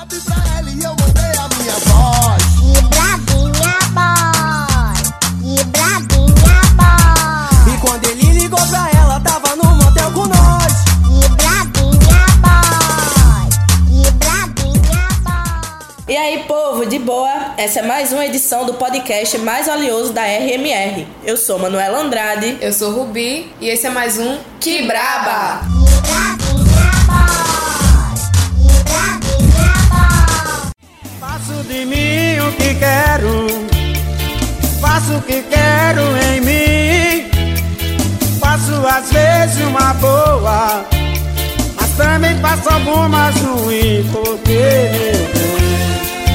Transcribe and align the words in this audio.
WhatsApp 0.00 0.20
pra 0.24 0.58
ela 0.58 0.70
e 0.70 0.82
eu 0.82 0.96
mandei 0.96 1.32
a 1.36 1.48
minha 1.56 1.74
voz. 1.86 2.42
Que 2.56 2.82
bravinha 2.88 3.78
boy, 3.92 4.96
que 5.42 5.64
bravinha 5.64 6.60
boy, 6.74 7.74
E 7.74 7.78
quando 7.80 8.04
ele 8.06 8.32
ligou 8.40 8.66
pra 8.68 8.90
ela, 8.98 9.20
tava 9.20 9.56
no 9.56 9.64
motel 9.74 10.10
com 10.12 10.26
nós. 10.26 10.72
que 11.04 11.28
bravinha 11.36 12.26
boy, 12.40 13.48
que 13.86 14.10
bravinha 14.12 15.08
boy. 15.22 16.04
E 16.08 16.16
aí, 16.16 16.44
povo, 16.44 16.86
de 16.86 16.98
boa? 16.98 17.54
Essa 17.58 17.80
é 17.80 17.82
mais 17.82 18.10
uma 18.12 18.24
edição 18.24 18.64
do 18.64 18.74
podcast 18.74 19.36
mais 19.38 19.66
valioso 19.66 20.12
da 20.14 20.22
RMR. 20.22 21.06
Eu 21.24 21.36
sou 21.36 21.58
Manuela 21.58 22.00
Andrade. 22.00 22.56
Eu 22.60 22.72
sou 22.72 22.90
Rubi 22.92 23.52
e 23.60 23.68
esse 23.68 23.86
é 23.86 23.90
mais 23.90 24.18
um 24.18 24.38
Que 24.58 24.82
Braba! 24.86 25.79
De 31.66 31.84
mim 31.84 32.38
o 32.40 32.52
que 32.52 32.74
quero. 32.74 33.46
Faço 34.80 35.16
o 35.16 35.22
que 35.22 35.42
quero 35.42 36.00
em 36.32 36.40
mim. 36.40 37.30
Faço 38.40 38.72
às 38.86 39.12
vezes 39.12 39.64
uma 39.66 39.92
boa. 39.94 40.84
Mas 41.76 41.90
também 41.96 42.36
faço 42.38 42.68
algumas 42.68 43.34
ruins. 43.36 44.06
Porque 44.10 44.58
meu 44.92 45.28
bem, 45.32 45.90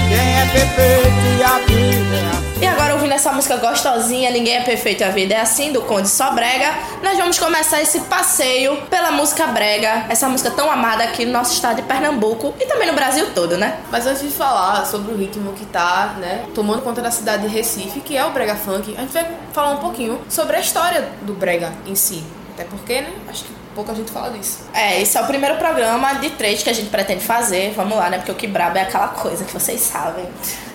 quem 0.10 0.18
é 0.18 0.46
perfeito 0.54 1.26
e 1.40 1.44
a 1.44 1.58
vida 1.66 2.16
é 2.16 2.30
assim. 2.30 2.45
E 2.62 2.66
agora, 2.66 2.94
ouvindo 2.94 3.12
essa 3.12 3.34
música 3.34 3.58
gostosinha, 3.58 4.32
Ninguém 4.32 4.56
é 4.56 4.62
Perfeito, 4.64 5.04
a 5.04 5.10
Vida 5.10 5.36
é 5.36 5.42
Assim, 5.42 5.74
do 5.74 5.82
Conde 5.82 6.08
Só 6.08 6.32
Brega, 6.32 6.74
nós 7.04 7.18
vamos 7.18 7.38
começar 7.38 7.82
esse 7.82 8.00
passeio 8.02 8.78
pela 8.84 9.12
música 9.12 9.46
brega, 9.48 10.06
essa 10.08 10.30
música 10.30 10.50
tão 10.50 10.72
amada 10.72 11.04
aqui 11.04 11.26
no 11.26 11.34
nosso 11.34 11.54
estado 11.54 11.76
de 11.76 11.82
Pernambuco 11.82 12.54
e 12.60 12.66
também 12.66 12.88
no 12.88 12.94
Brasil 12.94 13.28
todo, 13.36 13.58
né? 13.58 13.78
Mas 13.92 14.08
antes 14.08 14.22
de 14.22 14.30
falar 14.30 14.86
sobre 14.86 15.14
o 15.14 15.18
ritmo 15.18 15.52
que 15.52 15.66
tá, 15.66 16.16
né, 16.18 16.46
tomando 16.56 16.82
conta 16.82 17.02
da 17.02 17.12
cidade 17.12 17.44
de 17.44 17.50
Recife, 17.54 18.00
que 18.00 18.16
é 18.16 18.26
o 18.26 18.32
brega 18.32 18.56
funk, 18.56 18.96
a 18.98 19.02
gente 19.02 19.12
vai 19.12 19.30
falar 19.52 19.72
um 19.72 19.78
pouquinho 19.78 20.22
sobre 20.30 20.56
a 20.56 20.60
história 20.62 21.10
do 21.24 21.34
brega 21.34 21.74
em 21.86 21.94
si. 21.94 22.24
Até 22.54 22.64
porque, 22.64 23.02
né, 23.02 23.12
acho 23.28 23.44
que 23.44 23.65
pouca 23.76 23.94
gente 23.94 24.10
fala 24.10 24.30
disso. 24.32 24.60
É, 24.74 25.02
esse 25.02 25.18
é 25.18 25.22
o 25.22 25.28
primeiro 25.28 25.58
programa 25.58 26.14
de 26.16 26.30
três 26.32 26.64
que 26.64 26.70
a 26.70 26.74
gente 26.74 26.90
pretende 26.90 27.24
fazer. 27.24 27.74
Vamos 27.76 27.98
lá, 27.98 28.10
né? 28.10 28.18
Porque 28.18 28.32
o 28.32 28.36
que 28.36 28.48
brabo 28.48 28.78
é 28.78 28.82
aquela 28.82 29.10
coisa 29.10 29.44
que 29.44 29.54
vocês 29.54 29.82
sabem. 29.82 30.26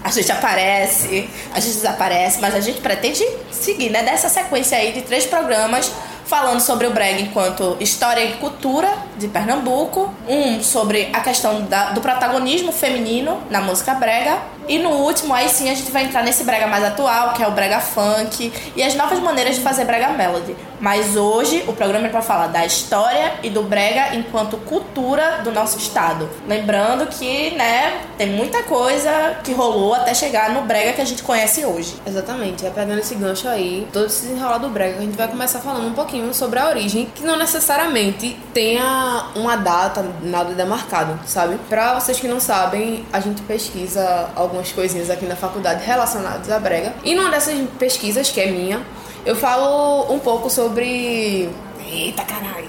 A 0.04 0.10
gente 0.10 0.30
aparece, 0.30 1.28
a 1.54 1.58
gente 1.60 1.74
desaparece, 1.74 2.40
mas 2.40 2.54
a 2.54 2.60
gente 2.60 2.80
pretende 2.80 3.24
seguir, 3.50 3.90
né? 3.90 4.02
Dessa 4.02 4.28
sequência 4.28 4.76
aí 4.78 4.92
de 4.92 5.02
três 5.02 5.24
programas 5.26 5.90
falando 6.24 6.60
sobre 6.60 6.86
o 6.86 6.92
brega 6.92 7.20
enquanto 7.20 7.76
história 7.80 8.22
e 8.24 8.34
cultura 8.34 8.88
de 9.16 9.26
Pernambuco, 9.26 10.14
um 10.28 10.62
sobre 10.62 11.10
a 11.12 11.20
questão 11.20 11.62
da- 11.62 11.90
do 11.90 12.00
protagonismo 12.00 12.70
feminino 12.70 13.42
na 13.50 13.60
música 13.60 13.94
brega 13.94 14.38
e 14.68 14.78
no 14.78 14.90
último 14.90 15.34
aí 15.34 15.48
sim 15.48 15.70
a 15.70 15.74
gente 15.74 15.90
vai 15.90 16.04
entrar 16.04 16.22
nesse 16.22 16.44
brega 16.44 16.66
mais 16.66 16.84
atual, 16.84 17.32
que 17.32 17.42
é 17.42 17.48
o 17.48 17.50
brega 17.50 17.80
funk 17.80 18.52
e 18.76 18.82
as 18.82 18.94
novas 18.94 19.18
maneiras 19.18 19.56
de 19.56 19.62
fazer 19.62 19.84
brega 19.84 20.08
melody. 20.08 20.56
Mas 20.80 21.14
hoje 21.14 21.62
o 21.68 21.72
programa 21.72 22.06
é 22.06 22.10
para 22.10 22.22
falar 22.22 22.46
da 22.46 22.64
história 22.64 23.34
e 23.42 23.50
do 23.50 23.62
brega 23.62 24.16
enquanto 24.16 24.56
cultura 24.58 25.40
do 25.44 25.52
nosso 25.52 25.76
estado. 25.76 26.28
Lembrando 26.46 27.06
que, 27.06 27.50
né, 27.50 28.00
tem 28.16 28.28
muita 28.28 28.62
coisa 28.62 29.36
que 29.44 29.52
rolou 29.52 29.94
até 29.94 30.14
chegar 30.14 30.50
no 30.50 30.62
brega 30.62 30.94
que 30.94 31.00
a 31.00 31.04
gente 31.04 31.22
conhece 31.22 31.64
hoje. 31.64 31.96
Exatamente, 32.06 32.64
é 32.64 32.70
pegando 32.70 32.98
esse 32.98 33.14
gancho 33.14 33.46
aí, 33.46 33.86
todo 33.92 34.06
esse 34.06 34.22
desenrolar 34.22 34.58
do 34.58 34.70
brega, 34.70 34.98
a 34.98 35.02
gente 35.02 35.16
vai 35.16 35.28
começar 35.28 35.58
falando 35.58 35.86
um 35.86 35.92
pouquinho 35.92 36.32
sobre 36.32 36.58
a 36.58 36.68
origem, 36.68 37.06
que 37.14 37.22
não 37.24 37.36
necessariamente 37.36 38.38
tenha 38.54 39.26
uma 39.34 39.56
data, 39.56 40.04
nada 40.22 40.54
demarcado, 40.54 41.18
sabe? 41.26 41.58
Pra 41.68 41.98
vocês 41.98 42.18
que 42.18 42.28
não 42.28 42.40
sabem, 42.40 43.04
a 43.12 43.20
gente 43.20 43.42
pesquisa 43.42 44.30
algumas 44.50 44.72
coisinhas 44.72 45.08
aqui 45.08 45.24
na 45.26 45.36
faculdade 45.36 45.84
relacionadas 45.84 46.50
à 46.50 46.58
brega. 46.58 46.92
E 47.04 47.14
numa 47.14 47.30
dessas 47.30 47.56
pesquisas, 47.78 48.30
que 48.30 48.40
é 48.40 48.46
minha, 48.50 48.82
eu 49.24 49.36
falo 49.36 50.12
um 50.12 50.18
pouco 50.18 50.50
sobre... 50.50 51.48
Eita, 51.86 52.24
caralho! 52.24 52.68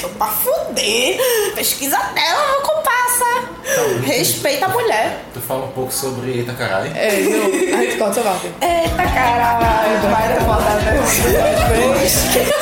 Tô 0.00 0.08
pra 0.08 0.26
fuder! 0.26 1.18
Pesquisa 1.54 1.96
dela, 1.96 2.48
meu 2.50 2.60
compassa! 2.62 3.48
Respeita 4.02 4.66
a 4.66 4.68
mulher! 4.68 5.24
Tu 5.32 5.40
fala 5.40 5.66
um 5.66 5.70
pouco 5.70 5.92
sobre 5.92 6.30
Eita 6.38 6.52
Carai. 6.54 6.92
É, 6.94 7.20
eu, 7.20 7.76
a 7.78 7.82
gente 7.82 7.96
conta, 7.96 8.22
Marco. 8.22 8.46
Eita 8.60 9.04
caralho! 9.14 10.08
Vai 10.10 10.28
dar 10.28 10.42
Enfim, 12.04 12.57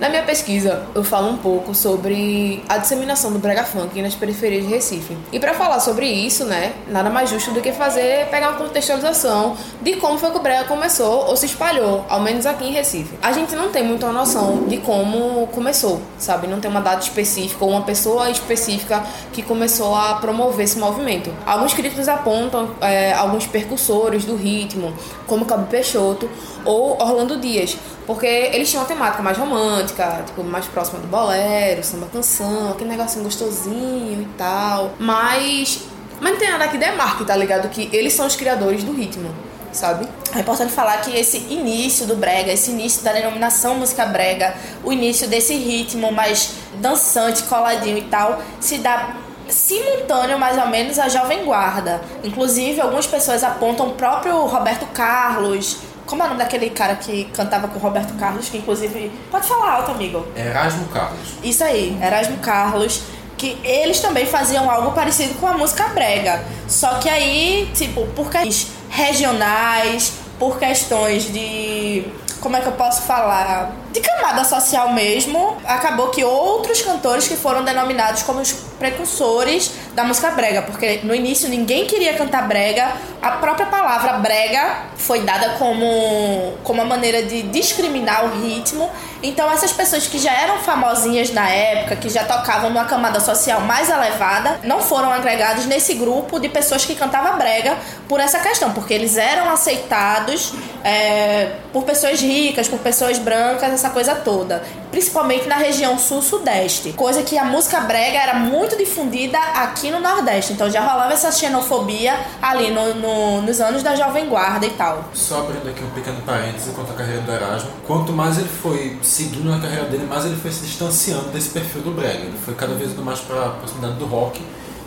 na 0.00 0.08
minha 0.08 0.22
pesquisa 0.22 0.86
eu 0.94 1.02
falo 1.02 1.28
um 1.30 1.36
pouco 1.36 1.74
sobre 1.74 2.62
a 2.68 2.78
disseminação 2.78 3.32
do 3.32 3.38
brega 3.38 3.64
funk 3.64 4.00
nas 4.00 4.14
periferias 4.14 4.64
de 4.64 4.70
Recife. 4.70 5.16
E 5.32 5.40
pra 5.40 5.54
falar 5.54 5.80
sobre 5.80 6.06
isso, 6.06 6.44
né, 6.44 6.72
nada 6.88 7.10
mais 7.10 7.30
justo 7.30 7.50
do 7.50 7.60
que 7.60 7.72
fazer 7.72 8.26
pegar 8.30 8.50
uma 8.50 8.58
contextualização 8.58 9.56
de 9.82 9.96
como 9.96 10.18
foi 10.18 10.30
que 10.30 10.36
o 10.36 10.40
brega 10.40 10.64
começou 10.64 11.26
ou 11.26 11.36
se 11.36 11.46
espalhou, 11.46 12.04
ao 12.08 12.20
menos 12.20 12.46
aqui 12.46 12.64
em 12.64 12.72
Recife. 12.72 13.18
A 13.22 13.32
gente 13.32 13.54
não 13.54 13.70
tem 13.70 13.82
muita 13.82 14.10
noção 14.12 14.64
de 14.66 14.78
como 14.78 15.46
começou, 15.48 16.00
sabe? 16.18 16.46
Não 16.46 16.60
tem 16.60 16.70
uma 16.70 16.80
data 16.80 17.02
específica 17.02 17.64
ou 17.64 17.70
uma 17.70 17.82
pessoa 17.82 18.30
específica 18.30 19.04
que 19.32 19.42
começou 19.42 19.94
a 19.94 20.14
promover 20.14 20.64
esse 20.64 20.78
movimento. 20.78 21.30
Alguns 21.44 21.74
críticos 21.74 22.08
apontam 22.08 22.70
é, 22.80 23.12
alguns 23.12 23.46
percussores 23.46 24.24
do 24.24 24.36
ritmo, 24.36 24.92
como 25.26 25.44
Cabo 25.44 25.66
Peixoto 25.66 26.28
ou 26.64 27.00
Orlando 27.00 27.38
Dias, 27.38 27.76
porque 28.06 28.26
eles 28.26 28.70
tinham 28.70 28.82
uma 28.82 28.88
temática 28.88 29.22
mais 29.22 29.36
romântica, 29.36 29.87
tipo, 29.92 30.42
mais 30.44 30.66
próxima 30.66 30.98
do 30.98 31.06
bolero, 31.06 31.82
samba 31.82 32.06
canção, 32.12 32.72
aquele 32.72 32.90
negocinho 32.90 33.24
gostosinho 33.24 34.22
e 34.22 34.28
tal. 34.36 34.92
Mas. 34.98 35.80
Mas 36.20 36.32
não 36.32 36.38
tem 36.38 36.50
nada 36.50 36.66
que 36.68 36.76
demarque, 36.76 37.24
tá 37.24 37.36
ligado? 37.36 37.68
Que 37.68 37.88
eles 37.92 38.12
são 38.12 38.26
os 38.26 38.34
criadores 38.34 38.82
do 38.82 38.92
ritmo, 38.92 39.30
sabe? 39.72 40.08
É 40.34 40.40
importante 40.40 40.72
falar 40.72 41.00
que 41.00 41.16
esse 41.16 41.38
início 41.48 42.06
do 42.06 42.16
brega, 42.16 42.52
esse 42.52 42.72
início 42.72 43.04
da 43.04 43.12
denominação 43.12 43.76
música 43.76 44.04
brega, 44.04 44.54
o 44.82 44.92
início 44.92 45.28
desse 45.28 45.54
ritmo 45.54 46.10
mais 46.10 46.54
dançante, 46.80 47.44
coladinho 47.44 47.98
e 47.98 48.02
tal, 48.02 48.42
se 48.58 48.78
dá 48.78 49.14
simultâneo 49.48 50.38
mais 50.38 50.58
ou 50.58 50.66
menos 50.68 50.98
à 50.98 51.08
Jovem 51.08 51.44
Guarda. 51.44 52.00
Inclusive, 52.22 52.80
algumas 52.80 53.06
pessoas 53.06 53.42
apontam 53.42 53.88
o 53.88 53.94
próprio 53.94 54.44
Roberto 54.46 54.86
Carlos. 54.86 55.78
Como 56.08 56.22
é 56.22 56.24
o 56.24 56.28
nome 56.28 56.38
daquele 56.38 56.70
cara 56.70 56.96
que 56.96 57.24
cantava 57.34 57.68
com 57.68 57.78
o 57.78 57.82
Roberto 57.82 58.14
Carlos, 58.18 58.48
que 58.48 58.56
inclusive. 58.56 59.12
Pode 59.30 59.46
falar 59.46 59.72
alto, 59.74 59.90
amigo. 59.90 60.26
Erasmo 60.34 60.86
Carlos. 60.88 61.34
Isso 61.44 61.62
aí, 61.62 61.98
Erasmo 62.02 62.38
Carlos, 62.38 63.02
que 63.36 63.58
eles 63.62 64.00
também 64.00 64.24
faziam 64.24 64.70
algo 64.70 64.92
parecido 64.92 65.34
com 65.34 65.46
a 65.46 65.52
música 65.52 65.88
brega. 65.88 66.42
Só 66.66 66.94
que 66.94 67.10
aí, 67.10 67.70
tipo, 67.74 68.06
por 68.16 68.30
questões 68.30 68.68
regionais, 68.88 70.14
por 70.38 70.58
questões 70.58 71.30
de. 71.30 72.06
Como 72.40 72.56
é 72.56 72.60
que 72.60 72.68
eu 72.68 72.72
posso 72.72 73.02
falar? 73.02 73.72
De 73.92 74.00
camada 74.00 74.44
social 74.44 74.92
mesmo, 74.92 75.56
acabou 75.66 76.08
que 76.08 76.24
outros 76.24 76.80
cantores 76.80 77.28
que 77.28 77.36
foram 77.36 77.64
denominados 77.64 78.22
como 78.22 78.40
os 78.40 78.52
precursores 78.78 79.72
da 79.98 80.04
música 80.04 80.30
brega, 80.30 80.62
porque 80.62 81.00
no 81.02 81.12
início 81.12 81.48
ninguém 81.48 81.84
queria 81.84 82.14
cantar 82.14 82.46
brega, 82.46 82.92
a 83.20 83.32
própria 83.32 83.66
palavra 83.66 84.12
brega 84.18 84.84
foi 84.96 85.22
dada 85.22 85.56
como, 85.58 86.54
como 86.62 86.80
uma 86.80 86.88
maneira 86.88 87.24
de 87.24 87.42
discriminar 87.42 88.24
o 88.26 88.40
ritmo. 88.40 88.88
Então 89.20 89.50
essas 89.50 89.72
pessoas 89.72 90.06
que 90.06 90.16
já 90.16 90.32
eram 90.32 90.58
famosinhas 90.58 91.32
na 91.32 91.50
época, 91.50 91.96
que 91.96 92.08
já 92.08 92.22
tocavam 92.22 92.70
numa 92.70 92.84
camada 92.84 93.18
social 93.18 93.62
mais 93.62 93.90
elevada, 93.90 94.60
não 94.62 94.80
foram 94.80 95.10
agregados 95.10 95.66
nesse 95.66 95.94
grupo 95.94 96.38
de 96.38 96.48
pessoas 96.48 96.84
que 96.84 96.94
cantavam 96.94 97.36
brega 97.36 97.76
por 98.08 98.20
essa 98.20 98.38
questão, 98.38 98.72
porque 98.72 98.94
eles 98.94 99.16
eram 99.16 99.50
aceitados 99.50 100.52
é, 100.84 101.56
por 101.72 101.82
pessoas 101.82 102.20
ricas, 102.20 102.68
por 102.68 102.78
pessoas 102.78 103.18
brancas, 103.18 103.72
essa 103.72 103.90
coisa 103.90 104.14
toda. 104.14 104.62
Principalmente 104.92 105.48
na 105.48 105.56
região 105.56 105.98
sul-sudeste. 105.98 106.92
Coisa 106.92 107.24
que 107.24 107.36
a 107.36 107.44
música 107.44 107.80
brega 107.80 108.18
era 108.18 108.34
muito 108.34 108.76
difundida 108.76 109.38
aqui 109.38 109.87
no 109.90 110.00
Nordeste. 110.00 110.52
Então 110.52 110.70
já 110.70 110.80
rolava 110.80 111.12
essa 111.12 111.30
xenofobia 111.32 112.18
ali 112.42 112.70
no, 112.70 112.94
no- 112.94 113.42
nos 113.42 113.60
anos 113.60 113.82
da 113.82 113.94
Jovem 113.94 114.28
Guarda 114.28 114.66
e 114.66 114.70
tal. 114.70 115.04
Só 115.14 115.40
abrindo 115.40 115.68
aqui 115.68 115.82
um 115.82 115.90
pequeno 115.90 116.20
parêntese 116.22 116.70
quanto 116.70 116.92
à 116.92 116.94
carreira 116.94 117.20
do 117.22 117.32
Erasmo. 117.32 117.70
Quanto 117.86 118.12
mais 118.12 118.38
ele 118.38 118.48
foi 118.48 118.98
seguindo 119.02 119.50
na 119.50 119.58
carreira 119.60 119.84
dele, 119.84 120.06
mais 120.08 120.24
ele 120.24 120.36
foi 120.36 120.50
se 120.52 120.64
distanciando 120.66 121.28
desse 121.30 121.50
perfil 121.50 121.82
do 121.82 121.90
brega. 121.92 122.18
Ele 122.24 122.38
foi 122.44 122.54
cada 122.54 122.74
vez 122.74 122.94
mais 122.98 123.20
para 123.20 123.46
a 123.46 123.48
proximidade 123.50 123.94
do 123.94 124.06
rock, 124.06 124.40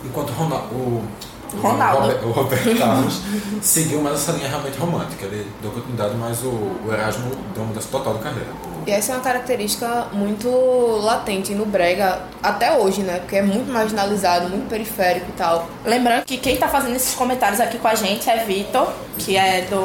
enquanto 0.04 0.30
o 0.30 0.32
Ronaldo, 0.34 0.74
o, 0.74 1.04
Ronaldo. 1.60 2.30
Roberto 2.32 2.78
Carlos 2.78 3.20
seguiu 3.60 4.00
mais 4.00 4.16
essa 4.16 4.32
linha 4.32 4.48
realmente 4.48 4.78
romântica. 4.78 5.24
Ele 5.26 5.46
deu 5.60 5.70
continuidade, 5.70 6.14
mas 6.18 6.42
o, 6.42 6.48
o 6.48 6.88
Erasmo 6.90 7.30
deu 7.54 7.62
uma 7.62 7.66
mudança 7.66 7.88
total 7.90 8.14
de 8.14 8.20
carreira. 8.20 8.48
E 8.86 8.90
essa 8.90 9.12
é 9.12 9.14
uma 9.16 9.22
característica 9.22 10.06
muito 10.12 10.48
latente 11.02 11.54
no 11.54 11.64
brega 11.66 12.20
até 12.42 12.76
hoje, 12.76 13.02
né? 13.02 13.18
Porque 13.18 13.36
é 13.36 13.42
muito 13.42 13.70
marginalizado, 13.72 14.48
muito 14.48 14.68
periférico 14.68 15.26
e 15.28 15.32
tal. 15.32 15.68
Lembrando 15.84 16.24
que 16.24 16.36
quem 16.36 16.56
tá 16.56 16.68
fazendo 16.68 16.96
esses 16.96 17.14
comentários 17.14 17.60
aqui 17.60 17.78
com 17.78 17.88
a 17.88 17.94
gente 17.94 18.28
é 18.28 18.44
Vitor, 18.44 18.92
que 19.18 19.36
é 19.36 19.62
do 19.62 19.80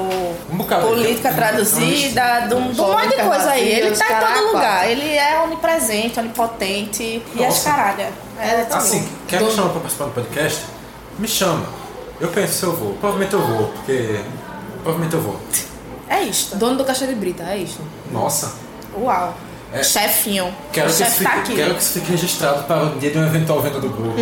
Um 0.52 0.58
bocado. 0.58 0.88
Política 0.88 1.30
Um- 1.30 1.36
Traduzida, 1.36 2.42
do, 2.50 2.56
do 2.74 2.84
um 2.84 2.88
monte 2.92 3.10
de 3.10 3.24
coisa 3.24 3.52
aí. 3.52 3.68
Ele 3.70 3.92
Traduzida, 3.92 4.06
tá 4.08 4.32
em 4.32 4.34
todo 4.42 4.48
lugar. 4.48 4.90
Ele 4.90 5.10
é 5.16 5.42
onipresente, 5.44 6.20
onipotente 6.20 7.04
e 7.36 7.46
as 7.46 7.54
Nossa. 7.56 7.70
caralhas. 7.72 8.14
É, 8.40 8.64
tá 8.66 8.78
Assim, 8.78 9.08
quer 9.28 9.42
me 9.42 9.52
chamar 9.52 9.70
pra 9.70 9.80
participar 9.82 10.06
do 10.06 10.12
podcast? 10.12 10.66
Me 11.20 11.28
chama. 11.28 11.66
Eu 12.20 12.30
penso 12.30 12.54
se 12.54 12.64
eu 12.64 12.76
vou. 12.76 12.94
Provavelmente 12.94 13.34
eu 13.34 13.42
vou, 13.42 13.68
porque. 13.68 14.20
Provavelmente 14.84 15.14
eu 15.16 15.22
vou. 15.22 15.40
É 16.10 16.22
isto. 16.22 16.56
Dono 16.56 16.78
do 16.78 16.86
Caixa 16.86 17.06
de 17.06 17.14
Brita, 17.16 17.44
é 17.44 17.58
isso. 17.58 17.80
Nossa. 18.12 18.54
Uau. 19.00 19.36
É. 19.74 19.84
Chefinho. 19.84 20.54
Quero 20.72 20.88
o 20.88 20.92
que, 20.92 20.98
chefe 20.98 21.24
tá 21.24 21.30
fique, 21.32 21.42
aqui. 21.42 21.56
quero 21.56 21.76
que 21.76 21.82
isso 21.82 21.94
fique 22.00 22.12
registrado 22.12 22.64
para 22.64 22.84
o 22.86 23.00
dia 23.00 23.12
de 23.12 23.18
uma 23.18 23.28
eventual 23.28 23.62
venda 23.62 23.80
do 23.80 23.90
grupo. 23.90 24.16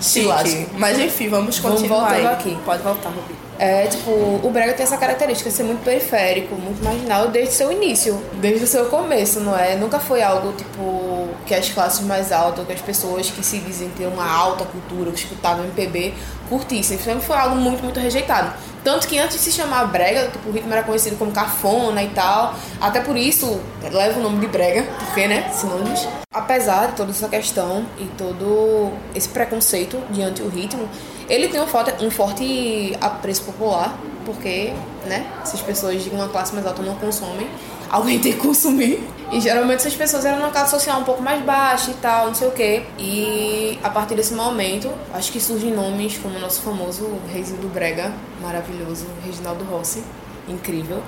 Chique. 0.00 0.68
Mas 0.76 0.98
enfim, 0.98 1.28
vamos 1.28 1.58
Vamos 1.58 1.78
continuar 1.80 2.00
voltando 2.10 2.26
aí. 2.28 2.34
aqui. 2.34 2.58
Pode 2.64 2.82
voltar, 2.82 3.08
Rubi. 3.10 3.34
É, 3.58 3.88
tipo, 3.88 4.10
o 4.10 4.50
brega 4.52 4.72
tem 4.72 4.84
essa 4.84 4.96
característica 4.96 5.50
de 5.50 5.56
ser 5.56 5.64
muito 5.64 5.82
periférico, 5.82 6.54
muito 6.54 6.82
marginal 6.82 7.26
desde 7.28 7.54
seu 7.54 7.72
início, 7.72 8.22
desde 8.34 8.62
o 8.64 8.66
seu 8.68 8.86
começo, 8.86 9.40
não 9.40 9.58
é? 9.58 9.74
Nunca 9.74 9.98
foi 9.98 10.22
algo, 10.22 10.52
tipo, 10.52 11.28
que 11.44 11.54
as 11.54 11.68
classes 11.68 12.06
mais 12.06 12.30
altas, 12.30 12.64
que 12.64 12.72
as 12.72 12.80
pessoas 12.80 13.28
que 13.30 13.44
se 13.44 13.58
dizem 13.58 13.88
ter 13.90 14.06
uma 14.06 14.30
alta 14.30 14.64
cultura, 14.64 15.10
que 15.10 15.18
escutavam 15.18 15.64
MPB, 15.64 16.14
curtissem. 16.48 16.98
Sempre 16.98 17.24
foi 17.24 17.36
algo 17.36 17.56
muito, 17.56 17.82
muito 17.82 17.98
rejeitado. 17.98 18.52
Tanto 18.84 19.08
que 19.08 19.18
antes 19.18 19.36
de 19.36 19.42
se 19.42 19.52
chamar 19.52 19.86
brega, 19.86 20.28
tipo, 20.28 20.48
o 20.48 20.52
ritmo 20.52 20.72
era 20.72 20.84
conhecido 20.84 21.16
como 21.16 21.32
cafona 21.32 22.00
e 22.02 22.08
tal. 22.10 22.54
Até 22.80 23.00
por 23.00 23.16
isso, 23.16 23.60
leva 23.90 24.20
o 24.20 24.22
nome 24.22 24.38
de 24.38 24.46
brega, 24.46 24.84
porque, 25.04 25.26
né, 25.26 25.50
sinônimos. 25.52 26.06
Apesar 26.32 26.86
de 26.86 26.92
toda 26.92 27.10
essa 27.10 27.28
questão 27.28 27.84
e 27.98 28.04
todo 28.16 28.92
esse 29.14 29.28
preconceito 29.28 30.00
diante 30.10 30.42
do 30.42 30.48
ritmo, 30.48 30.88
ele 31.28 31.48
tem 31.48 31.60
um 31.60 31.66
forte, 31.66 32.04
um 32.04 32.10
forte 32.10 32.96
apreço 33.00 33.42
popular, 33.42 33.98
porque, 34.24 34.72
né, 35.06 35.26
se 35.44 35.56
as 35.56 35.62
pessoas 35.62 36.02
de 36.02 36.10
uma 36.10 36.28
classe 36.28 36.54
mais 36.54 36.66
alta 36.66 36.82
não 36.82 36.94
consomem, 36.96 37.48
alguém 37.90 38.18
tem 38.18 38.32
que 38.32 38.38
consumir. 38.38 39.00
E 39.30 39.40
geralmente 39.40 39.80
essas 39.80 39.94
pessoas 39.94 40.24
eram 40.24 40.38
numa 40.38 40.50
classe 40.50 40.70
social 40.70 41.00
um 41.00 41.04
pouco 41.04 41.22
mais 41.22 41.42
baixa 41.44 41.90
e 41.90 41.94
tal, 41.94 42.28
não 42.28 42.34
sei 42.34 42.48
o 42.48 42.50
quê. 42.50 42.82
E 42.98 43.78
a 43.82 43.90
partir 43.90 44.14
desse 44.14 44.32
momento, 44.32 44.90
acho 45.12 45.30
que 45.30 45.38
surgem 45.38 45.70
nomes 45.70 46.16
como 46.16 46.36
o 46.36 46.40
nosso 46.40 46.62
famoso 46.62 47.06
Reizinho 47.30 47.60
do 47.60 47.68
Brega, 47.68 48.12
maravilhoso, 48.40 49.06
Reginaldo 49.24 49.64
Rossi, 49.64 50.02
incrível. 50.48 51.02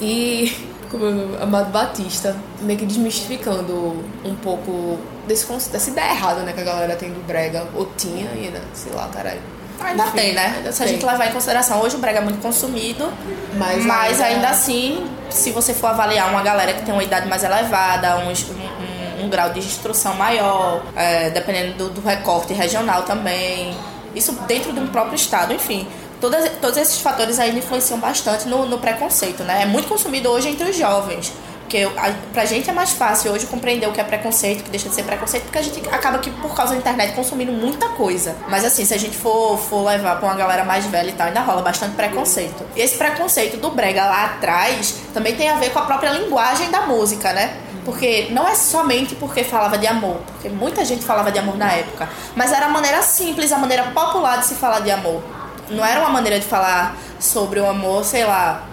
E 0.00 0.52
como 0.90 1.04
o? 1.04 1.42
Amado 1.42 1.70
Batista, 1.70 2.36
meio 2.60 2.78
que 2.78 2.86
desmistificando 2.86 4.04
um 4.24 4.34
pouco 4.34 4.98
desse, 5.28 5.46
dessa 5.70 5.90
ideia 5.90 6.10
errada, 6.10 6.42
né, 6.42 6.52
que 6.52 6.60
a 6.60 6.64
galera 6.64 6.96
tem 6.96 7.12
do 7.12 7.24
Brega, 7.24 7.68
ou 7.74 7.86
tinha 7.96 8.28
ainda, 8.30 8.60
sei 8.74 8.92
lá, 8.92 9.08
caralho. 9.08 9.59
Ainda 9.80 10.04
Enfim, 10.04 10.16
tem, 10.16 10.32
né? 10.34 10.54
ainda 10.58 10.72
Se 10.72 10.82
a 10.82 10.86
tem. 10.86 10.94
gente 10.94 11.06
levar 11.06 11.26
em 11.28 11.32
consideração, 11.32 11.80
hoje 11.80 11.96
o 11.96 11.98
brega 11.98 12.18
é 12.18 12.22
muito 12.22 12.40
consumido, 12.40 13.10
Mas 13.54 13.84
mas, 13.84 14.20
ainda- 14.20 14.24
ainda... 14.36 14.48
assim, 14.50 15.06
se 15.30 15.50
você 15.50 15.72
for 15.74 15.88
avaliar 15.88 16.28
uma 16.30 16.42
galera 16.42 16.72
que 16.74 16.82
tem 16.82 16.92
uma 16.92 17.02
idade 17.02 17.28
mais 17.28 17.42
elevada, 17.42 18.18
um, 18.18 18.30
um- 18.30 19.24
um 19.24 19.28
grau 19.28 19.50
de 19.50 19.58
instrução 19.58 20.14
maior, 20.14 20.82
é, 20.96 21.30
dependendo 21.30 21.74
do, 21.74 21.90
do 21.90 22.00
recorte 22.00 22.52
regional 22.52 23.02
também, 23.02 23.74
isso 24.14 24.32
dentro 24.46 24.72
de 24.72 24.80
um 24.80 24.86
próprio 24.88 25.14
estado, 25.16 25.52
enfim. 25.54 25.86
Todas, 26.20 26.50
todos 26.60 26.76
esses 26.76 26.98
fatores 27.00 27.38
ainda 27.38 27.58
influenciam 27.58 27.98
bastante 27.98 28.46
no, 28.46 28.66
no 28.66 28.78
preconceito, 28.78 29.42
né? 29.42 29.62
É 29.62 29.66
muito 29.66 29.88
consumido 29.88 30.28
hoje 30.30 30.48
entre 30.50 30.68
os 30.68 30.76
jovens. 30.76 31.32
Porque 31.70 31.88
a, 31.96 32.12
pra 32.32 32.44
gente 32.44 32.68
é 32.68 32.72
mais 32.72 32.90
fácil 32.90 33.30
hoje 33.30 33.46
compreender 33.46 33.88
o 33.88 33.92
que 33.92 34.00
é 34.00 34.04
preconceito, 34.04 34.58
o 34.58 34.64
que 34.64 34.70
deixa 34.70 34.88
de 34.88 34.94
ser 34.96 35.04
preconceito, 35.04 35.44
porque 35.44 35.58
a 35.58 35.62
gente 35.62 35.88
acaba 35.88 36.18
que, 36.18 36.28
por 36.28 36.52
causa 36.52 36.72
da 36.72 36.80
internet, 36.80 37.14
consumindo 37.14 37.52
muita 37.52 37.90
coisa. 37.90 38.34
Mas 38.48 38.64
assim, 38.64 38.84
se 38.84 38.92
a 38.92 38.98
gente 38.98 39.16
for, 39.16 39.56
for 39.56 39.84
levar 39.84 40.16
pra 40.16 40.26
uma 40.26 40.34
galera 40.34 40.64
mais 40.64 40.84
velha 40.86 41.10
e 41.10 41.12
tal, 41.12 41.28
ainda 41.28 41.40
rola 41.42 41.62
bastante 41.62 41.94
preconceito. 41.94 42.66
E 42.74 42.80
esse 42.80 42.98
preconceito 42.98 43.56
do 43.56 43.70
brega 43.70 44.04
lá 44.04 44.24
atrás 44.24 44.96
também 45.14 45.36
tem 45.36 45.48
a 45.48 45.54
ver 45.54 45.70
com 45.70 45.78
a 45.78 45.82
própria 45.82 46.10
linguagem 46.10 46.72
da 46.72 46.80
música, 46.88 47.32
né? 47.32 47.56
Porque 47.84 48.26
não 48.32 48.48
é 48.48 48.56
somente 48.56 49.14
porque 49.14 49.44
falava 49.44 49.78
de 49.78 49.86
amor, 49.86 50.16
porque 50.26 50.48
muita 50.48 50.84
gente 50.84 51.04
falava 51.04 51.30
de 51.30 51.38
amor 51.38 51.56
na 51.56 51.70
época, 51.70 52.08
mas 52.34 52.52
era 52.52 52.66
a 52.66 52.68
maneira 52.68 53.00
simples, 53.02 53.52
a 53.52 53.58
maneira 53.58 53.84
popular 53.94 54.40
de 54.40 54.46
se 54.46 54.56
falar 54.56 54.80
de 54.80 54.90
amor. 54.90 55.22
Não 55.68 55.86
era 55.86 56.00
uma 56.00 56.10
maneira 56.10 56.40
de 56.40 56.46
falar 56.46 56.96
sobre 57.20 57.60
o 57.60 57.70
amor, 57.70 58.04
sei 58.04 58.24
lá, 58.24 58.64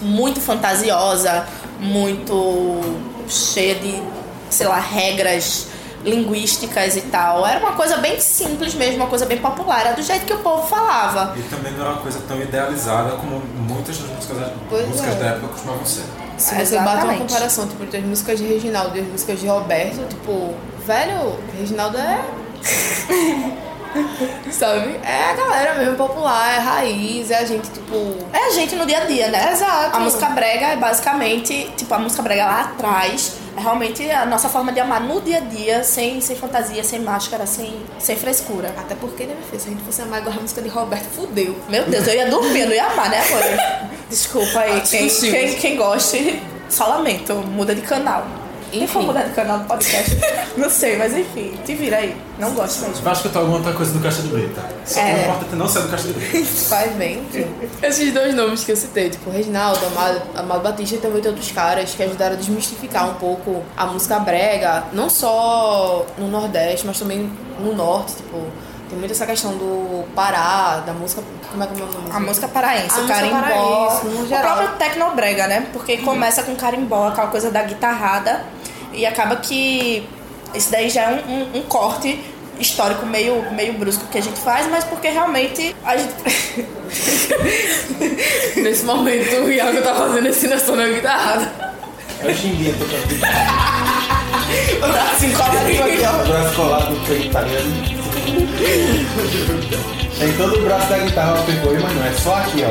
muito 0.00 0.40
fantasiosa, 0.40 1.46
muito 1.78 2.80
cheia 3.28 3.74
de, 3.76 4.02
sei 4.50 4.66
lá, 4.66 4.78
regras 4.78 5.68
linguísticas 6.04 6.96
e 6.96 7.02
tal. 7.02 7.46
Era 7.46 7.58
uma 7.60 7.72
coisa 7.72 7.98
bem 7.98 8.18
simples 8.20 8.74
mesmo, 8.74 8.96
uma 8.96 9.08
coisa 9.08 9.26
bem 9.26 9.38
popular, 9.38 9.80
era 9.80 9.92
do 9.94 10.02
jeito 10.02 10.24
que 10.24 10.32
o 10.32 10.38
povo 10.38 10.66
falava. 10.66 11.36
E 11.36 11.42
também 11.42 11.72
não 11.72 11.80
era 11.80 11.94
uma 11.94 12.02
coisa 12.02 12.20
tão 12.26 12.40
idealizada 12.40 13.16
como 13.16 13.40
muitas 13.40 13.98
das 13.98 14.08
músicas, 14.08 14.52
Pois 14.68 14.88
músicas 14.88 15.14
é. 15.14 15.18
da 15.18 15.26
época 15.26 15.48
costumavam 15.48 15.84
ser. 15.84 16.04
Se 16.38 16.54
você 16.54 16.78
bate 16.78 17.04
uma 17.04 17.14
comparação, 17.16 17.66
tipo, 17.66 17.82
entre 17.82 17.98
as 17.98 18.04
músicas 18.04 18.38
de 18.38 18.46
Reginaldo 18.46 18.96
e 18.96 19.00
as 19.00 19.06
músicas 19.06 19.40
de 19.40 19.46
Roberto, 19.46 20.06
tipo, 20.08 20.54
velho, 20.86 21.38
Reginaldo 21.58 21.98
é. 21.98 22.24
Sabe? 24.50 25.00
É 25.02 25.30
a 25.30 25.34
galera 25.34 25.74
mesmo 25.74 25.96
popular, 25.96 26.54
é 26.54 26.58
raiz, 26.58 27.30
é 27.30 27.38
a 27.38 27.44
gente, 27.44 27.70
tipo. 27.70 27.94
É 28.32 28.48
a 28.48 28.50
gente 28.50 28.74
no 28.76 28.86
dia 28.86 28.98
a 28.98 29.04
dia, 29.04 29.28
né? 29.28 29.52
Exato. 29.52 29.96
A 29.96 30.00
música 30.00 30.26
brega 30.30 30.66
é 30.68 30.76
basicamente, 30.76 31.70
tipo, 31.76 31.92
a 31.92 31.98
música 31.98 32.22
brega 32.22 32.44
lá 32.46 32.60
atrás 32.62 33.46
é 33.56 33.60
realmente 33.60 34.08
a 34.10 34.26
nossa 34.26 34.50
forma 34.50 34.70
de 34.70 34.78
amar 34.80 35.00
no 35.00 35.20
dia 35.20 35.38
a 35.38 35.40
dia, 35.40 35.82
sem, 35.82 36.20
sem 36.20 36.36
fantasia, 36.36 36.84
sem 36.84 37.00
máscara, 37.00 37.46
sem, 37.46 37.74
sem 37.98 38.14
frescura. 38.14 38.74
Até 38.76 38.94
porque, 38.94 39.24
né, 39.24 39.32
minha 39.32 39.46
filha? 39.46 39.60
Se 39.60 39.68
a 39.68 39.72
gente 39.72 39.82
fosse 39.82 40.02
amar 40.02 40.20
igual 40.20 40.36
a 40.36 40.40
música 40.42 40.60
de 40.60 40.68
Roberto, 40.68 41.06
fudeu. 41.06 41.56
Meu 41.68 41.84
Deus, 41.84 42.06
eu 42.06 42.14
ia 42.14 42.26
dormir, 42.26 42.60
eu 42.60 42.66
não 42.66 42.74
ia 42.74 42.84
amar, 42.84 43.08
né, 43.08 43.22
agora? 43.26 43.90
Desculpa 44.10 44.60
aí, 44.60 44.82
quem, 44.82 45.06
Discussivos. 45.06 45.38
quem, 45.38 45.54
quem 45.54 45.76
goste, 45.76 46.42
só 46.68 46.86
lamento, 46.86 47.34
muda 47.34 47.74
de 47.74 47.80
canal. 47.80 48.26
Tem 48.70 48.82
Enfim. 48.82 48.92
como 48.94 49.06
mudar 49.08 49.22
de 49.22 49.32
canal 49.32 49.58
no 49.58 49.64
podcast? 49.64 50.16
não 50.56 50.68
sei, 50.70 50.96
mas 50.96 51.16
enfim, 51.16 51.54
te 51.64 51.74
vira 51.74 51.98
aí. 51.98 52.16
Não 52.38 52.52
gosto 52.52 52.82
mesmo. 52.82 53.02
Vai 53.02 53.12
escutar 53.12 53.38
alguma 53.40 53.58
outra 53.58 53.72
coisa 53.72 53.92
do 53.92 54.00
Caixa 54.00 54.22
de 54.22 54.28
Brita. 54.28 54.60
Só 54.84 55.00
É. 55.00 55.12
não 55.12 55.20
importa 55.34 55.56
não 55.56 55.68
ser 55.68 55.80
do 55.82 55.88
Caixa 55.88 56.08
de 56.08 56.12
Brita. 56.14 56.46
Faz 56.68 56.92
bem. 56.92 57.26
Esses 57.82 58.12
dois 58.12 58.34
nomes 58.34 58.64
que 58.64 58.72
eu 58.72 58.76
citei, 58.76 59.10
tipo, 59.10 59.30
Reginaldo, 59.30 59.84
Amado, 59.86 60.22
Amado 60.36 60.60
Batista 60.62 60.96
e 60.96 60.98
também 60.98 61.20
tem 61.22 61.30
outros 61.30 61.50
caras 61.52 61.94
que 61.94 62.02
ajudaram 62.02 62.34
a 62.34 62.38
desmistificar 62.38 63.08
um 63.08 63.14
pouco 63.14 63.62
a 63.76 63.86
música 63.86 64.18
brega, 64.18 64.84
não 64.92 65.08
só 65.08 66.04
no 66.18 66.28
Nordeste, 66.28 66.86
mas 66.86 66.98
também 66.98 67.30
no 67.60 67.74
Norte, 67.74 68.14
tipo, 68.16 68.36
tem 68.88 68.98
muito 68.98 69.10
essa 69.12 69.26
questão 69.26 69.52
do 69.52 70.04
Pará, 70.14 70.82
da 70.86 70.92
música. 70.92 71.22
Como 71.50 71.62
é 71.62 71.66
que 71.66 71.80
é 71.80 71.84
o 71.84 71.86
nome? 71.86 72.10
A 72.12 72.20
música 72.20 72.48
paraense, 72.48 73.00
A 73.00 73.02
o 73.04 73.08
carimbó. 73.08 73.40
paraense, 73.40 74.06
no 74.06 74.24
o 74.24 74.40
próprio 74.40 74.68
tecnobrega, 74.78 75.46
né? 75.46 75.66
Porque 75.72 75.96
começa 75.98 76.42
com 76.42 76.54
carimbó, 76.54 77.08
aquela 77.08 77.28
coisa 77.28 77.50
da 77.50 77.62
guitarrada. 77.62 78.44
E 78.96 79.06
acaba 79.06 79.36
que 79.36 80.02
isso 80.54 80.70
daí 80.70 80.88
já 80.90 81.02
é 81.02 81.22
um, 81.28 81.32
um- 81.32 81.58
um 81.58 81.62
corte 81.62 82.18
histórico 82.58 83.04
meio, 83.04 83.44
meio 83.52 83.74
brusco 83.74 84.06
que 84.06 84.16
a 84.18 84.22
gente 84.22 84.40
faz, 84.40 84.66
mas 84.70 84.82
porque 84.84 85.08
realmente 85.08 85.74
a 85.84 85.96
gente. 85.96 86.14
Nesse 88.60 88.84
momento, 88.84 89.34
o 89.44 89.52
Iago 89.52 89.82
tá 89.82 89.94
fazendo 89.94 90.28
ensinação 90.28 90.74
na 90.76 90.88
guitarra. 90.88 91.74
É 92.22 92.30
o 92.30 92.34
Xinguinha 92.34 92.74
tocando 92.78 92.96
o 94.76 94.88
braço 94.88 95.24
encolado 95.26 95.58
aqui, 95.58 95.78
ó. 95.78 95.82
o 96.22 96.26
braço 96.28 96.54
colado 96.56 96.90
no 96.94 97.00
peito, 97.06 97.30
tá 97.30 97.40
vendo? 97.40 97.96
Tem 100.18 100.32
todo 100.38 100.58
o 100.58 100.62
braço 100.64 100.86
da 100.88 100.96
guitarra 100.98 101.42
percorrer, 101.42 101.80
mas 101.82 101.92
não, 101.94 102.06
é 102.06 102.12
só 102.12 102.34
aqui, 102.36 102.62
ó. 102.64 102.70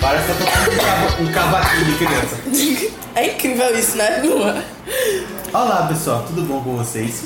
Parece 0.00 0.24
que 0.26 0.30
eu 0.32 0.36
tô 0.36 0.44
tocando 0.44 1.22
um 1.22 1.32
cava- 1.32 1.60
cavaquinho 1.60 1.84
de 1.86 1.94
criança. 1.94 2.36
É 3.14 3.26
incrível 3.28 3.78
isso, 3.78 3.96
né? 3.96 4.20
É? 4.20 4.22
Olá 5.54 5.86
pessoal, 5.86 6.24
tudo 6.26 6.40
bom 6.44 6.62
com 6.62 6.78
vocês? 6.78 7.24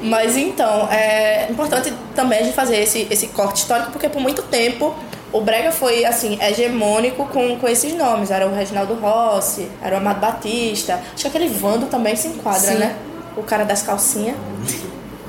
Mas 0.00 0.38
então, 0.38 0.88
é 0.90 1.50
importante 1.50 1.92
também 2.14 2.38
a 2.38 2.42
gente 2.44 2.54
fazer 2.54 2.78
esse, 2.78 3.06
esse 3.10 3.26
corte 3.26 3.58
histórico, 3.60 3.92
porque 3.92 4.08
por 4.08 4.22
muito 4.22 4.40
tempo 4.44 4.94
o 5.30 5.42
Brega 5.42 5.70
foi, 5.70 6.06
assim, 6.06 6.38
hegemônico 6.42 7.26
com, 7.26 7.58
com 7.58 7.68
esses 7.68 7.92
nomes. 7.92 8.30
Era 8.30 8.46
o 8.46 8.54
Reginaldo 8.54 8.94
Rossi, 8.94 9.68
era 9.82 9.96
o 9.96 9.98
Amado 9.98 10.18
Batista. 10.18 10.94
Acho 11.12 11.24
que 11.24 11.28
aquele 11.28 11.48
Vando 11.48 11.86
também 11.86 12.16
se 12.16 12.28
enquadra, 12.28 12.72
Sim. 12.72 12.78
né? 12.78 12.96
O 13.36 13.42
cara 13.42 13.64
das 13.64 13.82
calcinhas. 13.82 14.36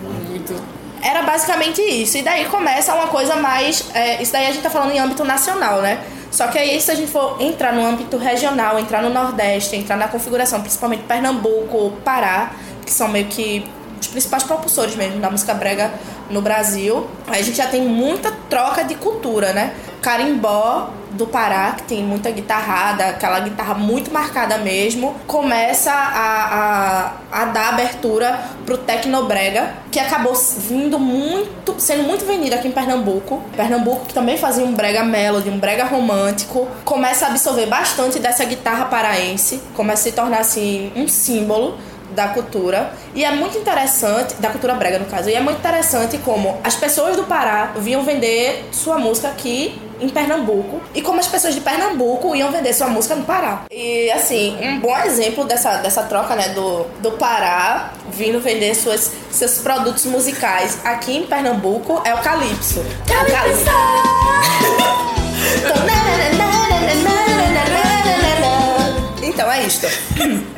Muito. 0.02 0.56
Era 1.02 1.24
basicamente 1.24 1.82
isso. 1.82 2.18
E 2.18 2.22
daí 2.22 2.46
começa 2.46 2.96
uma 2.96 3.08
coisa 3.08 3.36
mais. 3.36 3.84
é, 3.94 4.24
isso 4.24 4.32
daí 4.32 4.48
a 4.48 4.52
gente 4.54 4.64
tá 4.64 4.70
falando 4.70 4.92
em 4.92 5.00
âmbito 5.00 5.26
nacional, 5.26 5.82
né? 5.82 6.02
Só 6.34 6.48
que 6.48 6.58
aí, 6.58 6.82
se 6.82 6.90
a 6.90 6.96
gente 6.96 7.12
for 7.12 7.40
entrar 7.40 7.74
no 7.74 7.86
âmbito 7.86 8.18
regional, 8.18 8.80
entrar 8.80 9.04
no 9.04 9.10
Nordeste, 9.12 9.76
entrar 9.76 9.96
na 9.96 10.08
configuração, 10.08 10.62
principalmente 10.62 11.04
Pernambuco, 11.04 11.92
Pará, 12.04 12.54
que 12.84 12.92
são 12.92 13.08
meio 13.08 13.28
que 13.28 13.64
os 14.02 14.08
principais 14.08 14.42
propulsores 14.42 14.96
mesmo 14.96 15.20
da 15.20 15.30
música 15.30 15.54
brega 15.54 15.94
no 16.32 16.42
Brasil, 16.42 17.08
aí 17.28 17.40
a 17.40 17.44
gente 17.44 17.58
já 17.58 17.68
tem 17.68 17.84
muita 17.84 18.32
troca 18.50 18.84
de 18.84 18.96
cultura, 18.96 19.54
né? 19.54 19.76
Carimbó 20.04 20.90
do 21.12 21.26
Pará, 21.26 21.74
que 21.78 21.84
tem 21.84 22.04
muita 22.04 22.30
guitarrada, 22.30 23.06
aquela 23.06 23.40
guitarra 23.40 23.76
muito 23.76 24.12
marcada 24.12 24.58
mesmo, 24.58 25.16
começa 25.26 25.92
a, 25.92 27.14
a, 27.32 27.42
a 27.42 27.46
dar 27.46 27.70
abertura 27.70 28.38
pro 28.66 28.78
Tecnobrega, 28.78 29.74
que 29.92 30.00
acabou 30.00 30.34
vindo 30.34 31.00
muito, 31.00 31.76
sendo 31.78 32.04
muito 32.04 32.26
vendido 32.26 32.56
aqui 32.56 32.68
em 32.68 32.72
Pernambuco. 32.72 33.42
Pernambuco, 33.56 34.08
que 34.08 34.14
também 34.14 34.38
fazia 34.38 34.66
um 34.66 34.74
brega 34.74 35.04
melody, 35.04 35.50
um 35.50 35.60
brega 35.60 35.86
romântico, 35.86 36.68
começa 36.84 37.26
a 37.26 37.30
absorver 37.30 37.68
bastante 37.68 38.20
dessa 38.20 38.44
guitarra 38.44 38.86
paraense, 38.86 39.62
começa 39.76 40.02
a 40.02 40.04
se 40.04 40.12
tornar 40.12 40.40
assim 40.40 40.92
um 40.96 41.08
símbolo 41.08 41.78
da 42.14 42.30
cultura 42.30 42.92
e 43.14 43.24
é 43.24 43.32
muito 43.32 43.58
interessante 43.58 44.36
da 44.36 44.50
cultura 44.50 44.74
brega 44.76 45.00
no 45.00 45.06
caso 45.06 45.30
e 45.30 45.34
é 45.34 45.42
muito 45.42 45.60
interessante 45.60 46.18
como 46.20 46.60
as 46.64 46.76
pessoas 46.76 47.16
do 47.16 47.24
Pará 47.24 47.74
vinham 47.78 48.04
vender 48.04 48.68
sua 48.72 48.98
música 48.98 49.28
aqui 49.28 49.80
em 50.00 50.10
Pernambuco 50.10 50.82
e 50.94 51.02
como 51.02 51.20
as 51.20 51.28
pessoas 51.28 51.54
de 51.54 51.62
Pernambuco 51.62 52.36
iam 52.36 52.52
vender 52.52 52.74
sua 52.74 52.88
música 52.88 53.16
no 53.16 53.24
Pará 53.24 53.64
e 53.72 54.12
assim 54.12 54.58
um 54.62 54.80
bom 54.80 54.98
exemplo 55.00 55.46
dessa, 55.46 55.78
dessa 55.78 56.04
troca 56.04 56.36
né 56.36 56.50
do, 56.50 56.86
do 57.02 57.12
Pará 57.12 57.94
vindo 58.10 58.40
vender 58.40 58.76
suas, 58.76 59.12
seus 59.32 59.60
produtos 59.60 60.06
musicais 60.06 60.80
aqui 60.84 61.18
em 61.18 61.24
Pernambuco 61.24 62.02
é 62.06 62.14
o 62.14 62.18
Calypso 62.20 62.84
Calypso 63.08 63.64
Então 69.34 69.52
é 69.52 69.64
isto. 69.64 69.88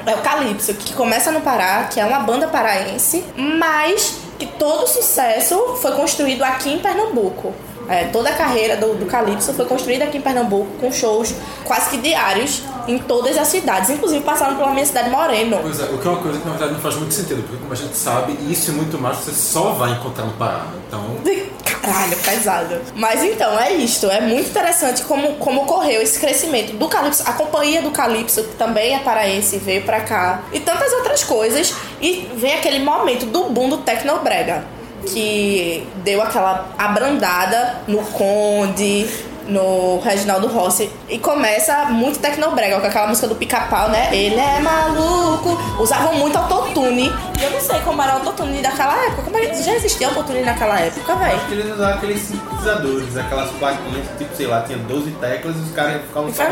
É 0.06 0.14
o 0.14 0.18
Calypso, 0.22 0.74
que 0.74 0.94
começa 0.94 1.32
no 1.32 1.42
Pará, 1.42 1.86
que 1.86 2.00
é 2.00 2.06
uma 2.06 2.20
banda 2.20 2.48
paraense, 2.48 3.24
mas 3.38 4.20
que 4.38 4.46
todo 4.46 4.84
o 4.84 4.88
sucesso 4.88 5.78
foi 5.82 5.94
construído 5.94 6.44
aqui 6.44 6.74
em 6.74 6.80
Pernambuco. 6.80 7.54
É, 7.88 8.06
toda 8.06 8.30
a 8.30 8.34
carreira 8.34 8.76
do, 8.76 8.96
do 8.96 9.06
Calypso 9.06 9.54
foi 9.54 9.66
construída 9.66 10.06
aqui 10.06 10.18
em 10.18 10.22
Pernambuco, 10.22 10.68
com 10.80 10.92
shows 10.92 11.34
quase 11.64 11.92
que 11.92 11.98
diários 11.98 12.64
em 12.88 12.98
todas 12.98 13.38
as 13.38 13.48
cidades, 13.48 13.90
inclusive 13.92 14.24
passaram 14.24 14.56
pela 14.56 14.72
minha 14.72 14.86
cidade 14.86 15.10
Moreno. 15.10 15.60
Pois 15.62 15.80
é, 15.80 15.84
o 15.84 15.98
que 16.00 16.08
é 16.08 16.12
uma 16.12 16.22
coisa 16.22 16.40
que 16.40 16.46
na 16.46 16.52
verdade 16.52 16.74
não 16.74 16.80
faz 16.80 16.96
muito 16.96 17.14
sentido, 17.14 17.44
porque 17.44 17.58
como 17.58 17.72
a 17.72 17.76
gente 17.76 17.96
sabe, 17.96 18.38
isso 18.50 18.72
e 18.72 18.74
muito 18.74 18.98
mais 18.98 19.18
você 19.18 19.32
só 19.32 19.72
vai 19.74 19.92
encontrar 19.92 20.26
no 20.26 20.34
Pará. 20.34 20.66
Então, 20.88 21.02
Caralho, 21.86 22.18
pesado. 22.18 22.82
Mas 22.96 23.24
então, 23.24 23.60
é 23.60 23.74
isto. 23.74 24.10
É 24.10 24.22
muito 24.22 24.50
interessante 24.50 25.04
como, 25.04 25.36
como 25.36 25.64
ocorreu 25.64 26.02
esse 26.02 26.20
crescimento 26.20 26.74
do 26.74 26.88
Calypso. 26.88 27.24
A 27.26 27.34
companhia 27.34 27.82
do 27.82 27.92
Calypso, 27.92 28.44
que 28.44 28.56
também 28.56 28.96
é 28.96 29.00
paraense, 29.00 29.58
veio 29.58 29.84
pra 29.84 30.02
cá. 30.02 30.44
E 30.52 30.60
tantas 30.60 30.92
outras 30.94 31.24
coisas. 31.24 31.74
E 32.02 32.30
vem 32.36 32.54
aquele 32.54 32.80
momento 32.80 33.26
do 33.26 33.46
boom 33.46 33.70
do 33.70 33.78
Tecnobrega. 33.78 34.64
Que 35.08 35.88
deu 36.04 36.22
aquela 36.22 36.74
abrandada 36.78 37.82
no 37.88 38.00
Conde, 38.00 39.08
no 39.48 40.00
Reginaldo 40.00 40.48
Rossi. 40.48 40.90
E 41.10 41.20
começa 41.20 41.86
muito 41.86 42.20
Tecnobrega, 42.20 42.80
com 42.80 42.88
aquela 42.88 43.08
música 43.08 43.28
do 43.28 43.36
pica-pau, 43.36 43.90
né? 43.90 44.10
Ele 44.12 44.36
é 44.36 44.60
maluco. 44.60 45.58
Usavam 45.80 46.16
muito 46.16 46.38
autotune. 46.38 47.12
E 47.40 47.44
eu 47.44 47.52
não 47.52 47.60
sei 47.60 47.80
como 47.80 48.02
era 48.02 48.14
o 48.14 48.16
autotune 48.18 48.62
daquela 48.62 48.96
época. 49.06 49.24
Como 49.24 49.38
é 49.38 49.48
que 49.48 49.64
já 49.64 49.74
existia 49.74 50.08
autotune 50.08 50.42
naquela 50.42 50.80
época, 50.80 51.16
velho? 51.16 51.40
Eles 51.52 51.74
usavam 51.74 51.96
aqueles 51.96 52.22
sintetizadores, 52.22 53.18
aquelas 53.18 53.52
plaquinhas, 53.52 54.06
tipo, 54.18 54.36
sei 54.36 54.48
lá, 54.48 54.62
tinha 54.62 54.78
12 54.78 55.12
teclas 55.12 55.56
e 55.56 55.60
os 55.60 55.72
caras 55.72 56.02
ficavam 56.02 56.34
só 56.34 56.44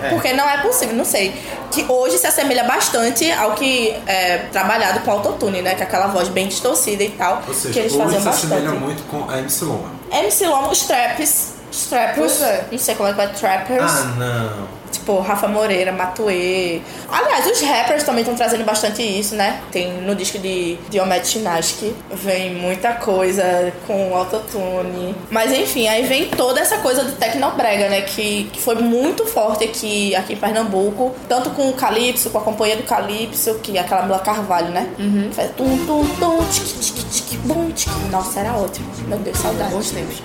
Batendo. 0.00 0.14
Porque 0.14 0.32
não 0.32 0.48
é 0.48 0.58
possível, 0.58 0.94
não 0.96 1.04
sei. 1.04 1.34
Que 1.70 1.84
hoje 1.88 2.18
se 2.18 2.26
assemelha 2.26 2.64
bastante 2.64 3.30
ao 3.32 3.52
que 3.52 3.90
é 4.06 4.38
trabalhado 4.50 5.00
com 5.00 5.10
autotune, 5.10 5.62
né? 5.62 5.74
Que 5.74 5.82
é 5.82 5.84
aquela 5.84 6.06
voz 6.06 6.28
bem 6.28 6.48
distorcida 6.48 7.02
e 7.02 7.10
tal. 7.10 7.42
ou 7.46 7.54
seja, 7.54 7.72
que 7.74 7.78
eles 7.80 7.92
hoje 7.92 8.02
faziam 8.02 8.22
se 8.22 8.28
assemelha 8.28 8.62
bastante. 8.62 8.82
muito 8.84 9.02
com 9.04 9.30
a 9.30 9.38
MC 9.38 9.64
Loma. 9.64 9.90
MC 10.10 10.46
Loma, 10.46 10.68
os 10.70 10.80
trappers. 10.80 11.54
Os 11.70 11.84
trappers. 11.86 12.40
É. 12.42 12.64
Não 12.72 12.78
sei 12.78 12.94
como 12.94 13.08
é 13.08 13.12
que 13.12 13.16
vai 13.18 13.32
trappers. 13.32 13.92
Ah, 13.92 14.04
não. 14.18 14.79
Tipo, 15.00 15.18
Rafa 15.20 15.48
Moreira, 15.48 15.92
Matuê. 15.92 16.82
Aliás, 17.10 17.46
os 17.46 17.60
rappers 17.62 18.04
também 18.04 18.20
estão 18.20 18.36
trazendo 18.36 18.64
bastante 18.64 19.02
isso, 19.02 19.34
né? 19.34 19.60
Tem 19.72 19.90
no 20.02 20.14
disco 20.14 20.38
de 20.38 20.76
Diomed 20.90 21.26
Chinaski, 21.26 21.94
vem 22.12 22.54
muita 22.54 22.92
coisa 22.92 23.72
com 23.86 24.14
autotune. 24.14 25.14
Mas 25.30 25.52
enfim, 25.52 25.88
aí 25.88 26.04
vem 26.04 26.28
toda 26.28 26.60
essa 26.60 26.76
coisa 26.78 27.02
do 27.02 27.12
Tecnobrega, 27.12 27.88
né? 27.88 28.02
Que, 28.02 28.44
que 28.52 28.60
foi 28.60 28.74
muito 28.74 29.24
forte 29.24 29.64
aqui, 29.64 30.14
aqui 30.14 30.34
em 30.34 30.36
Pernambuco. 30.36 31.14
Tanto 31.26 31.48
com 31.50 31.70
o 31.70 31.72
Calypso, 31.72 32.28
com 32.28 32.38
a 32.38 32.42
companhia 32.42 32.76
do 32.76 32.82
Calypso, 32.82 33.54
que 33.62 33.78
é 33.78 33.80
aquela 33.80 34.02
Mila 34.02 34.18
Carvalho, 34.18 34.68
né? 34.68 34.86
Uhum. 34.98 35.30
Faz 35.32 35.50
tum, 35.56 35.78
tum, 35.86 36.04
tum, 36.16 36.44
tchiqui, 36.50 36.78
tchiqui, 36.78 37.04
tchiqui, 37.04 37.36
bum, 37.38 37.70
tchiqui. 37.70 38.04
Nossa, 38.10 38.40
era 38.40 38.52
ótimo. 38.52 38.86
Meu 39.08 39.18
Deus, 39.18 39.38
saudade. 39.38 39.72
Bons 39.72 39.90
tempos. 39.90 40.22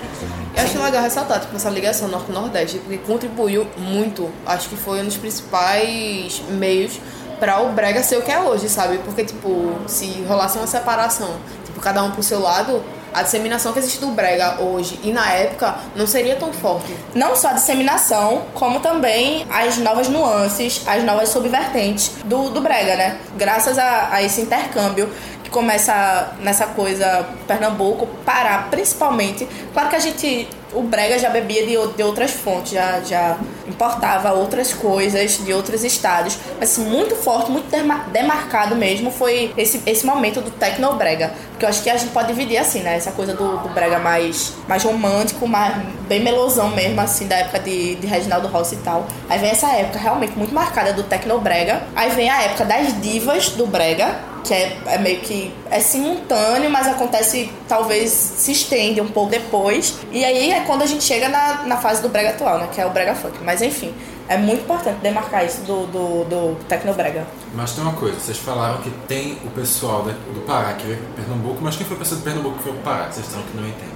Eu 0.56 0.62
acho 0.62 0.82
legal 0.82 1.02
ressaltar 1.02 1.40
tipo, 1.40 1.54
essa 1.54 1.68
ligação 1.68 2.08
norte-nordeste, 2.08 2.78
porque 2.78 2.96
contribuiu 2.98 3.66
muito. 3.76 4.30
Acho 4.46 4.70
que 4.70 4.76
foi 4.76 5.02
um 5.02 5.04
dos 5.04 5.18
principais 5.18 6.40
meios 6.48 6.98
para 7.38 7.60
o 7.60 7.72
Brega 7.72 8.02
ser 8.02 8.16
o 8.16 8.22
que 8.22 8.32
é 8.32 8.40
hoje, 8.40 8.66
sabe? 8.70 8.96
Porque, 9.04 9.22
tipo, 9.22 9.74
se 9.86 10.22
rolasse 10.26 10.56
uma 10.56 10.66
separação, 10.66 11.36
tipo, 11.66 11.78
cada 11.78 12.02
um 12.02 12.10
pro 12.10 12.22
seu 12.22 12.40
lado, 12.40 12.82
a 13.12 13.22
disseminação 13.22 13.72
que 13.72 13.78
existe 13.78 13.98
do 13.98 14.08
Brega 14.08 14.60
hoje 14.60 15.00
e 15.02 15.12
na 15.12 15.30
época 15.32 15.74
não 15.94 16.06
seria 16.06 16.36
tão 16.36 16.52
forte. 16.52 16.94
não 17.14 17.34
só 17.34 17.48
a 17.48 17.52
disseminação, 17.52 18.42
como 18.52 18.80
também 18.80 19.46
as 19.50 19.78
novas 19.78 20.08
nuances, 20.08 20.82
as 20.86 21.02
novas 21.02 21.30
subvertentes 21.30 22.12
do, 22.24 22.50
do 22.50 22.60
brega, 22.60 22.94
né? 22.96 23.18
Graças 23.36 23.78
a, 23.78 24.08
a 24.12 24.22
esse 24.22 24.42
intercâmbio 24.42 25.08
começa 25.50 26.34
nessa 26.40 26.66
coisa 26.68 27.26
Pernambuco, 27.46 28.06
Pará, 28.24 28.66
principalmente. 28.70 29.46
Claro 29.72 29.88
que 29.88 29.96
a 29.96 30.00
gente, 30.00 30.48
o 30.72 30.82
brega 30.82 31.18
já 31.18 31.30
bebia 31.30 31.66
de, 31.66 31.96
de 31.96 32.02
outras 32.02 32.30
fontes, 32.30 32.72
já, 32.72 33.00
já 33.00 33.38
importava 33.66 34.32
outras 34.32 34.72
coisas 34.72 35.38
de 35.44 35.52
outros 35.52 35.84
estados, 35.84 36.38
mas 36.58 36.76
muito 36.78 37.14
forte, 37.16 37.50
muito 37.50 37.70
demarcado 38.10 38.74
mesmo 38.76 39.10
foi 39.10 39.52
esse, 39.56 39.82
esse 39.86 40.04
momento 40.04 40.40
do 40.40 40.50
tecnobrega, 40.50 41.32
porque 41.50 41.64
eu 41.64 41.68
acho 41.68 41.82
que 41.82 41.90
a 41.90 41.96
gente 41.96 42.10
pode 42.10 42.28
dividir 42.28 42.58
assim, 42.58 42.80
né? 42.80 42.96
Essa 42.96 43.12
coisa 43.12 43.34
do, 43.34 43.58
do 43.58 43.68
brega 43.70 43.98
mais, 43.98 44.52
mais 44.68 44.82
romântico, 44.82 45.46
mais, 45.46 45.74
bem 46.08 46.20
melosão 46.20 46.70
mesmo, 46.70 47.00
assim, 47.00 47.26
da 47.26 47.36
época 47.36 47.60
de, 47.60 47.96
de 47.96 48.06
Reginaldo 48.06 48.48
Rossi 48.48 48.74
e 48.74 48.78
tal. 48.78 49.06
Aí 49.28 49.38
vem 49.38 49.50
essa 49.50 49.68
época 49.72 49.98
realmente 49.98 50.36
muito 50.36 50.54
marcada 50.54 50.92
do 50.92 51.02
tecnobrega, 51.02 51.82
aí 51.94 52.10
vem 52.10 52.30
a 52.30 52.42
época 52.42 52.64
das 52.64 53.00
divas 53.00 53.50
do 53.50 53.66
brega, 53.66 54.14
que 54.44 54.54
é, 54.54 54.76
é 54.86 54.98
meio 54.98 55.20
que 55.20 55.52
é 55.70 55.80
simultâneo, 55.80 56.70
mas 56.70 56.86
acontece 56.86 57.50
talvez 57.68 58.10
se 58.10 58.52
estende 58.52 59.00
um 59.00 59.08
pouco 59.08 59.30
depois. 59.30 59.98
E 60.10 60.24
aí 60.24 60.52
é 60.52 60.60
quando 60.60 60.82
a 60.82 60.86
gente 60.86 61.04
chega 61.04 61.28
na, 61.28 61.64
na 61.64 61.76
fase 61.76 62.02
do 62.02 62.08
brega 62.08 62.30
atual, 62.30 62.58
né, 62.58 62.68
que 62.72 62.80
é 62.80 62.86
o 62.86 62.90
brega 62.90 63.14
funk. 63.14 63.38
Mas 63.42 63.62
enfim, 63.62 63.94
é 64.28 64.36
muito 64.36 64.62
importante 64.62 64.98
demarcar 65.00 65.44
isso 65.44 65.60
do, 65.62 65.86
do, 65.86 66.24
do 66.24 66.64
tecnobrega. 66.64 67.26
Mas 67.54 67.72
tem 67.72 67.82
uma 67.82 67.92
coisa, 67.94 68.18
vocês 68.18 68.38
falaram 68.38 68.78
que 68.82 68.90
tem 69.06 69.38
o 69.44 69.50
pessoal 69.50 70.02
do 70.02 70.40
Pará 70.46 70.74
que 70.74 70.86
veio 70.86 70.98
para 70.98 71.24
Pernambuco, 71.24 71.58
mas 71.62 71.76
quem 71.76 71.86
foi 71.86 71.96
o 71.96 71.98
pessoal 71.98 72.18
de 72.18 72.24
Pernambuco 72.24 72.56
que 72.56 72.62
foi 72.64 72.72
para 72.74 72.82
Pará? 72.82 73.12
Vocês 73.12 73.26
estão 73.26 73.42
que 73.42 73.56
não 73.56 73.66
entendem. 73.66 73.95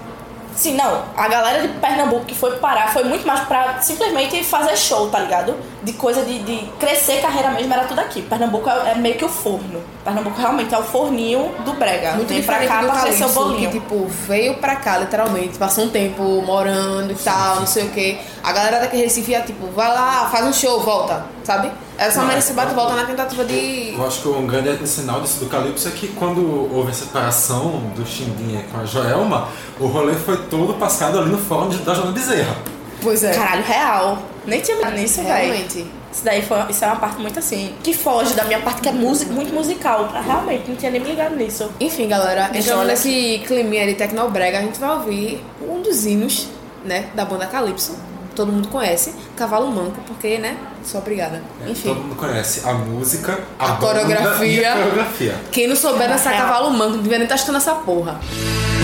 Sim, 0.55 0.75
não. 0.75 1.05
A 1.17 1.29
galera 1.29 1.63
de 1.63 1.69
Pernambuco 1.69 2.25
que 2.27 2.35
foi 2.35 2.57
parar 2.59 2.93
foi 2.93 3.05
muito 3.05 3.27
mais 3.27 3.41
pra 3.41 3.81
simplesmente 3.81 4.43
fazer 4.45 4.77
show, 4.77 5.09
tá 5.09 5.19
ligado? 5.21 5.55
De 5.83 5.93
coisa 5.95 6.23
de, 6.23 6.39
de 6.41 6.67
crescer 6.79 7.21
carreira 7.23 7.51
mesmo, 7.51 7.73
era 7.73 7.85
tudo 7.85 8.01
aqui. 8.01 8.23
Pernambuco 8.23 8.69
é, 8.69 8.91
é 8.91 8.95
meio 8.95 9.17
que 9.17 9.25
o 9.25 9.29
forno. 9.29 9.83
Pernambuco 10.05 10.39
realmente 10.39 10.75
é 10.75 10.79
o 10.79 10.83
forninho 10.83 11.51
do 11.65 11.73
brega. 11.75 12.13
Muito 12.13 12.29
Vem 12.29 12.43
pra 12.43 12.67
cá 12.67 12.83
pra 12.83 13.01
crescer 13.03 13.25
o 13.25 13.29
bolinho. 13.31 13.71
que, 13.71 13.79
tipo, 13.81 14.07
veio 14.27 14.55
pra 14.55 14.77
cá, 14.77 14.99
literalmente, 14.99 15.57
passou 15.59 15.85
um 15.85 15.91
tempo 15.91 16.23
morando 16.43 17.13
e 17.13 17.17
tal, 17.17 17.57
não 17.57 17.67
sei 17.67 17.85
o 17.85 17.91
quê. 17.91 18.19
A 18.43 18.53
galera 18.53 18.81
daqui 18.81 18.97
Recife 18.97 19.31
ia, 19.33 19.41
tipo, 19.41 19.67
vai 19.69 19.89
lá, 19.89 20.29
faz 20.31 20.45
um 20.47 20.53
show, 20.53 20.81
volta, 20.81 21.25
sabe? 21.45 21.71
Essa 22.01 22.23
é- 22.33 22.41
se 22.41 22.53
bate 22.55 22.73
e 22.73 22.75
volta 22.75 22.95
na 22.95 23.05
tentativa 23.05 23.45
de... 23.45 23.93
Eu 23.95 24.07
acho 24.07 24.23
que 24.23 24.29
um 24.29 24.47
grande 24.47 24.89
sinal 24.89 25.21
disso 25.21 25.39
do 25.41 25.47
Calypso 25.51 25.87
é 25.87 25.91
que 25.91 26.09
quando 26.09 26.73
houve 26.75 26.91
a 26.91 26.95
separação 26.95 27.93
do 27.95 28.07
Xindinha 28.07 28.65
com 28.73 28.81
a 28.81 28.85
Joelma, 28.87 29.49
o 29.79 29.87
rolê 29.87 30.15
foi 30.15 30.37
todo 30.49 30.75
passado 30.75 31.19
ali 31.19 31.31
no 31.31 31.37
fórum 31.39 31.69
de- 31.69 31.79
da 31.79 31.93
Joana 31.93 32.13
Bezerra. 32.13 32.57
Pois 33.03 33.23
é. 33.23 33.33
Caralho, 33.35 33.63
real. 33.65 34.19
Nem 34.47 34.61
tinha 34.61 34.77
ligado 34.79 34.95
nisso, 34.95 35.23
velho. 35.23 35.29
Realmente. 35.53 35.87
Isso 36.13 36.25
daí 36.25 36.43
foi, 36.43 36.59
isso 36.71 36.83
é 36.85 36.89
uma 36.89 36.97
parte 36.97 37.21
muito 37.21 37.39
assim, 37.39 37.73
que 37.85 37.95
foge 37.95 38.35
da 38.35 38.45
minha 38.45 38.59
parte, 38.61 38.81
que 38.81 38.89
é 38.89 38.93
muito 38.93 39.53
musical. 39.55 40.09
Realmente, 40.27 40.69
não 40.69 40.77
tinha 40.77 40.91
nem 40.91 41.01
me 41.01 41.09
ligado 41.11 41.37
nisso. 41.37 41.71
Enfim, 41.79 42.09
galera, 42.09 42.51
olhar 42.53 42.85
nesse 42.87 43.43
climinha 43.47 43.87
de 43.87 43.95
Tecnobrega, 43.95 44.59
a 44.59 44.63
gente 44.63 44.81
vai 44.81 44.91
ouvir 44.91 45.45
um 45.63 45.81
dos 45.83 46.05
hinos, 46.07 46.49
né, 46.85 47.11
da 47.15 47.25
banda 47.25 47.47
Calypso. 47.47 47.95
Todo 48.41 48.53
mundo 48.53 48.69
conhece, 48.69 49.15
Cavalo 49.37 49.71
Manco, 49.71 50.01
porque, 50.07 50.39
né, 50.39 50.57
sou 50.83 51.03
obrigada. 51.03 51.43
É, 51.63 51.69
Enfim. 51.69 51.89
Todo 51.91 52.01
mundo 52.01 52.17
conhece 52.17 52.67
a 52.67 52.73
música, 52.73 53.39
a, 53.59 53.73
A 53.73 53.77
coreografia. 53.77 54.73
a 54.73 54.77
coreografia. 54.77 55.35
Quem 55.53 55.67
não 55.67 55.77
souber 55.77 56.09
dançar 56.09 56.33
Real. 56.33 56.47
Cavalo 56.47 56.71
Manco, 56.71 56.97
não 56.97 57.03
devia 57.03 57.19
nem 57.19 57.25
estar 57.27 57.35
escutando 57.35 57.57
essa 57.59 57.75
porra. 57.75 58.19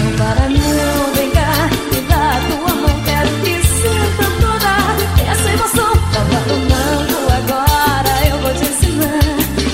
Não 0.05 0.13
para 0.19 0.47
não, 0.51 1.15
vem 1.15 1.31
cá, 1.31 1.71
me 1.91 2.01
dá 2.03 2.39
tua 2.51 2.75
mão, 2.75 3.03
quero 3.03 3.31
que 3.41 3.67
sinta 3.67 4.27
toda 4.43 5.31
essa 5.33 5.51
emoção. 5.51 5.91
Cavalo 6.13 6.59
manco, 6.69 7.33
agora 7.33 8.29
eu 8.29 8.39
vou 8.39 8.53
te 8.53 8.65
ensinar. 8.71 9.23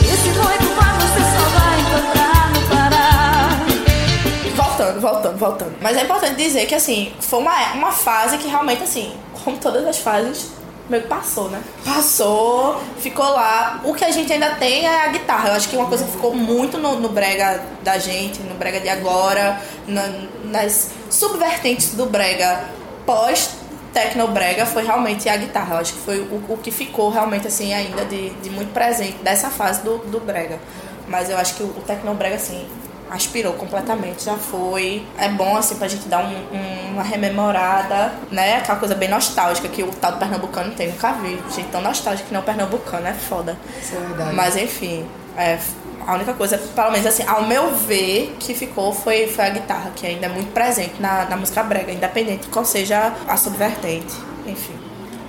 Se 0.06 0.30
for 0.30 0.54
igual, 0.62 0.94
você 1.00 1.22
só 1.34 1.44
vai 1.58 1.80
encontrar 1.80 2.52
no 2.52 2.60
Pará. 2.68 3.58
Voltando, 4.54 5.00
voltando, 5.00 5.38
voltando. 5.38 5.72
Mas 5.82 5.96
é 5.96 6.02
importante 6.04 6.36
dizer 6.36 6.66
que, 6.66 6.74
assim, 6.76 7.12
foi 7.18 7.40
uma, 7.40 7.72
uma 7.74 7.90
fase 7.90 8.38
que 8.38 8.46
realmente, 8.46 8.84
assim, 8.84 9.12
como 9.44 9.56
todas 9.58 9.86
as 9.86 9.98
fases, 9.98 10.48
meio 10.88 11.02
que 11.02 11.08
passou, 11.08 11.48
né? 11.48 11.62
Passou, 11.84 12.80
ficou 12.98 13.24
lá. 13.24 13.80
O 13.84 13.94
que 13.94 14.04
a 14.04 14.10
gente 14.10 14.32
ainda 14.32 14.50
tem 14.56 14.86
é 14.86 15.04
a 15.04 15.08
guitarra. 15.08 15.50
Eu 15.50 15.54
acho 15.54 15.68
que 15.68 15.76
uma 15.76 15.86
coisa 15.86 16.04
que 16.04 16.10
ficou 16.12 16.34
muito 16.34 16.78
no, 16.78 16.98
no 17.00 17.08
brega 17.08 17.62
da 17.82 17.98
gente, 17.98 18.40
no 18.42 18.54
brega 18.56 18.80
de 18.80 18.88
agora, 18.88 19.60
na- 19.86 20.10
nas 20.44 20.90
subvertentes 21.10 21.94
do 21.94 22.06
brega 22.06 22.64
pós 23.06 23.50
Tecnobrega 23.92 24.64
foi 24.64 24.84
realmente 24.84 25.28
a 25.28 25.36
guitarra. 25.36 25.74
Eu 25.74 25.80
acho 25.80 25.92
que 25.92 25.98
foi 26.00 26.18
o, 26.20 26.42
o 26.48 26.56
que 26.62 26.70
ficou 26.70 27.10
realmente 27.10 27.46
assim 27.46 27.74
ainda 27.74 28.04
de, 28.06 28.30
de 28.30 28.48
muito 28.50 28.72
presente 28.72 29.18
dessa 29.22 29.50
fase 29.50 29.82
do, 29.82 29.98
do 29.98 30.18
brega. 30.18 30.58
Mas 31.06 31.28
eu 31.28 31.36
acho 31.36 31.54
que 31.56 31.62
o, 31.62 31.66
o 31.66 31.82
Tecnobrega 31.86 32.36
assim 32.36 32.66
aspirou 33.12 33.52
completamente, 33.54 34.24
já 34.24 34.34
foi. 34.36 35.04
É 35.18 35.28
bom 35.28 35.56
assim 35.56 35.76
pra 35.76 35.86
gente 35.88 36.08
dar 36.08 36.24
um- 36.24 36.56
um- 36.56 36.92
uma 36.94 37.02
rememorada, 37.02 38.12
né? 38.30 38.56
Aquela 38.56 38.78
coisa 38.78 38.94
bem 38.94 39.08
nostálgica 39.08 39.68
que 39.68 39.82
o 39.82 39.88
tal 39.88 40.12
do 40.12 40.18
pernambucano 40.18 40.72
tem, 40.74 40.88
nunca 40.88 41.12
vi. 41.12 41.38
Gente 41.54 41.68
tão 41.68 41.80
nostálgica 41.80 42.28
que 42.28 42.34
não 42.34 42.40
o 42.40 42.44
pernambucano, 42.44 43.06
é 43.06 43.12
foda. 43.12 43.56
Isso 43.80 43.94
é 43.94 43.98
verdade. 44.00 44.34
Mas 44.34 44.56
enfim, 44.56 45.04
é, 45.36 45.58
a 46.06 46.14
única 46.14 46.32
coisa, 46.34 46.56
pelo 46.58 46.90
menos 46.90 47.06
assim, 47.06 47.24
ao 47.26 47.44
meu 47.46 47.70
ver, 47.76 48.34
que 48.40 48.54
ficou 48.54 48.92
foi, 48.92 49.26
foi 49.28 49.44
a 49.46 49.50
guitarra, 49.50 49.90
que 49.94 50.06
ainda 50.06 50.26
é 50.26 50.28
muito 50.28 50.52
presente 50.52 50.94
na, 51.00 51.24
na 51.26 51.36
música 51.36 51.62
brega, 51.62 51.92
independente 51.92 52.42
de 52.44 52.48
qual 52.48 52.64
seja 52.64 53.12
a 53.28 53.36
subvertente. 53.36 54.14
Enfim. 54.46 54.74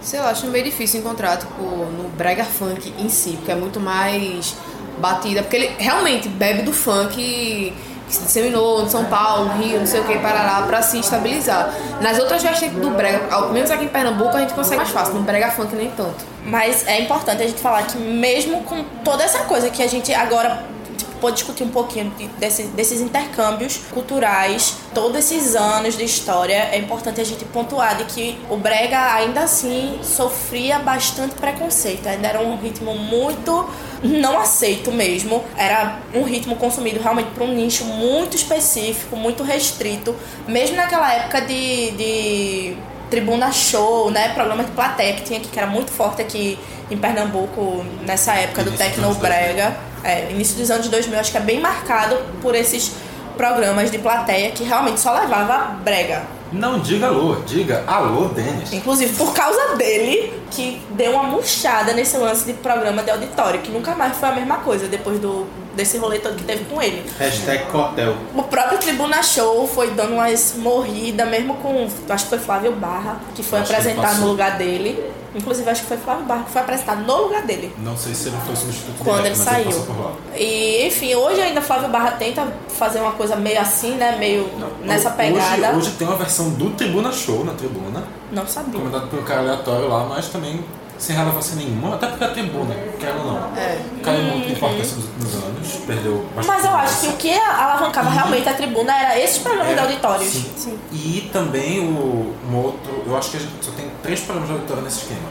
Sei 0.01 0.19
lá, 0.19 0.31
acho 0.31 0.47
meio 0.47 0.65
difícil 0.65 0.99
encontrar, 0.99 1.37
tipo, 1.37 1.61
no 1.61 2.09
brega 2.09 2.43
funk 2.43 2.93
em 2.99 3.07
si, 3.07 3.33
porque 3.37 3.51
é 3.51 3.55
muito 3.55 3.79
mais 3.79 4.53
batida, 4.99 5.41
porque 5.41 5.55
ele 5.55 5.71
realmente 5.77 6.27
bebe 6.29 6.61
do 6.63 6.73
funk 6.73 7.15
que 7.15 7.73
se 8.13 8.21
disseminou 8.23 8.83
em 8.83 8.89
São 8.89 9.05
Paulo, 9.05 9.49
Rio, 9.57 9.79
não 9.79 9.87
sei 9.87 10.01
o 10.01 10.03
que, 10.03 10.17
Parará, 10.19 10.61
pra 10.67 10.81
se 10.83 10.99
estabilizar. 10.99 11.73
Nas 11.99 12.19
outras 12.19 12.43
vertentes 12.43 12.77
do 12.79 12.91
brega, 12.91 13.33
ao 13.33 13.49
menos 13.51 13.71
aqui 13.71 13.85
em 13.85 13.87
Pernambuco, 13.87 14.35
a 14.37 14.41
gente 14.41 14.53
consegue 14.53 14.77
mais 14.77 14.89
fácil, 14.89 15.15
no 15.15 15.21
brega 15.21 15.49
funk 15.51 15.75
nem 15.75 15.89
tanto. 15.91 16.23
Mas 16.45 16.85
é 16.87 17.01
importante 17.01 17.41
a 17.41 17.47
gente 17.47 17.59
falar 17.59 17.83
que 17.83 17.97
mesmo 17.97 18.61
com 18.63 18.83
toda 19.03 19.23
essa 19.23 19.39
coisa 19.45 19.69
que 19.69 19.81
a 19.81 19.87
gente 19.87 20.13
agora 20.13 20.63
tipo, 20.95 21.11
pode 21.15 21.37
discutir 21.37 21.63
um 21.63 21.69
pouquinho 21.69 22.11
de- 22.11 22.27
desse- 22.27 22.63
desses 22.67 23.01
intercâmbios 23.01 23.79
culturais, 23.91 24.75
todos 24.93 25.17
esses 25.17 25.55
anos 25.55 25.97
de 25.97 26.03
história, 26.03 26.69
é 26.71 26.77
importante 26.77 27.19
a 27.19 27.23
gente 27.23 27.45
pontuar 27.45 27.95
de 27.97 28.03
que 28.03 28.37
o 28.49 28.57
brega 28.57 29.13
ainda 29.13 29.39
assim 29.41 29.97
sofria 30.03 30.77
bastante 30.79 31.33
preconceito, 31.35 32.07
ainda 32.07 32.27
era 32.27 32.41
um 32.41 32.57
ritmo 32.57 32.93
muito 32.93 33.67
não 34.03 34.39
aceito 34.39 34.91
mesmo, 34.91 35.43
era 35.57 35.99
um 36.13 36.23
ritmo 36.23 36.55
consumido 36.55 36.99
realmente 37.01 37.29
para 37.31 37.43
um 37.43 37.53
nicho 37.53 37.85
muito 37.85 38.35
específico, 38.35 39.15
muito 39.15 39.43
restrito, 39.43 40.15
mesmo 40.47 40.75
naquela 40.75 41.11
época 41.13 41.41
de- 41.41 41.91
de 41.91 42.77
Tribuna 43.09 43.51
Show, 43.51 44.09
né? 44.11 44.29
Programa 44.33 44.63
de 44.63 44.71
plateia 44.71 45.13
que 45.13 45.21
tinha 45.23 45.39
aqui, 45.39 45.47
que 45.47 45.57
era 45.57 45.67
muito 45.67 45.91
forte 45.91 46.21
aqui 46.21 46.57
em 46.89 46.97
Pernambuco 46.97 47.85
nessa 48.05 48.33
época 48.33 48.63
do 48.63 48.69
Início 48.69 48.85
dos 48.85 48.93
Tecno 48.95 49.05
anos 49.07 49.17
Brega. 49.17 49.77
É, 50.03 50.29
início 50.31 50.57
dos 50.57 50.69
anos 50.69 50.87
2000, 50.89 51.19
acho 51.19 51.31
que 51.31 51.37
é 51.37 51.41
bem 51.41 51.59
marcado 51.61 52.17
por 52.41 52.55
esses 52.55 52.91
programas 53.37 53.89
de 53.89 53.97
plateia 53.99 54.51
que 54.51 54.63
realmente 54.63 54.99
só 54.99 55.13
levava 55.13 55.75
brega. 55.83 56.23
Não 56.53 56.79
diga 56.79 57.07
alô, 57.07 57.37
diga 57.47 57.83
alô, 57.87 58.27
Denis. 58.27 58.71
Inclusive 58.71 59.13
por 59.15 59.33
causa 59.33 59.75
dele, 59.75 60.31
que 60.51 60.79
deu 60.91 61.13
uma 61.13 61.23
murchada 61.23 61.93
nesse 61.93 62.15
lance 62.17 62.45
de 62.45 62.53
programa 62.53 63.01
de 63.01 63.09
auditório, 63.09 63.59
que 63.61 63.71
nunca 63.71 63.95
mais 63.95 64.15
foi 64.17 64.29
a 64.29 64.33
mesma 64.33 64.57
coisa 64.57 64.87
depois 64.87 65.19
do, 65.19 65.47
desse 65.75 65.97
rolê 65.97 66.19
todo 66.19 66.35
que 66.35 66.43
teve 66.43 66.65
com 66.65 66.81
ele. 66.81 67.03
Hashtag 67.19 67.65
Cotel. 67.71 68.15
O 68.35 68.43
próprio 68.43 68.77
Tribuna 68.79 69.21
Show 69.23 69.67
foi 69.67 69.91
dando 69.91 70.13
umas 70.13 70.55
morridas, 70.57 71.27
mesmo 71.27 71.55
com. 71.55 71.87
Acho 72.09 72.23
que 72.25 72.29
foi 72.29 72.39
Flávio 72.39 72.71
Barra, 72.73 73.19
que 73.35 73.43
foi 73.43 73.59
Acho 73.59 73.67
que 73.69 73.73
ele 73.73 73.81
apresentado 73.81 74.09
passou. 74.11 74.25
no 74.25 74.31
lugar 74.31 74.57
dele. 74.57 75.11
Inclusive, 75.35 75.67
acho 75.67 75.81
que 75.81 75.87
foi 75.87 75.97
Flávio 75.97 76.25
Barra 76.25 76.43
que 76.43 76.51
foi 76.51 76.61
apresentado 76.61 77.07
no 77.07 77.23
lugar 77.23 77.41
dele. 77.41 77.73
Não 77.79 77.97
sei 77.97 78.13
se 78.13 78.27
ele 78.27 78.37
foi 78.45 78.55
substituto 78.55 79.03
Quando 79.03 79.23
direto, 79.23 79.35
ele 79.35 79.35
saiu. 79.43 79.85
lá. 79.99 80.11
E, 80.35 80.85
enfim, 80.85 81.15
hoje 81.15 81.41
ainda 81.41 81.59
Flávio 81.59 81.89
Barra 81.89 82.11
tenta 82.11 82.47
fazer 82.69 82.99
uma 82.99 83.13
coisa 83.13 83.35
meio 83.35 83.59
assim, 83.59 83.95
né? 83.95 84.15
Meio 84.19 84.47
nessa 84.83 85.07
Hoje- 85.09 85.17
pegada. 85.17 85.75
Hoje, 85.75 85.89
tem 85.97 86.07
uma 86.07 86.17
versão 86.17 86.51
do 86.51 86.69
Tribuna 86.71 87.11
Show 87.11 87.43
na 87.43 87.53
tribuna, 87.53 88.03
Não 88.31 88.45
sabia. 88.45 88.79
comandado 88.79 89.07
por 89.07 89.17
um 89.19 89.23
cara 89.23 89.39
aleatório 89.39 89.87
lá, 89.87 90.05
mas 90.05 90.27
também 90.27 90.63
sem 91.03 91.17
relevância 91.17 91.55
nenhuma, 91.57 91.95
até 91.95 92.07
porque 92.07 92.23
a 92.23 92.29
tribuna, 92.29 92.73
quer 92.97 93.13
ou 93.13 93.25
não, 93.25 93.57
É. 93.57 93.77
caiu 94.01 94.23
muito 94.23 94.47
de 94.47 94.53
importância 94.53 94.95
nos 94.95 95.05
últimos 95.05 95.35
anos, 95.35 95.67
perdeu 95.85 96.25
bastante. 96.33 96.47
Mas 96.47 96.63
eu 96.65 96.71
acho 96.77 96.99
que 97.01 97.07
o 97.07 97.13
que 97.17 97.33
alavancava 97.33 98.09
realmente 98.09 98.47
a 98.47 98.53
tribuna 98.53 98.97
era 98.97 99.19
esses 99.19 99.39
programas 99.39 99.73
de 99.73 99.79
auditórios. 99.81 100.31
Sim. 100.55 100.79
E 100.93 101.29
também 101.33 101.81
o, 101.81 102.33
um 102.49 102.55
outro, 102.55 103.03
eu 103.05 103.17
acho 103.17 103.31
que 103.31 103.37
a 103.37 103.39
gente 103.41 103.51
só 103.59 103.71
tem 103.71 103.91
três 104.01 104.21
programas 104.21 104.47
de 104.49 104.55
auditório 104.55 104.83
nesse 104.83 104.99
esquema. 104.99 105.27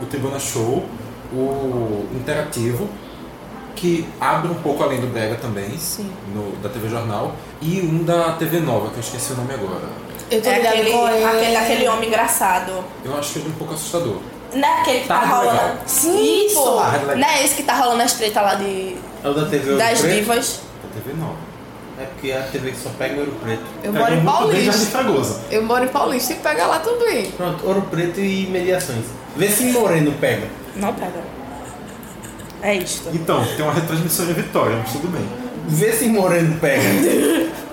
O 0.00 0.06
Tribuna 0.06 0.40
Show, 0.40 0.86
o 1.34 2.06
Interativo, 2.14 2.88
que 3.76 4.08
abre 4.18 4.50
um 4.50 4.54
pouco 4.54 4.82
além 4.82 5.00
do 5.02 5.06
Brega 5.06 5.34
também, 5.36 5.76
Sim. 5.76 6.10
no, 6.34 6.56
da 6.62 6.70
TV 6.70 6.88
Jornal, 6.88 7.32
e 7.60 7.82
um 7.82 8.04
da 8.04 8.32
TV 8.32 8.60
Nova, 8.60 8.88
que 8.88 8.96
eu 8.96 9.00
esqueci 9.00 9.34
o 9.34 9.36
nome 9.36 9.52
agora. 9.52 9.84
Eu 10.30 10.40
tô 10.40 10.48
É 10.48 10.66
aquele, 10.66 10.90
é. 10.92 11.24
aquele, 11.26 11.56
aquele 11.56 11.88
homem 11.88 12.08
engraçado. 12.08 12.72
Eu 13.04 13.18
acho 13.18 13.38
ele 13.38 13.48
um 13.50 13.52
pouco 13.52 13.74
assustador. 13.74 14.16
Não 14.54 14.68
é 14.68 14.80
aquele 14.80 15.00
que 15.00 15.08
tá, 15.08 15.18
Tarde 15.20 15.32
rolando. 15.34 15.52
Legal. 15.52 15.76
Sim, 15.86 16.46
Isso, 16.46 16.54
pô. 16.54 16.80
Não 17.16 17.28
é 17.28 17.44
esse 17.44 17.54
que 17.54 17.62
tá 17.62 17.74
rolando 17.74 18.02
as 18.02 18.12
treta 18.14 18.40
lá 18.40 18.54
de, 18.54 18.96
É 19.22 19.28
o 19.28 19.34
da 19.34 19.44
TV 19.46 19.66
Ouro 19.70 19.78
das 19.78 20.00
Preto? 20.00 20.14
divas. 20.14 20.60
Da 20.82 21.00
TV 21.00 21.16
Nova. 21.20 21.50
É 22.00 22.04
porque 22.04 22.30
é 22.30 22.38
a 22.38 22.42
TV 22.44 22.70
que 22.70 22.78
só 22.78 22.88
pega 22.98 23.20
Ouro 23.20 23.32
Preto. 23.42 23.62
Eu 23.84 23.92
Pega 23.92 24.04
moro 24.04 24.14
em 24.14 24.24
Paulista. 24.24 24.98
Eu 25.50 25.62
moro 25.64 25.84
em 25.84 25.88
Paulista 25.88 26.32
e 26.32 26.36
pega 26.36 26.66
lá 26.66 26.78
também. 26.80 27.30
Pronto, 27.32 27.66
Ouro 27.66 27.82
Preto 27.82 28.20
e 28.20 28.46
mediações. 28.46 29.04
Vê 29.36 29.48
se 29.48 29.64
Moreno 29.64 30.12
pega. 30.20 30.48
Não 30.76 30.94
pega. 30.94 31.20
É 32.62 32.74
isto. 32.74 33.08
Então, 33.12 33.44
tem 33.44 33.64
uma 33.64 33.72
retransmissão 33.72 34.26
em 34.30 34.32
Vitória, 34.34 34.76
mas 34.76 34.92
tudo 34.92 35.08
bem. 35.08 35.26
Vê 35.68 35.92
se 35.92 36.08
Moreno 36.08 36.58
pega. 36.58 36.82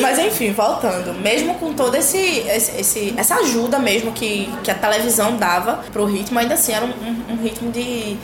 Mas 0.00 0.18
enfim, 0.18 0.52
voltando, 0.52 1.12
mesmo 1.14 1.54
com 1.56 1.72
toda 1.72 1.98
esse, 1.98 2.18
esse, 2.18 3.14
essa 3.16 3.36
ajuda 3.36 3.78
mesmo 3.78 4.12
que, 4.12 4.48
que 4.62 4.70
a 4.70 4.74
televisão 4.74 5.36
dava 5.36 5.84
pro 5.92 6.04
ritmo, 6.04 6.38
ainda 6.38 6.54
assim 6.54 6.72
era 6.72 6.84
um, 6.84 6.88
um- 6.90 7.34
um 7.34 7.42
ritmo 7.42 7.70
de, 7.70 8.16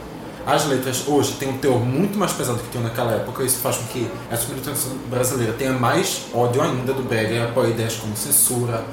as 0.46 0.66
letras 0.66 1.08
hoje 1.08 1.34
têm 1.34 1.48
um 1.48 1.58
teor 1.58 1.80
muito 1.80 2.18
mais 2.18 2.34
pesado 2.34 2.60
que 2.60 2.70
tinham 2.70 2.84
naquela 2.84 3.14
época. 3.14 3.44
Isso 3.44 3.60
faz 3.60 3.78
com 3.78 3.86
que 3.88 4.10
a 4.30 4.36
comunicação 4.36 4.92
brasileira 5.10 5.54
tenha 5.54 5.72
mais 5.72 6.24
ódio 6.34 6.62
ainda 6.62 6.92
do 6.92 7.04
brega 7.04 7.34
e 7.34 7.42
apoie 7.42 7.70
ideias 7.70 7.96
como 7.96 8.18
censura, 8.18 8.84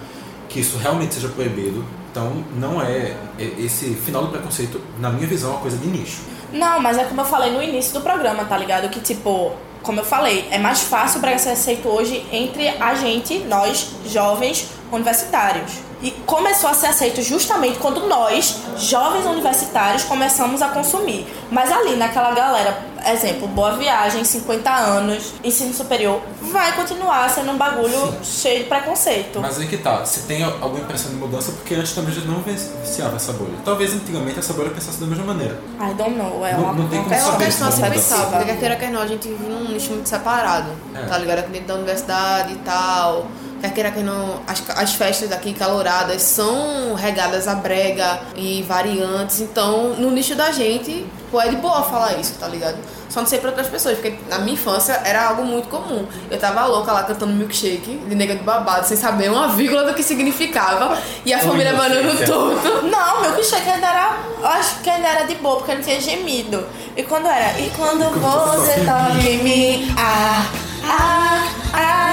que 0.50 0.60
isso 0.60 0.76
realmente 0.76 1.14
seja 1.14 1.28
proibido. 1.28 1.84
Então, 2.10 2.44
não 2.56 2.82
é 2.82 3.16
é- 3.38 3.54
esse 3.58 3.94
final 3.94 4.24
do 4.24 4.28
preconceito, 4.28 4.80
na 4.98 5.08
minha 5.10 5.26
visão, 5.26 5.50
é 5.50 5.52
uma 5.54 5.62
coisa 5.62 5.78
de 5.78 5.86
nicho. 5.86 6.22
Não, 6.52 6.80
mas 6.80 6.98
é 6.98 7.04
como 7.04 7.20
eu 7.20 7.24
falei 7.24 7.52
no 7.52 7.62
início 7.62 7.94
do 7.94 8.00
programa, 8.00 8.44
tá 8.44 8.58
ligado? 8.58 8.88
Que 8.90 9.00
tipo, 9.00 9.52
como 9.82 10.00
eu 10.00 10.04
falei, 10.04 10.48
é 10.50 10.58
mais 10.58 10.80
fácil 10.82 11.20
brega 11.20 11.38
ser 11.38 11.50
aceito 11.50 11.88
hoje 11.88 12.26
entre 12.32 12.68
a 12.68 12.94
gente, 12.94 13.38
nós, 13.40 13.92
jovens 14.04 14.68
universitários. 14.92 15.72
E 16.02 16.10
começou 16.26 16.70
a 16.70 16.74
ser 16.74 16.86
aceito 16.86 17.22
justamente 17.22 17.78
quando 17.78 18.08
nós, 18.08 18.56
jovens 18.78 19.24
universitários, 19.26 20.02
começamos 20.02 20.62
a 20.62 20.68
consumir. 20.68 21.26
Mas 21.50 21.70
ali, 21.70 21.94
naquela 21.94 22.32
galera, 22.32 22.86
exemplo, 23.06 23.48
Boa 23.48 23.76
Viagem, 23.76 24.24
50 24.24 24.70
anos, 24.70 25.32
ensino 25.44 25.72
superior, 25.72 26.20
vai 26.52 26.72
continuar 26.74 27.28
sendo 27.30 27.50
um 27.52 27.56
bagulho 27.56 28.14
cheio 28.22 28.64
de 28.64 28.68
preconceito. 28.68 29.40
Mas 29.40 29.58
aí 29.58 29.66
que 29.66 29.76
tá, 29.78 30.04
se 30.04 30.20
tem 30.22 30.42
alguma 30.42 30.80
impressão 30.80 31.10
de 31.10 31.16
mudança, 31.16 31.52
porque 31.52 31.74
antes 31.74 31.92
também 31.92 32.12
já 32.14 32.20
não 32.22 32.40
viciava 32.40 33.16
essa 33.16 33.32
bolha. 33.32 33.54
Talvez 33.64 33.92
antigamente 33.94 34.38
essa 34.38 34.52
bolha 34.52 34.70
pensasse 34.70 34.98
da 35.00 35.06
mesma 35.06 35.24
maneira. 35.24 35.58
I 35.80 35.94
don't 35.94 36.14
know, 36.16 36.44
é 36.44 36.52
Não- 36.52 36.64
uma, 36.64 36.72
não 36.72 36.88
tem 36.88 36.98
uma 36.98 37.04
como 37.08 37.14
É 37.14 37.22
uma 37.22 37.32
saber 37.32 37.44
questão 37.46 37.68
a 37.68 37.70
se 37.72 37.80
não 37.80 37.90
pensar, 37.90 38.18
muda. 38.26 38.36
porque 38.38 38.56
queira, 38.56 38.76
quer 38.76 38.90
não, 38.90 39.00
a 39.02 39.06
gente 39.06 39.28
vive 39.28 39.44
num 39.44 39.68
nicho 39.72 39.90
muito 39.92 40.08
separado, 40.08 40.70
É. 40.94 41.02
tá 41.06 41.18
ligado? 41.18 41.38
Aqui 41.40 41.50
dentro 41.50 41.68
da 41.68 41.74
universidade 41.74 42.52
e 42.52 42.56
tal. 42.56 43.26
Quer 43.60 43.72
queira, 43.74 43.90
quer 43.90 44.02
não, 44.02 44.40
as, 44.46 44.62
as 44.76 44.94
festas 44.94 45.28
daqui 45.28 45.52
caloradas 45.52 46.22
são 46.22 46.94
regadas 46.94 47.46
a 47.46 47.54
brega 47.54 48.20
e 48.34 48.62
variantes, 48.62 49.40
então 49.40 49.94
no 49.96 50.10
nicho 50.10 50.34
da 50.34 50.50
gente, 50.50 51.06
pô, 51.30 51.40
é 51.40 51.48
de 51.48 51.56
boa 51.56 51.82
falar 51.82 52.14
isso, 52.14 52.34
tá 52.38 52.48
ligado? 52.48 52.78
Só 53.10 53.20
não 53.20 53.26
sei 53.26 53.40
pra 53.40 53.50
outras 53.50 53.66
pessoas, 53.66 53.98
porque 53.98 54.16
na 54.28 54.38
minha 54.38 54.54
infância 54.54 54.92
era 55.04 55.28
algo 55.28 55.44
muito 55.44 55.68
comum. 55.68 56.06
Eu 56.30 56.38
tava 56.38 56.64
louca 56.66 56.92
lá 56.92 57.02
cantando 57.02 57.32
milkshake 57.32 58.00
de 58.06 58.14
nega 58.14 58.36
de 58.36 58.44
babado, 58.44 58.86
sem 58.86 58.96
saber 58.96 59.30
uma 59.30 59.48
vírgula 59.48 59.84
do 59.84 59.94
que 59.94 60.02
significava, 60.02 60.96
e 61.26 61.34
a 61.34 61.40
família 61.40 61.74
banando 61.74 62.02
inocência. 62.02 62.26
tudo. 62.26 62.82
Não, 62.88 63.20
milkshake 63.22 63.68
ainda 63.68 63.86
era. 63.88 64.16
eu 64.38 64.46
Acho 64.46 64.80
que 64.80 64.88
ainda 64.88 65.08
era 65.08 65.24
de 65.24 65.34
boa, 65.34 65.56
porque 65.56 65.74
não 65.74 65.82
tinha 65.82 66.00
gemido. 66.00 66.64
E 66.96 67.02
quando 67.02 67.26
era? 67.26 67.58
E 67.58 67.68
quando 67.70 68.04
você 68.20 68.74
toca 68.84 69.28
em 69.28 69.42
mim, 69.42 69.94
ah, 69.98 70.46
ah, 70.84 71.52
ah, 71.74 72.09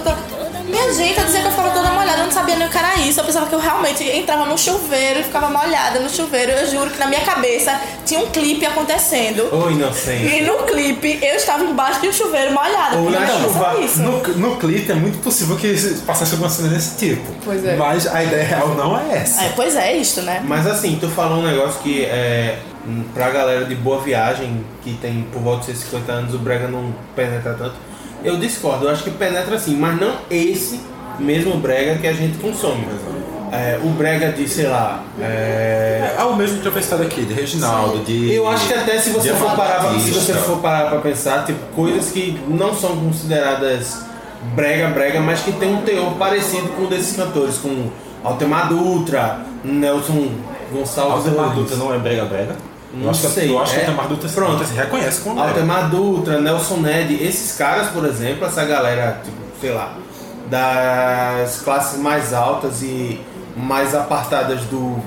To... 0.00 0.36
Minha 0.66 0.92
gente, 0.92 1.18
eu 1.18 1.24
dizia 1.24 1.40
que 1.40 1.46
eu 1.46 1.50
ficava 1.50 1.70
toda 1.70 1.90
molhada, 1.92 2.18
eu 2.20 2.24
não 2.24 2.32
sabia 2.32 2.56
nem 2.56 2.66
o 2.66 2.70
que 2.70 2.76
era 2.76 2.96
isso. 2.96 3.20
Eu 3.20 3.24
pensava 3.24 3.46
que 3.46 3.54
eu 3.54 3.60
realmente 3.60 4.02
entrava 4.04 4.44
no 4.44 4.58
chuveiro 4.58 5.20
e 5.20 5.22
ficava 5.22 5.48
molhada 5.48 6.00
no 6.00 6.10
chuveiro. 6.10 6.52
Eu 6.52 6.66
juro 6.68 6.90
que 6.90 6.98
na 6.98 7.06
minha 7.06 7.20
cabeça 7.20 7.80
tinha 8.04 8.20
um 8.20 8.26
clipe 8.26 8.66
acontecendo. 8.66 9.48
Ô, 9.54 9.70
inocente. 9.70 10.26
E 10.26 10.42
no 10.42 10.58
clipe 10.64 11.20
eu 11.22 11.36
estava 11.36 11.64
embaixo 11.64 12.00
de 12.00 12.08
um 12.08 12.12
chuveiro 12.12 12.52
molhada. 12.52 12.96
Ou 12.98 13.10
na 13.10 13.20
não 13.20 13.42
chuva. 13.42 13.74
No, 13.96 14.38
no 14.38 14.56
clipe 14.56 14.90
é 14.90 14.94
muito 14.94 15.18
possível 15.22 15.56
que 15.56 15.72
passasse 16.04 16.32
alguma 16.32 16.50
cena 16.50 16.68
desse 16.68 16.96
tipo. 16.96 17.24
Pois 17.44 17.64
é. 17.64 17.76
Mas 17.76 18.06
a 18.06 18.24
ideia 18.24 18.44
real 18.44 18.68
não 18.70 18.98
é 18.98 19.18
essa. 19.18 19.44
É, 19.44 19.52
pois 19.54 19.76
é, 19.76 19.96
isto, 19.96 20.22
né? 20.22 20.42
Mas 20.44 20.66
assim, 20.66 20.98
tu 21.00 21.08
falou 21.08 21.38
um 21.38 21.46
negócio 21.46 21.80
que 21.80 22.04
é 22.04 22.58
pra 23.14 23.30
galera 23.30 23.64
de 23.64 23.74
boa 23.74 24.00
viagem, 24.00 24.64
que 24.82 24.94
tem 24.94 25.26
por 25.32 25.42
volta 25.42 25.60
de 25.60 25.66
seus 25.66 25.90
50 25.90 26.12
anos, 26.12 26.34
o 26.34 26.38
brega 26.38 26.68
não 26.68 26.94
penetra 27.14 27.54
tanto. 27.54 27.74
Eu 28.26 28.36
discordo, 28.36 28.86
eu 28.86 28.90
acho 28.90 29.04
que 29.04 29.10
penetra 29.10 29.58
sim, 29.58 29.76
mas 29.76 29.98
não 30.00 30.12
esse 30.30 30.80
mesmo 31.18 31.56
brega 31.58 31.96
que 31.98 32.06
a 32.06 32.12
gente 32.12 32.36
consome. 32.38 32.86
É, 33.52 33.78
o 33.82 33.88
brega 33.90 34.32
de, 34.32 34.48
sei 34.48 34.66
lá, 34.66 35.04
é, 35.20 36.14
É 36.18 36.22
o 36.24 36.34
mesmo 36.34 36.60
que 36.60 36.66
eu 36.66 36.72
pensado 36.72 37.02
aqui, 37.04 37.22
de 37.24 37.32
Reginaldo, 37.32 37.98
de. 38.00 38.32
Eu 38.34 38.48
acho 38.48 38.66
que 38.66 38.74
até 38.74 38.98
se 38.98 39.10
você 39.10 39.32
for 39.34 39.54
parar, 39.54 39.80
pra- 39.80 39.98
se 40.00 40.10
você 40.10 40.34
for 40.34 40.58
parar 40.58 40.90
pra 40.90 40.98
pensar, 40.98 41.44
tipo, 41.46 41.60
coisas 41.74 42.10
que 42.10 42.38
não 42.48 42.74
são 42.74 42.96
consideradas 42.96 43.98
brega 44.54 44.88
brega, 44.88 45.20
mas 45.20 45.40
que 45.40 45.52
tem 45.52 45.72
um 45.72 45.82
teor 45.82 46.14
parecido 46.14 46.68
com 46.70 46.82
o 46.84 46.86
desses 46.88 47.16
cantores, 47.16 47.58
com 47.58 47.88
Altemar 48.24 48.68
Dutra, 48.68 49.40
Nelson 49.64 50.28
Gonçalves 50.72 51.26
Altemar. 51.28 51.54
Dutra 51.54 51.76
não 51.76 51.94
é 51.94 51.98
brega 51.98 52.24
brega? 52.24 52.56
Não 52.94 53.04
eu 53.04 53.10
acho 53.10 53.20
que, 53.22 53.26
sei, 53.28 53.50
eu 53.50 53.60
acho 53.60 53.74
que 53.74 53.80
é- 53.80 53.84
Altemar 53.84 54.08
Dutra 54.08 54.28
Pronto. 54.28 54.64
se 54.64 54.74
reconhece 54.74 55.20
como. 55.20 55.40
Altemar 55.40 55.90
Dutra, 55.90 56.40
Nelson 56.40 56.76
Ned, 56.78 57.22
esses 57.22 57.56
caras, 57.56 57.88
por 57.88 58.04
exemplo, 58.04 58.46
essa 58.46 58.64
galera, 58.64 59.20
tipo, 59.24 59.36
sei 59.60 59.72
lá, 59.72 59.96
das 60.48 61.60
classes 61.62 61.98
mais 62.00 62.32
altas 62.32 62.82
e 62.82 63.20
mais 63.56 63.94
apartadas 63.94 64.60
do, 64.62 64.98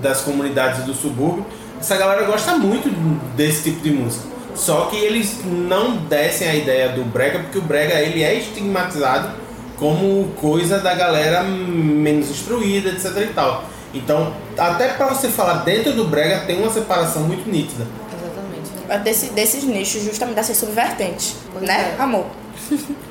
das 0.00 0.20
comunidades 0.20 0.84
do 0.84 0.92
subúrbio, 0.94 1.44
essa 1.80 1.96
galera 1.96 2.24
gosta 2.24 2.56
muito 2.56 2.88
desse 3.36 3.62
tipo 3.64 3.82
de 3.82 3.90
música. 3.90 4.24
Só 4.54 4.86
que 4.86 4.96
eles 4.96 5.40
não 5.44 5.96
descem 5.96 6.48
a 6.48 6.54
ideia 6.54 6.88
do 6.90 7.02
brega, 7.04 7.40
porque 7.40 7.58
o 7.58 7.62
brega 7.62 7.94
ele 7.94 8.22
é 8.22 8.34
estigmatizado 8.34 9.30
como 9.76 10.28
coisa 10.40 10.78
da 10.78 10.94
galera 10.94 11.42
menos 11.42 12.30
instruída, 12.30 12.90
etc 12.90 13.16
e 13.22 13.32
tal. 13.34 13.64
Então, 13.92 14.32
até 14.58 14.88
pra 14.88 15.06
você 15.08 15.28
falar 15.28 15.64
dentro 15.64 15.92
do 15.92 16.04
brega 16.06 16.46
tem 16.46 16.60
uma 16.60 16.72
separação 16.72 17.22
muito 17.22 17.48
nítida. 17.48 17.86
Exatamente. 18.12 18.70
É 18.88 18.98
Desse, 18.98 19.26
desses 19.30 19.64
nichos, 19.64 20.02
justamente 20.02 20.36
dessas 20.36 20.56
subvertentes. 20.56 21.36
Pois 21.52 21.66
né, 21.66 21.94
é. 21.98 22.02
amor? 22.02 22.26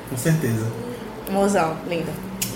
Com 0.09 0.17
certeza. 0.17 0.65
Mozão, 1.31 1.75
linda. 1.87 2.11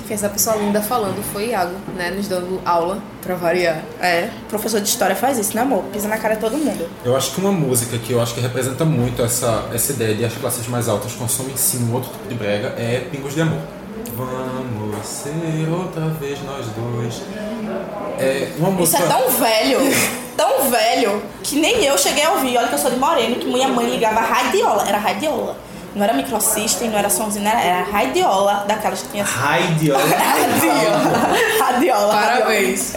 Que 0.07 0.13
essa 0.13 0.29
pessoa 0.29 0.55
linda 0.55 0.81
falando 0.81 1.21
foi 1.33 1.47
Iago, 1.49 1.73
né? 1.95 2.11
Nos 2.11 2.29
dando 2.29 2.61
aula 2.63 3.01
pra 3.21 3.35
variar. 3.35 3.81
É, 3.99 4.29
professor 4.47 4.79
de 4.79 4.87
história 4.87 5.13
faz 5.13 5.37
isso, 5.37 5.53
né, 5.53 5.61
amor? 5.61 5.83
Pisa 5.91 6.07
na 6.07 6.17
cara 6.17 6.35
de 6.35 6.39
todo 6.39 6.57
mundo. 6.57 6.87
Eu 7.03 7.13
acho 7.17 7.31
que 7.31 7.41
uma 7.41 7.51
música 7.51 7.97
que 7.97 8.13
eu 8.13 8.21
acho 8.21 8.33
que 8.33 8.39
representa 8.39 8.85
muito 8.85 9.21
essa, 9.21 9.65
essa 9.73 9.91
ideia 9.91 10.15
de 10.15 10.23
as 10.23 10.33
classes 10.35 10.65
mais 10.67 10.87
altas 10.87 11.11
consomem 11.11 11.57
sim 11.57 11.83
um 11.89 11.93
outro 11.93 12.09
tipo 12.11 12.29
de 12.29 12.35
brega 12.35 12.69
é 12.77 13.05
Pingos 13.11 13.33
de 13.33 13.41
Amor. 13.41 13.59
Vamos 14.15 15.05
ser 15.05 15.69
outra 15.69 16.07
vez 16.19 16.39
nós 16.43 16.65
dois. 16.67 17.21
É 18.19 18.49
uma 18.57 18.69
Isso 18.69 18.97
música. 18.97 19.03
é 19.03 19.07
tão 19.07 19.29
velho, 19.29 19.79
tão 20.35 20.69
velho, 20.69 21.21
que 21.43 21.59
nem 21.59 21.83
eu 21.85 21.97
cheguei 21.97 22.23
a 22.23 22.31
ouvir. 22.31 22.57
Olha 22.57 22.67
que 22.67 22.73
eu 22.75 22.79
sou 22.79 22.91
de 22.91 22.97
Moreno, 22.97 23.35
que 23.35 23.45
minha 23.47 23.67
mãe 23.67 23.89
ligava 23.89 24.19
radiola. 24.21 24.87
Era 24.87 24.97
radiola. 24.97 25.57
Não 25.95 26.03
era 26.03 26.13
microsystem, 26.13 26.89
não 26.89 26.99
era 26.99 27.09
somzinho, 27.09 27.47
era, 27.47 27.59
era 27.59 27.83
radiola, 27.91 28.65
daquelas 28.67 29.01
que 29.01 29.07
tinha... 29.09 29.23
Raidiola. 29.23 30.03
Radiola. 30.05 31.33
Radiola. 31.59 32.13
Parabéns. 32.13 32.93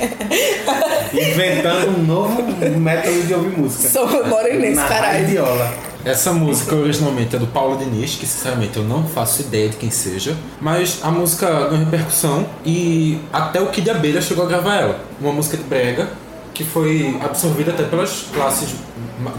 Inventando 1.12 1.98
um 1.98 2.02
novo 2.02 2.42
método 2.78 3.22
de 3.22 3.32
ouvir 3.34 3.56
música. 3.58 3.88
Sou 3.88 4.26
morenense, 4.26 4.82
caralho. 4.82 5.18
raidiola. 5.18 5.89
Essa 6.04 6.32
música 6.32 6.74
originalmente 6.74 7.36
é 7.36 7.38
do 7.38 7.46
Paulo 7.46 7.76
Diniz, 7.76 8.14
que 8.14 8.26
sinceramente 8.26 8.78
eu 8.78 8.84
não 8.84 9.06
faço 9.06 9.42
ideia 9.42 9.68
de 9.68 9.76
quem 9.76 9.90
seja, 9.90 10.34
mas 10.58 10.98
a 11.02 11.10
música 11.10 11.46
ganhou 11.68 11.84
repercussão 11.84 12.46
e 12.64 13.20
até 13.30 13.60
o 13.60 13.66
Kid 13.66 13.90
Abelha 13.90 14.22
chegou 14.22 14.44
a 14.44 14.48
gravar 14.48 14.76
ela. 14.76 15.00
Uma 15.20 15.32
música 15.32 15.58
de 15.58 15.62
brega 15.62 16.08
que 16.54 16.64
foi 16.64 17.18
absorvida 17.22 17.72
até 17.72 17.84
pelas 17.84 18.26
classes, 18.32 18.70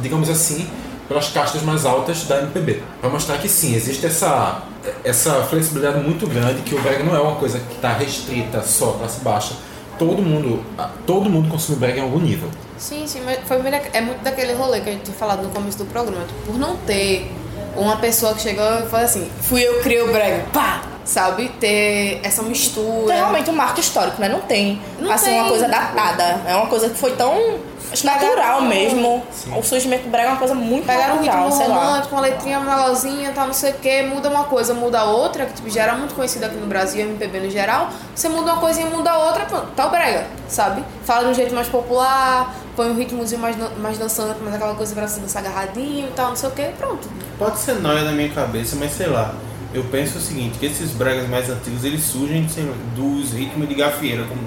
digamos 0.01 0.29
assim, 0.29 0.67
pelas 1.07 1.29
castas 1.29 1.63
mais 1.63 1.83
altas 1.83 2.25
da 2.25 2.39
MPB. 2.41 2.83
Pra 2.99 3.09
mostrar 3.09 3.39
que 3.39 3.49
sim, 3.49 3.75
existe 3.75 4.05
essa, 4.05 4.61
essa 5.03 5.41
flexibilidade 5.43 5.99
muito 5.99 6.27
grande, 6.27 6.61
que 6.61 6.75
o 6.75 6.81
brega 6.81 7.03
não 7.03 7.15
é 7.15 7.19
uma 7.19 7.35
coisa 7.37 7.59
que 7.59 7.75
está 7.75 7.93
restrita 7.93 8.61
só 8.61 8.91
à 8.91 8.93
classe 8.99 9.21
baixa. 9.21 9.55
Todo 10.01 10.19
mundo, 10.23 10.63
todo 11.05 11.29
mundo 11.29 11.47
consome 11.47 11.77
brega 11.77 11.99
em 11.99 12.01
algum 12.01 12.17
nível. 12.17 12.49
Sim, 12.75 13.05
sim, 13.05 13.21
mas 13.23 13.37
foi 13.45 13.57
é 13.93 14.01
muito 14.01 14.23
daquele 14.23 14.53
rolê 14.53 14.81
que 14.81 14.89
a 14.89 14.93
gente 14.93 15.03
tinha 15.03 15.15
falado 15.15 15.43
no 15.43 15.49
começo 15.49 15.77
do 15.77 15.85
programa. 15.85 16.25
Tipo, 16.25 16.41
por 16.53 16.57
não 16.57 16.75
ter 16.77 17.31
uma 17.77 17.97
pessoa 17.97 18.33
que 18.33 18.41
chegou 18.41 18.65
e 18.79 18.89
falou 18.89 19.05
assim, 19.05 19.29
fui 19.41 19.61
eu 19.61 19.75
que 19.75 19.83
criei 19.83 20.01
o 20.01 20.11
brega, 20.11 20.45
pá! 20.51 20.81
Sabe? 21.05 21.49
Ter 21.59 22.19
essa 22.23 22.41
mistura. 22.41 23.05
Tem 23.09 23.15
realmente 23.17 23.51
um 23.51 23.53
marco 23.53 23.79
histórico, 23.79 24.19
né? 24.19 24.27
Não 24.27 24.41
tem, 24.41 24.81
Não 24.99 25.11
assim, 25.11 25.25
tem. 25.25 25.39
uma 25.39 25.49
coisa 25.49 25.67
datada. 25.67 26.41
É 26.47 26.55
uma 26.55 26.65
coisa 26.65 26.89
que 26.89 26.95
foi 26.97 27.11
tão 27.15 27.59
natural 28.03 28.61
mesmo. 28.63 29.23
Sim. 29.31 29.57
O 29.57 29.63
surgimento 29.63 30.03
do 30.03 30.09
brega 30.09 30.27
é 30.29 30.31
uma 30.31 30.37
coisa 30.37 30.53
muito 30.55 30.85
Pegaram 30.85 31.15
um 31.15 31.17
natural, 31.17 31.43
ritmo 31.45 31.57
sei 31.57 31.67
lá. 31.67 31.75
romântico, 31.85 32.15
uma 32.15 32.21
letrinha 32.21 32.59
melosinha, 32.59 33.31
tal, 33.33 33.47
não 33.47 33.53
sei 33.53 33.71
o 33.71 33.75
que, 33.75 34.03
muda 34.03 34.29
uma 34.29 34.45
coisa, 34.45 34.73
muda 34.73 35.03
outra, 35.03 35.45
que 35.45 35.53
tipo, 35.53 35.69
já 35.69 35.83
era 35.83 35.93
muito 35.95 36.13
conhecida 36.15 36.45
aqui 36.47 36.55
no 36.57 36.67
Brasil, 36.67 37.01
MPB 37.01 37.39
no 37.41 37.49
geral. 37.49 37.89
Você 38.15 38.29
muda 38.29 38.53
uma 38.53 38.61
coisinha, 38.61 38.87
muda 38.87 39.17
outra, 39.17 39.45
pronto, 39.45 39.67
tá 39.75 39.87
o 39.87 39.89
brega, 39.89 40.27
sabe? 40.47 40.83
Fala 41.05 41.25
de 41.25 41.29
um 41.31 41.33
jeito 41.33 41.53
mais 41.53 41.67
popular, 41.67 42.55
põe 42.75 42.89
um 42.89 42.95
ritmozinho 42.95 43.41
mais, 43.41 43.55
mais 43.77 43.97
dançante, 43.97 44.39
mas 44.43 44.53
aquela 44.53 44.75
coisa 44.75 44.93
pra 44.95 45.07
você 45.07 45.19
dançar 45.19 45.45
agarradinho 45.45 46.07
e 46.07 46.11
tal, 46.11 46.29
não 46.29 46.35
sei 46.35 46.49
o 46.49 46.51
que, 46.51 46.63
pronto. 46.77 47.07
Pode 47.37 47.59
ser 47.59 47.75
nóia 47.75 48.03
na 48.03 48.11
minha 48.11 48.29
cabeça, 48.29 48.75
mas 48.79 48.91
sei 48.93 49.07
lá. 49.07 49.33
Eu 49.73 49.85
penso 49.85 50.17
o 50.17 50.21
seguinte, 50.21 50.59
que 50.59 50.65
esses 50.65 50.91
bregas 50.91 51.29
mais 51.29 51.49
antigos, 51.49 51.85
eles 51.85 52.03
surgem 52.03 52.45
sei 52.49 52.63
lá, 52.65 52.73
dos 52.93 53.31
ritmos 53.31 53.69
de 53.69 53.75
gafieira, 53.75 54.25
como 54.25 54.41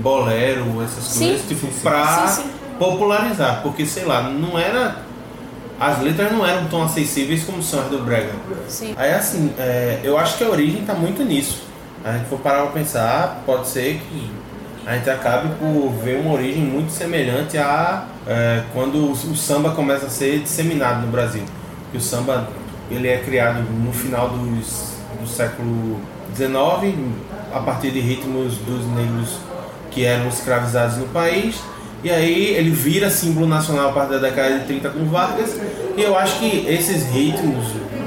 bolero, 0.00 0.82
essas 0.82 1.04
Sim. 1.04 1.28
coisas, 1.28 1.46
tipo, 1.46 1.66
pra 1.80 2.26
Sim, 2.28 2.42
sim. 2.42 2.50
Popularizar. 2.78 3.62
Porque, 3.62 3.84
sei 3.84 4.04
lá, 4.04 4.22
não 4.22 4.58
era... 4.58 5.08
As 5.80 6.00
letras 6.00 6.32
não 6.32 6.44
eram 6.44 6.66
tão 6.66 6.82
acessíveis 6.82 7.44
como 7.44 7.62
são 7.62 7.80
as 7.80 7.86
do 7.86 7.98
brega. 7.98 8.32
Sim. 8.66 8.94
Aí, 8.96 9.12
assim, 9.12 9.52
é, 9.58 10.00
eu 10.02 10.18
acho 10.18 10.36
que 10.36 10.42
a 10.42 10.48
origem 10.48 10.84
tá 10.84 10.92
muito 10.92 11.22
nisso. 11.22 11.62
A 12.04 12.12
gente 12.12 12.28
for 12.28 12.40
parar 12.40 12.62
pra 12.62 12.72
pensar, 12.72 13.42
pode 13.46 13.68
ser 13.68 14.00
que 14.00 14.30
a 14.84 14.96
gente 14.96 15.10
acaba 15.10 15.50
por 15.50 15.90
ver 16.02 16.18
uma 16.20 16.32
origem 16.32 16.62
muito 16.62 16.90
semelhante 16.90 17.58
a 17.58 18.06
é, 18.26 18.62
quando 18.72 18.96
o, 18.96 19.12
o 19.12 19.36
samba 19.36 19.70
começa 19.70 20.06
a 20.06 20.10
ser 20.10 20.40
disseminado 20.40 21.02
no 21.02 21.12
Brasil. 21.12 21.44
Que 21.92 21.98
o 21.98 22.00
samba 22.00 22.48
ele 22.90 23.06
é 23.06 23.18
criado 23.18 23.60
no 23.60 23.92
final 23.92 24.30
dos, 24.30 24.94
do 25.20 25.26
século 25.26 26.00
XIX, 26.34 26.96
a 27.52 27.60
partir 27.60 27.90
de 27.90 28.00
ritmos 28.00 28.56
dos 28.58 28.86
negros 28.86 29.38
que 29.90 30.04
eram 30.04 30.28
escravizados 30.28 30.96
no 30.96 31.06
país. 31.08 31.60
E 32.02 32.10
aí 32.10 32.54
ele 32.54 32.70
vira 32.70 33.10
símbolo 33.10 33.46
nacional 33.46 33.90
a 33.90 33.92
partir 33.92 34.12
da 34.12 34.18
década 34.18 34.58
de 34.58 34.64
30 34.66 34.90
com 34.90 35.04
Vargas. 35.06 35.56
E 35.96 36.02
eu 36.02 36.16
acho 36.16 36.38
que 36.38 36.66
esses 36.68 37.04
ritmos, 37.10 37.66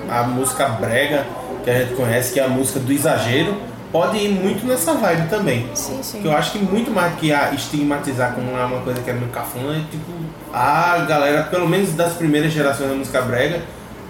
a 0.10 0.24
música 0.24 0.68
brega 0.70 1.26
que 1.64 1.70
a 1.70 1.80
gente 1.80 1.94
conhece, 1.94 2.34
que 2.34 2.40
é 2.40 2.44
a 2.44 2.48
música 2.48 2.80
do 2.80 2.92
exagero, 2.92 3.56
pode 3.92 4.18
ir 4.18 4.30
muito 4.30 4.66
nessa 4.66 4.94
vibe 4.94 5.28
também. 5.30 5.70
Sim, 5.74 6.00
sim. 6.02 6.22
Que 6.22 6.28
eu 6.28 6.36
acho 6.36 6.54
que 6.54 6.60
muito 6.60 6.90
mais 6.92 7.14
que 7.16 7.34
a 7.34 7.54
estigmatizar 7.54 8.34
como 8.34 8.50
uma 8.52 8.82
coisa 8.82 9.02
que 9.02 9.10
é 9.10 9.14
muito 9.14 9.32
cafona, 9.32 9.76
é 9.76 9.82
tipo, 9.92 10.12
a 10.54 11.00
galera, 11.00 11.44
pelo 11.44 11.68
menos 11.68 11.94
das 11.94 12.14
primeiras 12.14 12.52
gerações 12.52 12.90
da 12.90 12.96
música 12.96 13.22
brega, 13.22 13.62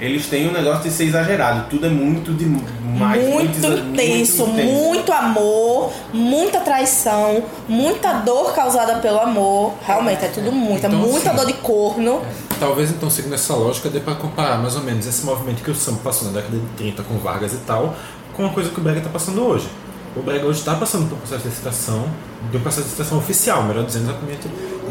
eles 0.01 0.25
têm 0.27 0.49
um 0.49 0.51
negócio 0.51 0.83
de 0.83 0.91
ser 0.91 1.05
exagerado. 1.05 1.67
Tudo 1.69 1.85
é 1.85 1.89
muito 1.89 2.33
demais. 2.33 3.23
muito 3.29 3.57
exa- 3.57 3.75
intenso, 3.79 4.47
muito 4.47 4.67
muito 4.91 5.11
amor, 5.13 5.93
muita 6.11 6.59
traição, 6.59 7.43
muita 7.69 8.13
dor 8.13 8.53
causada 8.53 8.95
pelo 8.95 9.19
amor. 9.19 9.73
Realmente, 9.85 10.25
é 10.25 10.27
tudo 10.27 10.51
muito, 10.51 10.83
é 10.83 10.87
Então, 10.87 10.99
muita 10.99 11.29
assim, 11.29 11.37
dor 11.37 11.45
de 11.45 11.53
corno. 11.53 12.21
Talvez 12.59 12.89
então, 12.91 13.09
seguindo 13.09 13.33
essa 13.35 13.55
lógica, 13.55 13.89
dê 13.89 13.99
pra 13.99 14.15
comparar 14.15 14.57
mais 14.57 14.75
ou 14.75 14.81
menos 14.83 15.05
esse 15.07 15.23
movimento 15.25 15.63
que 15.63 15.71
o 15.71 15.75
samba 15.75 15.99
passou 16.03 16.27
na 16.27 16.33
década 16.41 16.57
de 16.57 16.65
30 16.77 17.03
com 17.03 17.17
Vargas 17.17 17.53
e 17.53 17.57
tal, 17.57 17.95
com 18.33 18.43
uma 18.43 18.51
coisa 18.53 18.69
que 18.69 18.79
o 18.79 18.83
Brega 18.83 19.01
tá 19.01 19.09
passando 19.09 19.41
hoje. 19.45 19.67
O 20.15 20.21
Brega 20.21 20.45
hoje 20.45 20.59
está 20.59 20.75
passando 20.75 21.07
por 21.07 21.15
um 21.15 21.19
processo 21.19 21.43
de 21.43 21.49
licitação, 21.49 22.05
de 22.51 22.57
um 22.57 22.59
processo 22.59 22.83
de 22.83 22.89
licitação 22.89 23.17
oficial, 23.17 23.63
melhor 23.63 23.85
dizendo, 23.85 24.09
exatamente. 24.09 24.47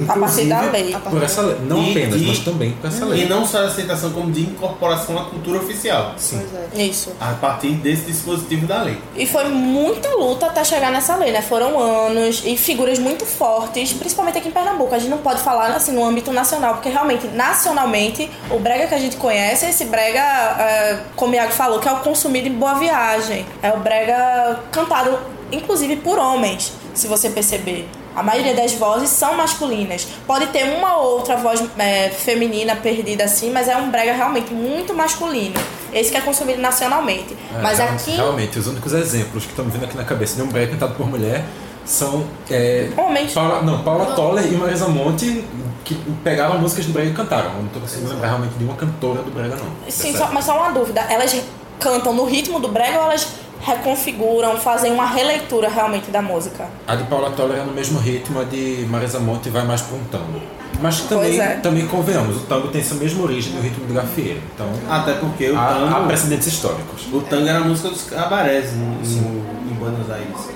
A 0.08 0.16
partir 0.18 0.44
da 0.44 0.60
lei. 0.62 0.96
Por 1.10 1.22
essa 1.22 1.42
lei. 1.42 1.56
Não 1.62 1.82
E- 1.82 1.90
apenas, 1.90 2.20
e- 2.20 2.26
mas 2.26 2.38
também 2.40 2.70
por 2.72 2.86
essa 2.88 3.04
lei. 3.04 3.24
E 3.24 3.28
não 3.28 3.46
só 3.46 3.58
a 3.58 3.66
aceitação, 3.66 4.10
como 4.12 4.30
de 4.30 4.42
incorporação 4.42 5.18
à 5.18 5.24
cultura 5.24 5.58
oficial. 5.58 6.14
Sim. 6.16 6.42
Isso. 6.74 7.12
A 7.20 7.32
partir 7.34 7.70
desse 7.72 8.02
dispositivo 8.02 8.66
da 8.66 8.82
lei. 8.82 8.98
E 9.16 9.26
foi 9.26 9.44
muita 9.48 10.08
luta 10.14 10.46
até 10.46 10.62
chegar 10.64 10.90
nessa 10.90 11.16
lei, 11.16 11.30
né? 11.32 11.42
Foram 11.42 11.78
anos 11.78 12.42
e 12.44 12.56
figuras 12.56 12.98
muito 12.98 13.24
fortes, 13.26 13.92
principalmente 13.92 14.38
aqui 14.38 14.48
em 14.48 14.52
Pernambuco. 14.52 14.94
A 14.94 14.98
gente 14.98 15.10
não 15.10 15.18
pode 15.18 15.40
falar 15.42 15.68
assim 15.72 15.92
no 15.92 16.04
âmbito 16.04 16.32
nacional, 16.32 16.74
porque 16.74 16.88
realmente, 16.88 17.26
nacionalmente, 17.28 18.30
o 18.50 18.58
brega 18.58 18.86
que 18.86 18.94
a 18.94 18.98
gente 18.98 19.16
conhece 19.16 19.66
é 19.66 19.70
esse 19.70 19.84
brega, 19.84 20.20
é, 20.20 20.98
como 21.16 21.32
o 21.32 21.34
Iago 21.34 21.52
falou, 21.52 21.78
que 21.80 21.88
é 21.88 21.92
o 21.92 22.00
consumido 22.00 22.48
em 22.48 22.52
boa 22.52 22.74
viagem. 22.74 23.44
É 23.62 23.70
o 23.72 23.78
brega 23.80 24.60
cantado, 24.70 25.18
inclusive, 25.52 25.96
por 25.96 26.18
homens, 26.18 26.72
se 26.94 27.06
você 27.06 27.30
perceber. 27.30 27.88
A 28.14 28.22
maioria 28.22 28.54
das 28.54 28.72
vozes 28.72 29.08
são 29.10 29.36
masculinas. 29.36 30.06
Pode 30.26 30.46
ter 30.48 30.64
uma 30.64 30.96
ou 30.96 31.18
outra 31.18 31.36
voz 31.36 31.62
é, 31.78 32.10
feminina 32.10 32.74
perdida 32.76 33.24
assim, 33.24 33.50
mas 33.50 33.68
é 33.68 33.76
um 33.76 33.90
brega 33.90 34.12
realmente 34.12 34.52
muito 34.52 34.92
masculino. 34.94 35.54
Esse 35.92 36.10
que 36.10 36.16
é 36.16 36.20
consumido 36.20 36.60
nacionalmente. 36.60 37.36
É, 37.56 37.62
mas 37.62 37.78
aqui, 37.80 38.12
Realmente, 38.12 38.58
os 38.58 38.66
únicos 38.66 38.92
exemplos 38.92 39.44
que 39.44 39.50
estão 39.50 39.64
me 39.64 39.70
vindo 39.70 39.84
aqui 39.84 39.96
na 39.96 40.04
cabeça 40.04 40.34
de 40.36 40.42
um 40.42 40.48
brega 40.48 40.72
cantado 40.72 40.94
por 40.94 41.06
mulher 41.08 41.44
são. 41.84 42.24
É, 42.50 42.88
homens. 42.96 43.32
Paula, 43.32 43.62
não, 43.62 43.82
Paula 43.82 44.06
Toller 44.14 44.44
e 44.44 44.56
Marisa 44.56 44.88
Monte 44.88 45.44
que 45.84 45.94
pegaram 46.22 46.58
músicas 46.58 46.86
do 46.86 46.92
brega 46.92 47.10
e 47.10 47.14
cantaram. 47.14 47.50
Eu 47.56 47.62
não 47.62 47.68
tô 47.68 47.80
conseguindo 47.80 48.10
lembrar 48.10 48.28
realmente 48.28 48.52
de 48.54 48.64
uma 48.64 48.74
cantora 48.74 49.22
do 49.22 49.30
brega, 49.30 49.56
não. 49.56 49.66
Sim, 49.90 50.14
É 50.14 50.18
só- 50.18 50.28
mas 50.32 50.44
só 50.44 50.56
uma 50.56 50.70
dúvida. 50.70 51.00
Elas 51.08 51.34
cantam 51.78 52.12
no 52.12 52.24
ritmo 52.26 52.60
do 52.60 52.68
brega 52.68 52.98
ou 52.98 53.04
elas 53.06 53.26
reconfiguram, 53.62 54.56
fazem 54.56 54.92
uma 54.92 55.06
releitura 55.06 55.68
realmente 55.68 56.10
da 56.10 56.22
música? 56.22 56.66
A 56.86 56.94
de 56.94 57.04
Paula 57.04 57.30
Toller 57.32 57.58
é 57.58 57.64
no 57.64 57.72
mesmo 57.72 57.98
ritmo, 57.98 58.40
a 58.40 58.44
de 58.44 58.86
Marisa 58.88 59.18
Monte 59.20 59.48
vai 59.50 59.64
mais 59.64 59.82
para 59.82 59.96
um 59.96 60.04
tango. 60.04 60.40
Mas 60.80 61.00
também, 61.00 61.38
é. 61.38 61.56
também 61.56 61.86
convenhamos, 61.86 62.36
o 62.36 62.40
tango 62.40 62.68
tem 62.68 62.80
essa 62.80 62.94
mesma 62.94 63.22
origem 63.24 63.52
do 63.52 63.60
ritmo 63.60 63.86
do 63.86 63.92
gafieiro. 63.92 64.40
Então, 64.54 64.66
Até 64.88 65.14
porque 65.14 65.50
o 65.50 65.58
há, 65.58 65.68
há 65.68 65.74
tango, 65.74 66.06
precedentes 66.06 66.46
históricos. 66.46 67.06
o 67.12 67.20
tango 67.20 67.46
era 67.48 67.58
a 67.58 67.62
música 67.62 67.90
dos 67.90 68.02
cabarés 68.04 68.72
no, 68.72 68.86
no- 68.86 69.70
em 69.70 69.74
Buenos 69.74 70.10
Aires. 70.10 70.48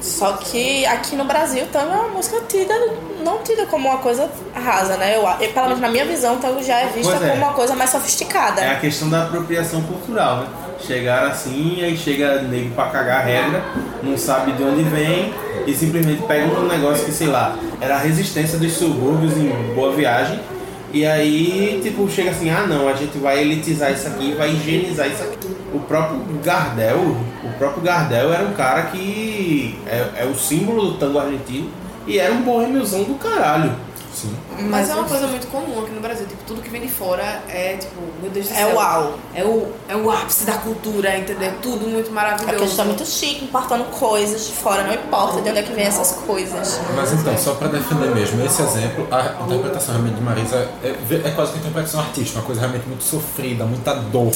Só 0.00 0.34
que 0.34 0.86
aqui 0.86 1.16
no 1.16 1.24
Brasil 1.24 1.64
o 1.64 1.66
tango 1.66 1.90
é 1.92 1.96
uma 1.96 2.08
música 2.10 2.40
tida, 2.48 2.74
não 3.24 3.38
tida 3.38 3.66
como 3.66 3.88
uma 3.88 3.98
coisa 3.98 4.30
rasa, 4.54 4.96
né? 4.98 5.16
Eu, 5.16 5.22
eu, 5.40 5.52
pelo 5.52 5.66
menos 5.66 5.80
na 5.80 5.88
minha 5.88 6.04
visão, 6.04 6.34
o 6.34 6.38
tango 6.38 6.62
já 6.62 6.78
é 6.78 6.86
vista 6.88 7.16
é. 7.16 7.30
como 7.30 7.44
uma 7.44 7.52
coisa 7.54 7.74
mais 7.74 7.90
sofisticada. 7.90 8.60
É 8.60 8.70
a 8.72 8.78
questão 8.78 9.08
da 9.08 9.24
apropriação 9.24 9.82
cultural, 9.82 10.40
né? 10.40 10.46
Chegar 10.80 11.26
assim, 11.26 11.82
aí 11.82 11.96
chega 11.96 12.42
nego 12.42 12.70
pra 12.74 12.86
cagar 12.86 13.20
a 13.20 13.24
regra, 13.24 13.64
não 14.02 14.16
sabe 14.16 14.52
de 14.52 14.62
onde 14.62 14.82
vem 14.82 15.32
e 15.66 15.74
simplesmente 15.74 16.22
pega 16.22 16.46
um 16.46 16.68
negócio 16.68 17.04
que, 17.04 17.12
sei 17.12 17.26
lá, 17.26 17.56
era 17.80 17.96
a 17.96 17.98
resistência 17.98 18.58
dos 18.58 18.72
subúrbios 18.72 19.36
em 19.36 19.74
Boa 19.74 19.92
Viagem. 19.92 20.38
E 20.92 21.04
aí, 21.04 21.80
tipo, 21.82 22.08
chega 22.08 22.30
assim, 22.30 22.48
ah 22.50 22.66
não, 22.66 22.88
a 22.88 22.94
gente 22.94 23.18
vai 23.18 23.40
elitizar 23.40 23.92
isso 23.92 24.06
aqui, 24.06 24.32
vai 24.32 24.50
higienizar 24.50 25.08
isso 25.08 25.22
aqui. 25.22 25.48
O 25.74 25.80
próprio 25.80 26.20
Gardel, 26.44 27.16
o 27.42 27.58
próprio 27.58 27.82
Gardel 27.82 28.32
era 28.32 28.44
um 28.44 28.52
cara 28.52 28.82
que 28.84 29.76
é, 29.86 30.22
é 30.22 30.24
o 30.24 30.34
símbolo 30.34 30.92
do 30.92 30.98
tango 30.98 31.18
argentino 31.18 31.68
e 32.06 32.18
era 32.18 32.32
um 32.32 32.42
bohemiozão 32.42 33.02
do 33.02 33.14
caralho. 33.14 33.72
Sim. 34.26 34.68
Mas 34.68 34.88
é 34.90 34.92
uma 34.94 35.00
enfim. 35.02 35.10
coisa 35.10 35.26
muito 35.28 35.46
comum 35.48 35.82
aqui 35.82 35.92
no 35.92 36.00
Brasil. 36.00 36.26
Tipo, 36.26 36.42
tudo 36.46 36.62
que 36.62 36.70
vem 36.70 36.80
de 36.82 36.88
fora 36.88 37.42
é, 37.48 37.76
tipo, 37.76 38.00
meu 38.20 38.30
Deus 38.30 38.46
do 38.46 38.52
É 38.52 38.56
céu. 38.56 38.74
uau. 38.74 39.14
É 39.34 39.44
o, 39.44 39.72
é 39.88 39.96
o 39.96 40.10
ápice 40.10 40.44
da 40.44 40.54
cultura, 40.54 41.16
entendeu? 41.18 41.52
Tudo 41.62 41.86
muito 41.88 42.10
É 42.10 42.12
maravilhoso. 42.12 42.46
porque 42.50 42.64
a 42.64 42.66
gente 42.66 42.76
tá 42.76 42.84
muito 42.84 43.04
chique, 43.06 43.44
importando 43.44 43.84
coisas 43.84 44.46
de 44.46 44.52
fora, 44.52 44.82
não 44.84 44.94
importa 44.94 45.40
de 45.40 45.48
onde 45.50 45.58
é 45.58 45.62
que 45.62 45.72
vem 45.72 45.84
essas 45.84 46.12
coisas. 46.26 46.80
Mas 46.94 47.12
então, 47.12 47.36
só 47.38 47.54
para 47.54 47.68
defender 47.68 48.14
mesmo 48.14 48.44
esse 48.44 48.62
exemplo, 48.62 49.06
a 49.10 49.42
interpretação 49.44 49.94
realmente 49.94 50.16
de 50.16 50.22
Marisa 50.22 50.68
é, 50.82 50.88
é 51.24 51.30
quase 51.32 51.52
que 51.52 51.58
uma 51.58 51.62
interpretação 51.68 52.00
artística, 52.00 52.38
uma 52.38 52.44
coisa 52.44 52.60
realmente 52.60 52.86
muito 52.86 53.04
sofrida, 53.04 53.64
muita 53.64 53.94
dor, 53.94 54.32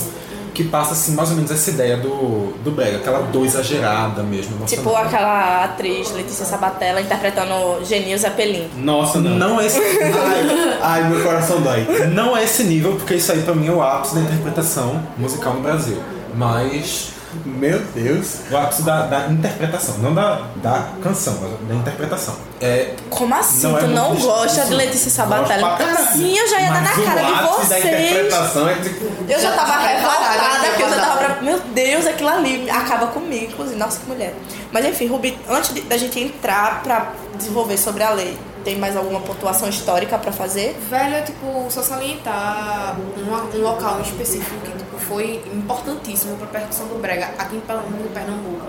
que 0.52 0.64
passa 0.64 0.92
assim 0.92 1.12
mais 1.14 1.30
ou 1.30 1.36
menos 1.36 1.50
essa 1.50 1.70
ideia 1.70 1.96
do, 1.96 2.52
do 2.62 2.70
brega, 2.70 2.98
aquela 2.98 3.20
dor 3.22 3.44
exagerada 3.44 4.22
mesmo. 4.22 4.64
Tipo 4.66 4.94
aquela 4.94 5.64
atriz 5.64 6.10
Letícia 6.12 6.44
Sabatella 6.44 7.00
interpretando 7.00 7.84
Genil 7.84 8.18
Zeppelin. 8.18 8.68
Nossa, 8.76 9.18
não. 9.20 9.30
Não 9.38 9.60
é, 9.60 9.66
esse, 9.66 9.78
Ai, 9.80 10.78
ai, 10.82 11.08
meu 11.10 11.22
coração 11.22 11.60
dói. 11.60 11.86
não 12.14 12.36
é 12.36 12.44
esse 12.44 12.64
nível, 12.64 12.96
porque 12.96 13.14
isso 13.14 13.32
aí 13.32 13.42
pra 13.42 13.54
mim 13.54 13.68
é 13.68 13.72
o 13.72 13.82
ápice 13.82 14.14
da 14.14 14.20
interpretação 14.20 15.00
musical 15.16 15.54
no 15.54 15.60
Brasil. 15.62 15.98
Mas 16.34 17.10
Meu 17.44 17.78
Deus. 17.94 18.36
o 18.50 18.56
ápice 18.56 18.82
da, 18.82 19.02
da 19.06 19.26
interpretação, 19.28 19.98
não 19.98 20.14
da, 20.14 20.40
da 20.56 20.88
canção, 21.02 21.38
mas 21.40 21.68
da 21.68 21.74
interpretação. 21.74 22.34
É, 22.60 22.94
Como 23.08 23.34
assim? 23.34 23.62
Não 23.68 23.78
é 23.78 23.80
tu 23.82 23.86
não 23.88 24.08
muito 24.10 24.26
gosta 24.26 24.64
de. 24.66 24.74
Letícia 24.74 25.10
Sabatella? 25.10 25.60
Gosto 25.68 25.76
pra 25.76 25.86
caralho. 25.86 26.12
Sim, 26.16 26.36
eu 26.36 26.48
já 26.48 26.60
ia 26.60 26.72
dar 26.72 26.82
Mas 26.82 26.98
na 26.98 27.04
cara 27.04 27.20
de 27.22 27.32
ápice 27.32 27.46
da 27.68 27.76
vocês. 27.78 27.84
interpretação 27.84 28.68
é 28.68 28.74
tipo. 28.74 29.04
Eu 29.28 29.40
já 29.40 29.50
Já 29.50 29.56
tava 29.56 29.72
preparada, 29.72 29.88
revoltada, 29.88 30.68
porque 30.68 30.82
eu 30.82 30.88
já 30.90 30.96
tava. 30.96 31.06
tava 31.18 31.34
pra... 31.34 31.42
Meu 31.42 31.60
Deus, 31.60 32.06
aquilo 32.06 32.28
ali 32.28 32.68
acaba 32.70 33.06
comigo, 33.08 33.52
inclusive. 33.52 33.78
Nossa, 33.78 34.00
que 34.00 34.06
mulher. 34.06 34.34
Mas 34.72 34.84
enfim, 34.84 35.06
Rubi, 35.06 35.38
antes 35.48 35.72
de- 35.72 35.80
da 35.82 35.96
gente 35.96 36.18
entrar 36.20 36.82
pra 36.82 37.12
desenvolver 37.36 37.78
sobre 37.78 38.02
a 38.02 38.10
lei, 38.10 38.36
tem 38.64 38.78
mais 38.78 38.96
alguma 38.96 39.20
pontuação 39.20 39.68
histórica 39.68 40.18
pra 40.18 40.32
fazer? 40.32 40.76
Velho, 40.88 41.14
é 41.14 41.22
tipo, 41.22 41.66
só 41.70 41.82
salientar 41.82 42.96
uma- 43.16 43.44
um 43.44 43.62
local 43.62 44.00
específico 44.00 44.54
que 44.64 44.70
tipo, 44.78 44.98
foi 44.98 45.42
importantíssimo 45.52 46.36
para 46.36 46.46
a 46.46 46.50
percussão 46.50 46.86
do 46.86 47.00
Brega 47.00 47.30
aqui 47.38 47.56
em 47.56 47.60
Pernambuco, 47.60 48.66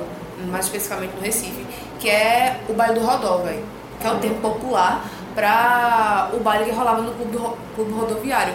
mais 0.49 0.65
especificamente 0.65 1.13
no 1.15 1.21
Recife, 1.21 1.65
que 1.99 2.10
é 2.10 2.60
o 2.69 2.73
baile 2.73 2.99
do 2.99 3.06
Rodó, 3.06 3.38
velho. 3.38 3.63
Que 3.99 4.08
é 4.08 4.12
o 4.12 4.17
termo 4.17 4.38
popular 4.41 5.06
para 5.36 6.30
o 6.34 6.39
baile 6.39 6.65
que 6.65 6.71
rolava 6.71 7.01
no 7.01 7.12
clube, 7.12 7.38
clube 7.75 7.91
rodoviário. 7.93 8.54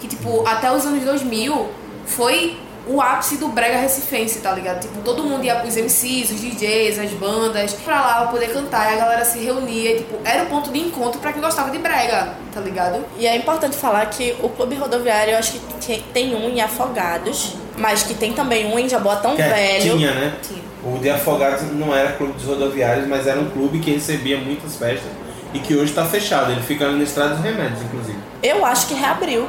Que, 0.00 0.08
tipo, 0.08 0.46
até 0.46 0.70
os 0.72 0.84
anos 0.86 1.04
2000 1.04 1.68
foi 2.06 2.58
o 2.86 3.00
ápice 3.00 3.36
do 3.38 3.48
brega 3.48 3.78
recifense, 3.78 4.38
tá 4.40 4.52
ligado? 4.52 4.80
Tipo, 4.80 5.00
todo 5.02 5.22
mundo 5.24 5.44
ia 5.44 5.56
pros 5.56 5.76
MCs, 5.76 6.30
os 6.30 6.40
DJs, 6.40 6.98
as 7.00 7.10
bandas, 7.10 7.72
pra 7.72 8.00
lá 8.00 8.14
pra 8.18 8.26
poder 8.28 8.48
cantar 8.52 8.90
e 8.92 8.94
a 8.94 8.98
galera 8.98 9.24
se 9.24 9.38
reunia 9.40 9.92
e, 9.92 9.96
tipo, 9.98 10.16
era 10.24 10.44
o 10.44 10.46
ponto 10.46 10.70
de 10.70 10.78
encontro 10.78 11.20
pra 11.20 11.32
quem 11.32 11.42
gostava 11.42 11.70
de 11.70 11.78
brega, 11.78 12.34
tá 12.54 12.60
ligado? 12.60 13.04
E 13.18 13.26
é 13.26 13.36
importante 13.36 13.76
falar 13.76 14.06
que 14.06 14.36
o 14.40 14.48
clube 14.48 14.76
rodoviário, 14.76 15.32
eu 15.32 15.38
acho 15.38 15.52
que 15.80 16.02
tem- 16.12 16.34
um 16.36 16.48
em 16.48 16.60
Afogados, 16.60 17.54
mas 17.76 18.02
que 18.04 18.14
tem 18.14 18.32
também 18.32 18.66
um 18.72 18.78
em 18.78 18.88
Jaboatão 18.88 19.34
Que 19.36 19.42
é- 19.42 19.48
Velho. 19.48 19.96
tinha, 19.96 20.12
né? 20.12 20.34
Tinha. 20.46 20.62
O 20.84 20.98
de 20.98 21.10
Afogados 21.10 21.62
não 21.72 21.94
era 21.94 22.12
clube 22.12 22.34
dos 22.34 22.44
rodoviários, 22.44 23.06
mas 23.08 23.26
era 23.26 23.40
um 23.40 23.50
clube 23.50 23.80
que 23.80 23.90
recebia 23.90 24.38
muitas 24.38 24.76
festas 24.76 25.10
e 25.52 25.58
que 25.58 25.74
hoje 25.74 25.86
está 25.90 26.04
fechado. 26.04 26.52
Ele 26.52 26.62
fica 26.62 26.84
ali 26.86 26.96
na 26.98 27.02
Estrada 27.02 27.34
dos 27.34 27.42
Remédios, 27.44 27.82
inclusive. 27.82 28.18
Eu 28.42 28.64
acho 28.64 28.86
que 28.86 28.94
reabriu. 28.94 29.48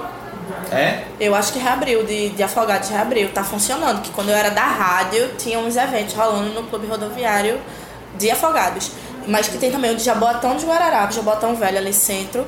É? 0.72 1.04
Eu 1.20 1.36
acho 1.36 1.54
que 1.54 1.60
reabriu, 1.60 2.04
de, 2.04 2.30
de 2.30 2.44
Afogados 2.44 2.90
reabriu, 2.90 3.30
tá 3.32 3.44
funcionando. 3.44 4.02
Que 4.02 4.12
quando 4.12 4.30
eu 4.30 4.36
era 4.36 4.50
da 4.50 4.64
rádio, 4.64 5.30
tinha 5.38 5.60
uns 5.60 5.76
eventos 5.76 6.14
rolando 6.14 6.50
no 6.54 6.64
clube 6.64 6.88
rodoviário 6.88 7.60
de 8.18 8.30
Afogados. 8.30 8.92
Mas 9.28 9.48
que 9.48 9.58
tem 9.58 9.72
também 9.72 9.92
o 9.92 9.96
de 9.96 10.04
Jaboatão 10.04 10.56
de 10.56 10.66
Guararapes, 10.66 11.16
Jaboatão 11.16 11.56
Velho 11.56 11.78
ali 11.78 11.94
centro. 11.94 12.46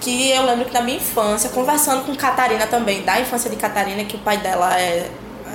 Que 0.00 0.30
eu 0.30 0.44
lembro 0.44 0.66
que 0.66 0.74
na 0.74 0.80
minha 0.80 0.98
infância, 0.98 1.50
conversando 1.50 2.04
com 2.04 2.14
Catarina 2.14 2.66
também, 2.66 3.02
da 3.02 3.20
infância 3.20 3.50
de 3.50 3.56
Catarina, 3.56 4.04
que 4.04 4.16
o 4.16 4.20
pai 4.20 4.36
dela 4.36 4.78
é, 4.78 5.10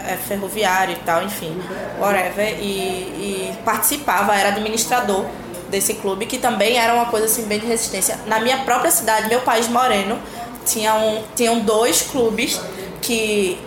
é 0.08 0.18
ferroviário 0.18 0.94
e 0.94 0.98
tal, 0.98 1.24
enfim, 1.24 1.58
whatever. 2.00 2.60
E, 2.60 2.64
e 2.64 3.54
participava, 3.64 4.36
era 4.36 4.50
administrador 4.50 5.26
desse 5.74 5.96
clube, 5.96 6.28
que 6.28 6.38
também 6.38 6.78
era 6.78 6.94
uma 6.94 7.08
coisa 7.08 7.26
assim 7.26 7.46
bem 7.46 7.60
de 7.60 7.66
resistência. 7.66 8.20
Na 8.28 8.40
minha 8.40 8.60
própria 8.60 8.92
cidade, 8.92 9.28
meu 9.28 9.42
país 9.42 9.68
moreno, 9.68 10.20
tinha 10.66 10.96
um, 10.96 11.24
tinham 11.36 11.60
dois 11.60 12.02
clubes 12.02 12.60
que 13.02 13.60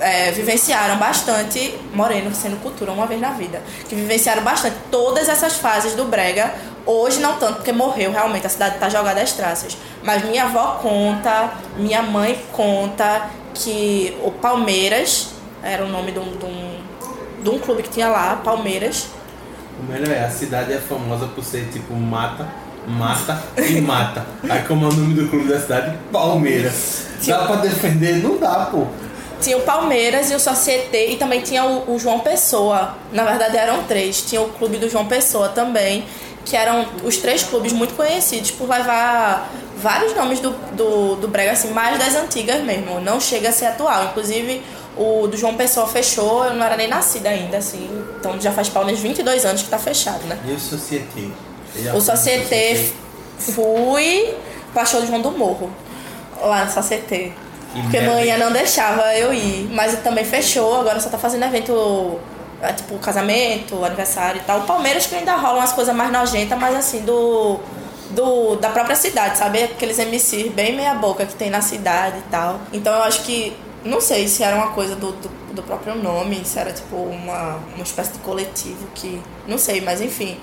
é, 0.00 0.30
vivenciaram 0.32 0.96
bastante, 0.96 1.78
Moreno 1.94 2.34
sendo 2.34 2.60
cultura 2.60 2.90
uma 2.90 3.06
vez 3.06 3.20
na 3.20 3.30
vida, 3.30 3.62
que 3.88 3.94
vivenciaram 3.94 4.42
bastante 4.42 4.76
todas 4.90 5.28
essas 5.28 5.56
fases 5.56 5.94
do 5.94 6.04
Brega. 6.06 6.52
Hoje 6.86 7.20
não 7.20 7.36
tanto, 7.36 7.56
porque 7.56 7.72
morreu 7.72 8.10
realmente, 8.10 8.46
a 8.46 8.48
cidade 8.48 8.78
tá 8.78 8.88
jogada 8.88 9.20
às 9.20 9.32
traças. 9.32 9.76
Mas 10.02 10.24
minha 10.24 10.44
avó 10.44 10.78
conta, 10.82 11.52
minha 11.76 12.02
mãe 12.02 12.42
conta 12.52 13.28
que 13.54 14.16
o 14.22 14.30
Palmeiras, 14.30 15.28
era 15.62 15.84
o 15.84 15.88
nome 15.88 16.12
de 16.12 16.18
um, 16.18 16.36
de 16.36 16.44
um, 16.46 16.80
de 17.42 17.50
um 17.50 17.58
clube 17.58 17.82
que 17.82 17.90
tinha 17.90 18.08
lá, 18.08 18.40
Palmeiras. 18.42 19.08
O 19.78 19.92
melhor 19.92 20.08
é, 20.08 20.24
a 20.24 20.30
cidade 20.30 20.72
é 20.72 20.78
famosa 20.78 21.26
por 21.26 21.44
ser 21.44 21.68
tipo 21.70 21.94
mata, 21.94 22.48
mata 22.86 23.42
e 23.56 23.80
mata. 23.80 24.24
Aí 24.48 24.62
como 24.62 24.86
é 24.86 24.88
o 24.88 24.92
nome 24.92 25.14
do 25.14 25.28
clube 25.28 25.48
da 25.48 25.60
cidade? 25.60 25.96
Palmeiras. 26.12 27.06
Dá 27.26 27.46
pra 27.46 27.56
defender? 27.56 28.16
Não 28.22 28.38
dá, 28.38 28.68
pô. 28.70 28.86
Tinha 29.40 29.56
o 29.56 29.62
Palmeiras 29.62 30.30
e 30.30 30.34
o 30.34 30.40
Societe 30.40 30.96
e 30.96 31.16
também 31.16 31.40
tinha 31.40 31.64
o, 31.64 31.94
o 31.94 31.98
João 31.98 32.20
Pessoa. 32.20 32.94
Na 33.12 33.24
verdade 33.24 33.56
eram 33.56 33.84
três. 33.84 34.22
Tinha 34.22 34.42
o 34.42 34.50
clube 34.50 34.76
do 34.76 34.88
João 34.88 35.06
Pessoa 35.06 35.48
também, 35.48 36.04
que 36.44 36.56
eram 36.56 36.86
os 37.04 37.16
três 37.16 37.42
clubes 37.42 37.72
muito 37.72 37.94
conhecidos 37.94 38.50
por 38.50 38.68
levar 38.68 39.50
vários 39.76 40.14
nomes 40.14 40.40
do, 40.40 40.50
do, 40.72 41.16
do 41.16 41.28
Brega, 41.28 41.52
assim, 41.52 41.70
mais 41.72 41.98
das 41.98 42.14
antigas 42.14 42.62
mesmo. 42.62 43.00
Não 43.00 43.18
chega 43.18 43.48
a 43.48 43.52
ser 43.52 43.66
atual. 43.66 44.04
Inclusive 44.06 44.62
o 44.96 45.26
do 45.26 45.36
João 45.36 45.54
Pessoa 45.54 45.86
fechou, 45.86 46.44
eu 46.44 46.54
não 46.54 46.64
era 46.64 46.76
nem 46.76 46.88
nascida 46.88 47.30
ainda, 47.30 47.56
assim. 47.56 47.88
Então 48.18 48.38
já 48.38 48.52
faz 48.52 48.68
pelo 48.68 48.84
menos 48.84 49.00
22 49.00 49.44
anos 49.46 49.62
que 49.62 49.70
tá 49.70 49.78
fechado, 49.78 50.22
né? 50.24 50.38
E 50.46 50.52
o 50.52 50.60
Societe? 50.60 51.32
O 51.94 52.00
Societe 52.00 52.92
fui 53.38 54.34
pra 54.72 54.84
show 54.84 55.00
do 55.00 55.06
João 55.06 55.20
do 55.20 55.30
Morro. 55.30 55.70
Lá 56.40 56.64
no 56.64 56.70
Societe. 56.70 57.32
Porque 57.72 58.00
manhã 58.00 58.36
não 58.36 58.52
deixava 58.52 59.14
eu 59.14 59.32
ir. 59.32 59.68
Mas 59.72 59.98
também 60.02 60.24
fechou, 60.24 60.80
agora 60.80 60.98
só 61.00 61.08
tá 61.08 61.18
fazendo 61.18 61.44
evento, 61.44 62.18
é, 62.60 62.72
tipo, 62.72 62.98
casamento, 62.98 63.84
aniversário 63.84 64.40
e 64.40 64.44
tal. 64.44 64.60
O 64.60 64.62
Palmeiras 64.62 65.06
que 65.06 65.14
ainda 65.14 65.34
rola 65.36 65.58
umas 65.58 65.72
coisas 65.72 65.94
mais 65.94 66.10
nojentas, 66.10 66.58
mas 66.58 66.74
assim, 66.74 67.00
do. 67.00 67.58
Do, 68.10 68.56
da 68.56 68.70
própria 68.70 68.96
cidade, 68.96 69.38
sabe? 69.38 69.62
Aqueles 69.62 69.96
MCs 69.98 70.50
bem 70.52 70.74
meia 70.74 70.94
boca 70.94 71.24
que 71.24 71.32
tem 71.34 71.48
na 71.48 71.60
cidade 71.60 72.18
e 72.18 72.30
tal. 72.30 72.60
Então 72.72 72.92
eu 72.92 73.02
acho 73.04 73.22
que. 73.22 73.56
Não 73.84 74.00
sei 74.00 74.26
se 74.26 74.42
era 74.42 74.56
uma 74.56 74.72
coisa 74.72 74.96
do, 74.96 75.12
do, 75.12 75.54
do 75.54 75.62
próprio 75.62 75.94
nome, 75.94 76.44
se 76.44 76.58
era 76.58 76.72
tipo 76.72 76.96
uma, 76.96 77.60
uma 77.72 77.84
espécie 77.84 78.12
de 78.14 78.18
coletivo 78.18 78.88
que. 78.96 79.22
Não 79.46 79.56
sei, 79.56 79.80
mas 79.80 80.00
enfim. 80.00 80.40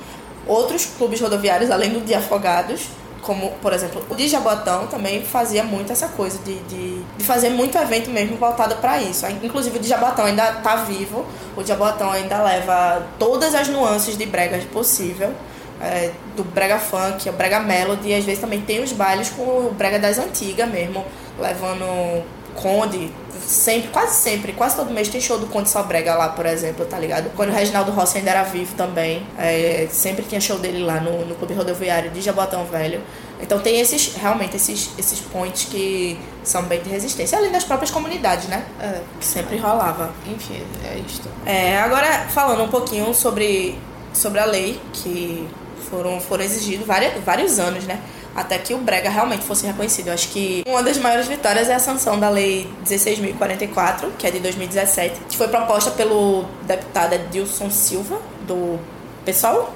Outros 0.47 0.86
clubes 0.86 1.19
rodoviários, 1.19 1.69
além 1.69 1.91
do 1.91 2.01
de 2.01 2.13
Afogados, 2.13 2.88
como, 3.21 3.51
por 3.62 3.73
exemplo, 3.73 4.05
o 4.10 4.15
de 4.15 4.27
Jabotão 4.27 4.88
também 4.88 5.21
fazia 5.23 5.63
muito 5.63 5.91
essa 5.91 6.07
coisa 6.07 6.39
de, 6.45 6.55
de, 6.62 7.01
de 7.17 7.23
fazer 7.25 7.49
muito 7.49 7.77
evento 7.77 8.10
mesmo 8.10 8.38
voltado 8.38 8.75
para 8.77 9.01
isso. 9.01 9.25
Inclusive 9.43 9.77
o 9.77 9.81
de 9.81 9.88
Jabotão 9.89 10.25
ainda 10.25 10.53
tá 10.53 10.77
vivo, 10.77 11.25
o 11.55 11.62
de 11.62 11.67
Jabotão 11.67 12.10
ainda 12.12 12.41
leva 12.41 13.05
todas 13.19 13.53
as 13.53 13.67
nuances 13.67 14.17
de 14.17 14.25
bregas 14.25 14.63
possível. 14.65 15.33
é, 15.81 16.12
do 16.36 16.43
brega 16.43 16.79
funk, 16.79 17.29
o 17.29 17.33
brega 17.33 17.60
melody, 17.60 18.10
e 18.10 18.15
às 18.15 18.25
vezes 18.25 18.41
também 18.41 18.62
tem 18.62 18.81
os 18.83 18.91
bailes 18.91 19.29
com 19.29 19.43
o 19.43 19.73
brega 19.77 19.99
das 19.99 20.17
antigas 20.17 20.69
mesmo, 20.69 21.05
levando 21.39 22.23
Conde, 22.58 23.12
sempre, 23.46 23.89
quase 23.89 24.15
sempre, 24.15 24.52
quase 24.52 24.76
todo 24.76 24.91
mês 24.91 25.08
tem 25.08 25.22
show 25.22 25.38
do 25.38 25.46
Conde 25.46 25.70
Só 25.70 25.84
Brega 25.84 26.15
lá, 26.15 26.30
por 26.30 26.46
exemplo, 26.46 26.86
tá 26.86 26.98
ligado? 26.98 27.30
Quando 27.36 27.50
o 27.50 27.54
Reginaldo 27.54 27.91
Rossi 27.91 28.17
ainda 28.17 28.32
era 28.32 28.43
vivo 28.43 28.74
também, 28.76 29.26
é, 29.38 29.88
sempre 29.91 30.26
tinha 30.26 30.41
show 30.41 30.58
dele 30.58 30.84
lá 30.84 31.00
no, 31.00 31.24
no 31.24 31.36
Clube 31.36 31.54
Rodoviário 31.54 32.10
de 32.10 32.20
Jabotão 32.20 32.65
Velho. 32.65 33.02
Então 33.39 33.60
tem 33.60 33.80
esses, 33.80 34.15
realmente, 34.15 34.56
esses, 34.56 34.89
esses 34.98 35.20
points 35.20 35.65
que 35.65 36.20
são 36.43 36.63
bem 36.63 36.82
de 36.82 36.89
resistência, 36.89 37.38
além 37.38 37.52
das 37.52 37.63
próprias 37.63 37.91
comunidades, 37.91 38.48
né? 38.48 38.65
É, 38.80 39.02
Que 39.20 39.26
sempre 39.26 39.58
rolava. 39.58 40.12
enfim, 40.26 40.63
é 40.84 40.98
isto. 40.98 41.30
É, 41.46 41.78
agora, 41.78 42.26
falando 42.30 42.63
um 42.63 42.70
pouquinho 42.70 43.13
sobre, 43.13 43.78
sobre 44.13 44.39
a 44.39 44.46
lei, 44.46 44.82
que 44.93 45.48
foram, 45.89 46.20
foram 46.20 46.43
exigidos 46.43 46.88
vários, 46.88 47.24
vários 47.24 47.60
anos, 47.60 47.84
né? 47.86 48.02
Até 48.38 48.60
que 48.60 48.71
o 48.71 48.78
Brega 48.78 49.10
realmente 49.10 49.43
fosse 49.43 49.65
reconhecido. 49.65 50.10
Eu 50.10 50.13
acho 50.13 50.28
que 50.28 50.63
uma 50.67 50.84
das 50.84 50.97
maiores 50.97 51.28
vitórias 51.28 51.69
é 51.69 51.73
a 51.73 51.80
sanção 51.80 52.19
da 52.19 52.30
Lei 52.30 52.69
16.044, 52.86 54.12
que 54.15 54.28
é 54.28 54.32
de 54.32 54.39
2017, 54.39 55.21
que 55.28 55.36
foi 55.36 55.47
proposta 55.47 55.89
pelo 55.89 56.45
deputado 56.62 57.13
Edilson 57.13 57.71
Silva, 57.71 58.21
do 58.45 58.80
PSOL. 59.26 59.73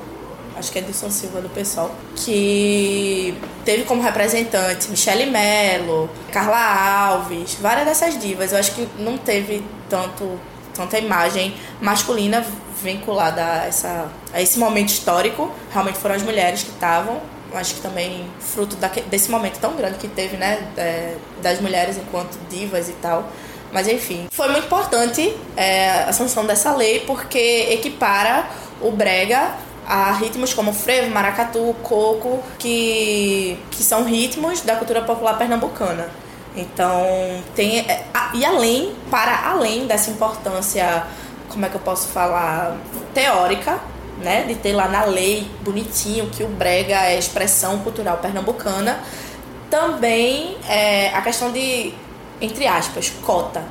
Acho 0.56 0.72
que 0.72 0.78
é 0.78 0.82
Edilson 0.84 1.10
Silva 1.10 1.42
do 1.42 1.50
PSOL. 1.50 1.90
Que 2.16 3.36
teve 3.66 3.84
como 3.86 4.04
representante 4.04 4.92
Michele 4.92 5.26
Mello, 5.26 6.08
Carla 6.32 7.10
Alves, 7.10 7.58
várias 7.60 7.88
dessas 7.88 8.20
divas. 8.20 8.52
Eu 8.52 8.60
acho 8.60 8.76
que 8.76 8.88
não 9.00 9.18
teve 9.18 9.64
tanto 9.90 10.40
tanta 10.74 10.98
imagem 11.00 11.56
masculina 11.82 12.46
vinculada 12.82 13.44
a, 13.44 13.66
essa, 13.66 14.08
a 14.32 14.40
esse 14.40 14.60
momento 14.60 14.90
histórico. 14.90 15.52
Realmente 15.72 15.98
foram 15.98 16.16
as 16.16 16.22
mulheres 16.22 16.62
que 16.64 16.70
estavam. 16.70 17.20
Acho 17.54 17.76
que 17.76 17.82
também 17.82 18.26
fruto 18.40 18.78
desse 19.10 19.30
momento 19.30 19.60
tão 19.60 19.76
grande 19.76 19.98
que 19.98 20.08
teve, 20.08 20.38
né? 20.38 20.68
é, 20.78 21.16
das 21.42 21.60
mulheres 21.60 21.98
enquanto 21.98 22.38
divas 22.50 22.90
e 22.90 22.94
tal. 22.94 23.28
Mas 23.72 23.88
enfim, 23.88 24.28
foi 24.32 24.50
muito 24.50 24.66
importante 24.66 25.36
é, 25.56 26.04
a 26.04 26.14
sanção 26.14 26.46
dessa 26.46 26.76
lei 26.76 27.02
porque 27.02 27.68
equipara 27.72 28.46
o 28.82 28.92
brega 28.92 29.56
a 29.88 30.12
ritmos 30.14 30.54
como 30.54 30.74
frevo, 30.74 31.10
maracatu, 31.10 31.76
coco, 31.84 32.42
que, 32.60 33.58
que 33.72 33.84
são 33.84 34.04
ritmos 34.04 34.62
da 34.62 34.76
cultura 34.76 35.02
popular 35.02 35.38
pernambucana. 35.38 36.10
Então, 36.56 37.04
tem. 37.56 37.80
é, 37.80 38.06
E 38.34 38.46
além, 38.46 38.94
para 39.10 39.50
além 39.50 39.88
dessa 39.88 40.12
importância, 40.12 41.04
como 41.50 41.66
é 41.66 41.70
que 41.70 41.76
eu 41.76 41.82
posso 41.82 42.08
falar, 42.10 42.78
teórica, 43.14 43.80
né? 44.22 44.44
De 44.44 44.56
ter 44.56 44.74
lá 44.74 44.88
na 44.88 45.04
lei, 45.04 45.50
bonitinho, 45.62 46.30
que 46.30 46.44
o 46.44 46.48
brega 46.48 47.06
é 47.06 47.18
expressão 47.18 47.80
cultural 47.80 48.18
pernambucana, 48.18 49.00
também 49.70 50.58
é, 50.68 51.10
a 51.10 51.22
questão 51.22 51.52
de, 51.52 51.94
entre 52.40 52.68
aspas, 52.68 53.12
cota. 53.24 53.64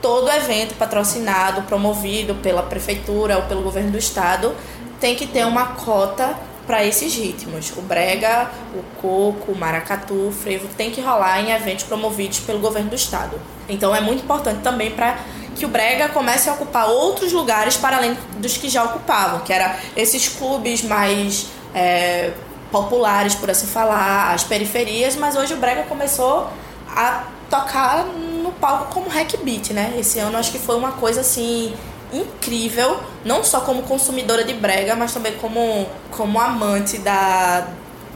Todo 0.00 0.30
evento 0.30 0.74
patrocinado, 0.74 1.62
promovido 1.62 2.34
pela 2.36 2.62
prefeitura 2.62 3.36
ou 3.36 3.42
pelo 3.44 3.62
governo 3.62 3.90
do 3.90 3.98
estado 3.98 4.54
tem 5.00 5.16
que 5.16 5.26
ter 5.26 5.44
uma 5.44 5.66
cota 5.68 6.36
para 6.68 6.84
esses 6.84 7.14
ritmos. 7.14 7.72
O 7.76 7.80
brega, 7.80 8.50
o 8.74 8.82
coco, 9.00 9.52
o 9.52 9.58
maracatu, 9.58 10.28
o 10.28 10.32
frevo 10.32 10.68
tem 10.76 10.90
que 10.90 11.00
rolar 11.00 11.40
em 11.40 11.50
eventos 11.50 11.84
promovidos 11.84 12.40
pelo 12.40 12.58
governo 12.58 12.90
do 12.90 12.96
estado. 12.96 13.40
Então 13.68 13.96
é 13.96 14.00
muito 14.02 14.22
importante 14.22 14.60
também 14.60 14.90
para 14.90 15.18
que 15.58 15.66
o 15.66 15.68
brega 15.68 16.08
comece 16.08 16.48
a 16.48 16.52
ocupar 16.52 16.88
outros 16.88 17.32
lugares 17.32 17.76
para 17.76 17.96
além 17.96 18.16
dos 18.38 18.56
que 18.56 18.68
já 18.68 18.84
ocupavam, 18.84 19.40
que 19.40 19.52
era 19.52 19.76
esses 19.96 20.28
clubes 20.28 20.82
mais 20.82 21.48
é, 21.74 22.32
populares, 22.70 23.34
por 23.34 23.50
assim 23.50 23.66
falar, 23.66 24.32
as 24.32 24.44
periferias, 24.44 25.16
mas 25.16 25.36
hoje 25.36 25.54
o 25.54 25.56
brega 25.56 25.82
começou 25.82 26.48
a 26.88 27.24
tocar 27.50 28.04
no 28.04 28.52
palco 28.52 28.92
como 28.92 29.08
hack 29.08 29.36
beat, 29.42 29.70
né? 29.70 29.94
Esse 29.98 30.18
ano 30.18 30.38
acho 30.38 30.52
que 30.52 30.58
foi 30.58 30.76
uma 30.76 30.92
coisa 30.92 31.22
assim 31.22 31.74
incrível, 32.12 33.00
não 33.24 33.42
só 33.44 33.60
como 33.60 33.82
consumidora 33.82 34.44
de 34.44 34.54
brega, 34.54 34.94
mas 34.94 35.12
também 35.12 35.34
como, 35.34 35.86
como 36.10 36.40
amante 36.40 36.98
da, 36.98 37.66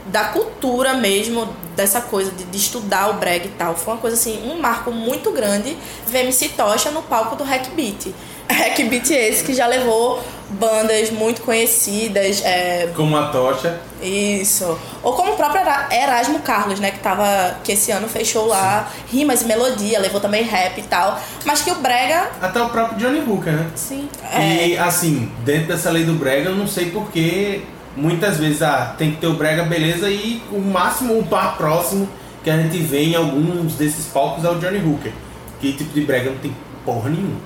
da 0.07 0.25
cultura 0.25 0.93
mesmo, 0.93 1.47
dessa 1.75 2.01
coisa 2.01 2.31
de, 2.31 2.43
de 2.45 2.57
estudar 2.57 3.09
o 3.09 3.13
brega 3.13 3.45
e 3.45 3.49
tal. 3.51 3.75
Foi 3.75 3.93
uma 3.93 3.99
coisa 3.99 4.15
assim, 4.15 4.49
um 4.49 4.59
marco 4.59 4.91
muito 4.91 5.31
grande 5.31 5.75
ver 6.07 6.19
MC 6.21 6.49
Tocha 6.49 6.91
no 6.91 7.01
palco 7.03 7.35
do 7.35 7.43
Hack 7.43 7.69
Beat. 7.75 8.07
Hack 8.49 8.77
Beat 8.89 9.09
esse 9.11 9.43
que 9.43 9.53
já 9.53 9.65
levou 9.67 10.21
bandas 10.49 11.09
muito 11.09 11.41
conhecidas, 11.41 12.41
é, 12.43 12.89
Como 12.95 13.17
a 13.17 13.27
tocha. 13.29 13.79
isso. 14.01 14.77
Ou 15.01 15.13
como 15.13 15.33
o 15.33 15.35
próprio 15.35 15.61
Era- 15.61 15.87
Erasmo 15.91 16.39
Carlos, 16.39 16.79
né? 16.79 16.91
Que, 16.91 16.99
tava, 16.99 17.55
que 17.63 17.71
esse 17.71 17.89
ano 17.91 18.07
fechou 18.07 18.45
lá 18.47 18.91
rimas 19.11 19.41
e 19.41 19.45
melodia, 19.45 19.97
levou 19.99 20.19
também 20.21 20.43
rap 20.43 20.77
e 20.77 20.83
tal. 20.83 21.19
Mas 21.45 21.61
que 21.61 21.71
o 21.71 21.75
Brega. 21.75 22.29
Até 22.41 22.61
o 22.61 22.69
próprio 22.69 22.97
Johnny 22.99 23.19
Hooker, 23.27 23.53
né? 23.53 23.71
Sim. 23.75 24.07
E 24.39 24.77
assim, 24.77 25.31
dentro 25.43 25.69
dessa 25.69 25.89
lei 25.89 26.03
do 26.03 26.13
brega, 26.13 26.49
eu 26.49 26.55
não 26.55 26.67
sei 26.67 26.91
porque 26.91 27.61
muitas 27.95 28.37
vezes 28.37 28.61
ah, 28.61 28.95
tem 28.97 29.11
que 29.11 29.17
ter 29.17 29.27
o 29.27 29.33
brega, 29.33 29.63
beleza, 29.63 30.09
e 30.09 30.41
o 30.51 30.59
máximo, 30.59 31.19
o 31.19 31.23
par 31.23 31.57
próximo 31.57 32.07
que 32.43 32.49
a 32.49 32.57
gente 32.57 32.77
vê 32.77 33.05
em 33.05 33.15
alguns 33.15 33.75
desses 33.75 34.05
palcos 34.07 34.43
é 34.43 34.49
o 34.49 34.55
Johnny 34.55 34.79
Hooker. 34.79 35.13
Que 35.59 35.73
tipo 35.73 35.93
de 35.93 36.01
brega 36.01 36.29
não 36.29 36.37
tem 36.37 36.53
porra 36.83 37.09
nenhuma. 37.09 37.39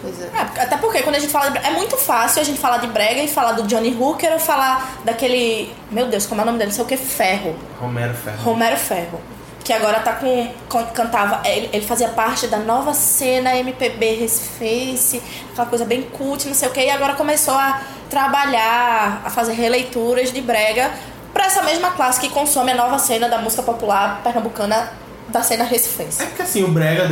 Pois 0.00 0.20
é. 0.22 0.30
É, 0.34 0.62
até 0.62 0.76
porque 0.76 1.02
quando 1.02 1.16
a 1.16 1.18
gente 1.18 1.30
fala 1.30 1.46
de 1.46 1.52
brega, 1.52 1.68
é 1.68 1.70
muito 1.72 1.96
fácil 1.96 2.40
a 2.40 2.44
gente 2.44 2.58
falar 2.58 2.78
de 2.78 2.86
brega 2.86 3.22
e 3.22 3.28
falar 3.28 3.52
do 3.52 3.64
Johnny 3.64 3.94
Hooker 3.94 4.32
ou 4.32 4.38
falar 4.38 5.00
daquele. 5.04 5.72
Meu 5.90 6.06
Deus, 6.06 6.26
como 6.26 6.40
é 6.40 6.44
o 6.44 6.46
nome 6.46 6.58
dele? 6.58 6.70
Não 6.70 6.74
sei 6.74 6.84
o 6.84 6.86
que, 6.86 6.96
Ferro. 6.96 7.54
Romero 7.80 8.14
Ferro. 8.14 8.42
Romero 8.42 8.76
Ferro. 8.76 9.20
Que 9.68 9.72
agora 9.74 10.00
tá 10.00 10.14
com. 10.14 10.50
cantava. 10.94 11.46
Ele, 11.46 11.68
ele 11.74 11.86
fazia 11.86 12.08
parte 12.08 12.46
da 12.46 12.56
nova 12.56 12.94
cena 12.94 13.54
MPB 13.54 14.14
Recife, 14.14 15.22
aquela 15.52 15.68
coisa 15.68 15.84
bem 15.84 16.04
cult, 16.04 16.48
não 16.48 16.54
sei 16.54 16.70
o 16.70 16.72
que, 16.72 16.80
e 16.80 16.88
agora 16.88 17.12
começou 17.12 17.52
a 17.52 17.82
trabalhar, 18.08 19.20
a 19.26 19.28
fazer 19.28 19.52
releituras 19.52 20.32
de 20.32 20.40
brega 20.40 20.90
pra 21.34 21.44
essa 21.44 21.62
mesma 21.62 21.90
classe 21.90 22.18
que 22.18 22.30
consome 22.30 22.72
a 22.72 22.74
nova 22.74 22.98
cena 22.98 23.28
da 23.28 23.36
música 23.36 23.62
popular 23.62 24.22
pernambucana 24.24 24.90
da 25.28 25.42
cena 25.42 25.64
recifense. 25.64 26.22
É 26.22 26.24
porque 26.24 26.40
assim, 26.40 26.64
o 26.64 26.68
Brega, 26.68 27.06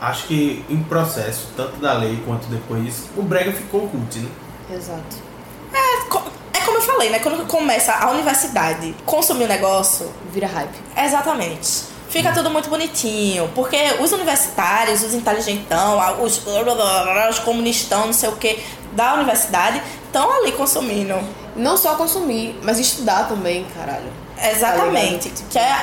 acho 0.00 0.26
que 0.26 0.64
em 0.68 0.82
processo, 0.82 1.50
tanto 1.56 1.76
da 1.76 1.92
lei 1.92 2.20
quanto 2.26 2.48
depois, 2.48 3.04
o 3.16 3.22
Brega 3.22 3.52
ficou 3.52 3.88
cult, 3.88 4.18
né? 4.18 4.28
Exato. 4.68 5.16
É, 5.72 5.78
é 5.78 6.00
como 6.64 6.78
eu 6.78 6.82
falei, 6.82 7.10
né? 7.10 7.18
Quando 7.18 7.46
começa 7.46 7.92
a 7.92 8.10
universidade 8.10 8.94
consumir 9.04 9.44
o 9.44 9.48
negócio, 9.48 10.12
Vira 10.32 10.46
hype. 10.46 10.76
Exatamente. 10.96 11.94
Fica 12.08 12.32
tudo 12.32 12.48
muito 12.48 12.68
bonitinho, 12.68 13.50
porque 13.54 13.76
os 14.00 14.12
universitários, 14.12 15.02
os 15.02 15.14
inteligentão, 15.14 15.98
os, 16.22 16.40
os 16.46 17.38
comunistão, 17.40 18.06
não 18.06 18.12
sei 18.12 18.28
o 18.28 18.36
que, 18.36 18.62
da 18.92 19.14
universidade, 19.14 19.82
estão 20.06 20.30
ali 20.32 20.52
consumindo. 20.52 21.16
Não 21.56 21.76
só 21.76 21.96
consumir, 21.96 22.58
mas 22.62 22.78
estudar 22.78 23.28
também, 23.28 23.66
caralho. 23.76 24.23
Exatamente. 24.50 25.30
que 25.50 25.58
é, 25.58 25.74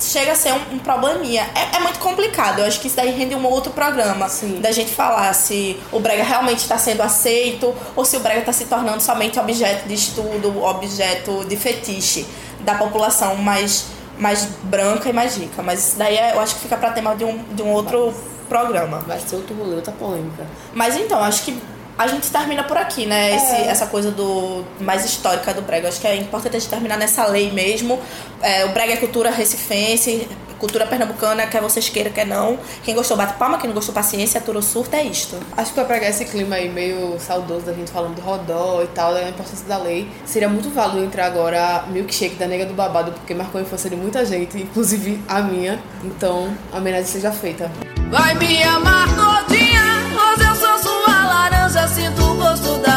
chega 0.00 0.32
a 0.32 0.34
ser 0.34 0.52
um, 0.52 0.74
um 0.74 0.78
probleminha. 0.78 1.48
É, 1.54 1.76
é 1.76 1.80
muito 1.80 1.98
complicado. 1.98 2.60
Eu 2.60 2.66
acho 2.66 2.80
que 2.80 2.86
isso 2.88 2.96
daí 2.96 3.10
rende 3.10 3.34
um 3.34 3.44
outro 3.46 3.72
programa. 3.72 4.28
Sim. 4.28 4.60
Da 4.60 4.72
gente 4.72 4.92
falar 4.92 5.32
se 5.32 5.78
o 5.92 6.00
brega 6.00 6.22
realmente 6.22 6.58
está 6.60 6.78
sendo 6.78 7.02
aceito 7.02 7.74
ou 7.94 8.04
se 8.04 8.16
o 8.16 8.20
brega 8.20 8.40
está 8.40 8.52
se 8.52 8.64
tornando 8.66 9.00
somente 9.02 9.38
objeto 9.38 9.86
de 9.88 9.94
estudo, 9.94 10.62
objeto 10.62 11.44
de 11.46 11.56
fetiche 11.56 12.26
da 12.60 12.74
população 12.74 13.36
mais, 13.36 13.86
mais 14.18 14.44
branca 14.62 15.08
e 15.08 15.12
mais 15.12 15.36
rica. 15.36 15.62
Mas 15.62 15.88
isso 15.88 15.98
daí 15.98 16.16
é- 16.16 16.34
eu 16.34 16.40
acho 16.40 16.54
que 16.56 16.62
fica 16.62 16.76
para 16.76 16.90
tema 16.90 17.14
de 17.14 17.24
um, 17.24 17.38
de 17.52 17.62
um 17.62 17.70
outro 17.72 18.12
programa. 18.48 18.98
Vai 19.06 19.20
ser 19.20 19.36
outro 19.36 19.54
rolê, 19.54 19.76
outra 19.76 19.92
polêmica. 19.92 20.46
Mas 20.72 20.96
então, 20.96 21.22
acho 21.22 21.42
que 21.42 21.58
a 21.98 22.06
gente 22.06 22.30
termina 22.30 22.62
por 22.62 22.76
aqui, 22.78 23.04
né? 23.06 23.34
Esse- 23.34 23.68
essa 23.68 23.86
coisa 23.86 24.10
do 24.10 24.64
mais 24.80 25.04
histórica 25.04 25.52
do 25.52 25.62
brega. 25.62 25.88
Acho 25.88 26.00
que 26.00 26.06
é 26.06 26.14
importante 26.16 26.56
a 26.56 26.58
gente 26.60 26.70
terminar 26.70 26.96
nessa 26.96 27.26
lei 27.26 27.50
mesmo. 27.50 27.98
É, 28.40 28.64
o 28.66 28.68
brega 28.68 28.92
é 28.92 28.96
cultura 28.96 29.30
recifense, 29.30 30.28
cultura 30.60 30.86
pernambucana, 30.86 31.46
quer 31.46 31.60
vocês 31.60 31.88
queiram, 31.88 32.10
quer 32.12 32.26
não. 32.26 32.58
Quem 32.84 32.94
gostou, 32.94 33.16
bate 33.16 33.34
palma. 33.34 33.58
Quem 33.58 33.66
não 33.68 33.74
gostou, 33.74 33.92
paciência. 33.94 34.40
Atura 34.40 34.58
o 34.58 34.62
surto, 34.62 34.94
é 34.94 35.02
isto. 35.02 35.36
Acho 35.56 35.70
que 35.70 35.74
pra 35.74 35.84
pegar 35.84 36.08
esse 36.08 36.24
clima 36.24 36.54
aí 36.56 36.68
meio 36.68 37.18
saudoso 37.18 37.66
da 37.66 37.72
gente 37.72 37.90
falando 37.90 38.14
do 38.14 38.20
rodó 38.22 38.80
e 38.82 38.86
tal, 38.88 39.12
da 39.12 39.28
importância 39.28 39.66
da 39.66 39.78
lei, 39.78 40.08
seria 40.24 40.48
muito 40.48 40.70
válido 40.70 41.04
entrar 41.04 41.26
agora 41.26 41.84
Milkshake 41.88 42.36
da 42.36 42.46
Nega 42.46 42.64
do 42.66 42.74
Babado, 42.74 43.10
porque 43.12 43.34
marcou 43.34 43.58
a 43.60 43.62
infância 43.62 43.90
de 43.90 43.96
muita 43.96 44.24
gente, 44.24 44.56
inclusive 44.58 45.20
a 45.28 45.40
minha. 45.40 45.80
Então, 46.04 46.56
a 46.72 46.76
homenagem 46.78 47.06
seja 47.06 47.32
feita. 47.32 47.70
Vai 48.10 48.34
me 48.36 48.62
amar 48.62 49.06
todinha, 49.14 49.57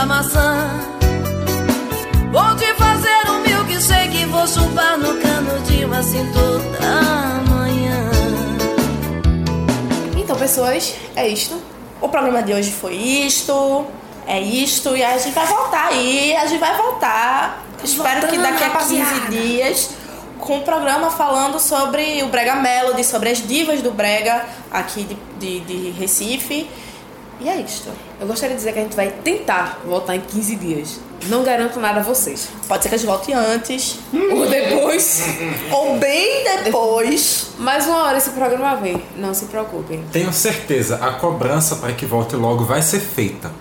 da 0.01 0.05
maçã. 0.05 0.67
Vou 2.31 2.55
te 2.55 2.73
fazer 2.73 3.29
um 3.29 3.41
milkshake, 3.41 4.25
vou 4.25 4.47
chupar 4.47 4.97
no 4.97 5.11
assim 5.95 6.25
toda 6.33 7.43
manhã. 7.49 8.09
Então, 10.17 10.35
pessoas, 10.35 10.95
é 11.15 11.27
isto. 11.27 11.61
O 12.01 12.09
programa 12.09 12.41
de 12.41 12.51
hoje 12.53 12.71
foi 12.71 12.95
isto. 12.95 13.85
É 14.25 14.39
isto. 14.39 14.95
E 14.95 15.03
a 15.03 15.17
gente 15.19 15.33
vai 15.33 15.45
voltar 15.45 15.89
aí. 15.89 16.35
A 16.35 16.47
gente 16.47 16.59
vai 16.59 16.75
voltar. 16.75 17.63
Espero 17.83 18.27
que 18.27 18.37
daqui 18.37 18.63
a 18.63 18.69
15 18.69 19.03
dias. 19.29 19.89
Com 20.39 20.57
o 20.57 20.61
programa 20.63 21.11
falando 21.11 21.59
sobre 21.59 22.23
o 22.23 22.27
Brega 22.27 22.55
Melody, 22.55 23.03
sobre 23.03 23.29
as 23.29 23.45
divas 23.47 23.83
do 23.83 23.91
Brega 23.91 24.45
aqui 24.71 25.03
de, 25.03 25.59
de, 25.59 25.59
de 25.59 25.91
Recife. 25.91 26.67
E 27.41 27.49
é 27.49 27.59
isto. 27.59 27.89
Eu 28.19 28.27
gostaria 28.27 28.55
de 28.55 28.59
dizer 28.59 28.71
que 28.71 28.79
a 28.79 28.83
gente 28.83 28.95
vai 28.95 29.09
tentar 29.09 29.81
voltar 29.83 30.15
em 30.15 30.21
15 30.21 30.55
dias. 30.57 30.99
Não 31.27 31.43
garanto 31.43 31.79
nada 31.79 31.99
a 31.99 32.03
vocês. 32.03 32.49
Pode 32.67 32.83
ser 32.83 32.89
que 32.89 32.95
a 32.95 32.97
gente 32.97 33.07
volte 33.07 33.33
antes. 33.33 33.99
Ou 34.13 34.47
depois. 34.47 35.23
Ou 35.71 35.97
bem 35.97 36.43
depois. 36.63 37.47
Mais 37.57 37.85
uma 37.87 38.03
hora 38.03 38.17
esse 38.17 38.29
programa 38.31 38.75
vem. 38.75 39.01
Não 39.17 39.33
se 39.33 39.45
preocupem. 39.45 40.03
Tenho 40.11 40.31
certeza, 40.31 40.97
a 40.97 41.13
cobrança 41.13 41.75
para 41.77 41.93
que 41.93 42.05
volte 42.05 42.35
logo 42.35 42.63
vai 42.63 42.81
ser 42.81 42.99
feita. 42.99 43.51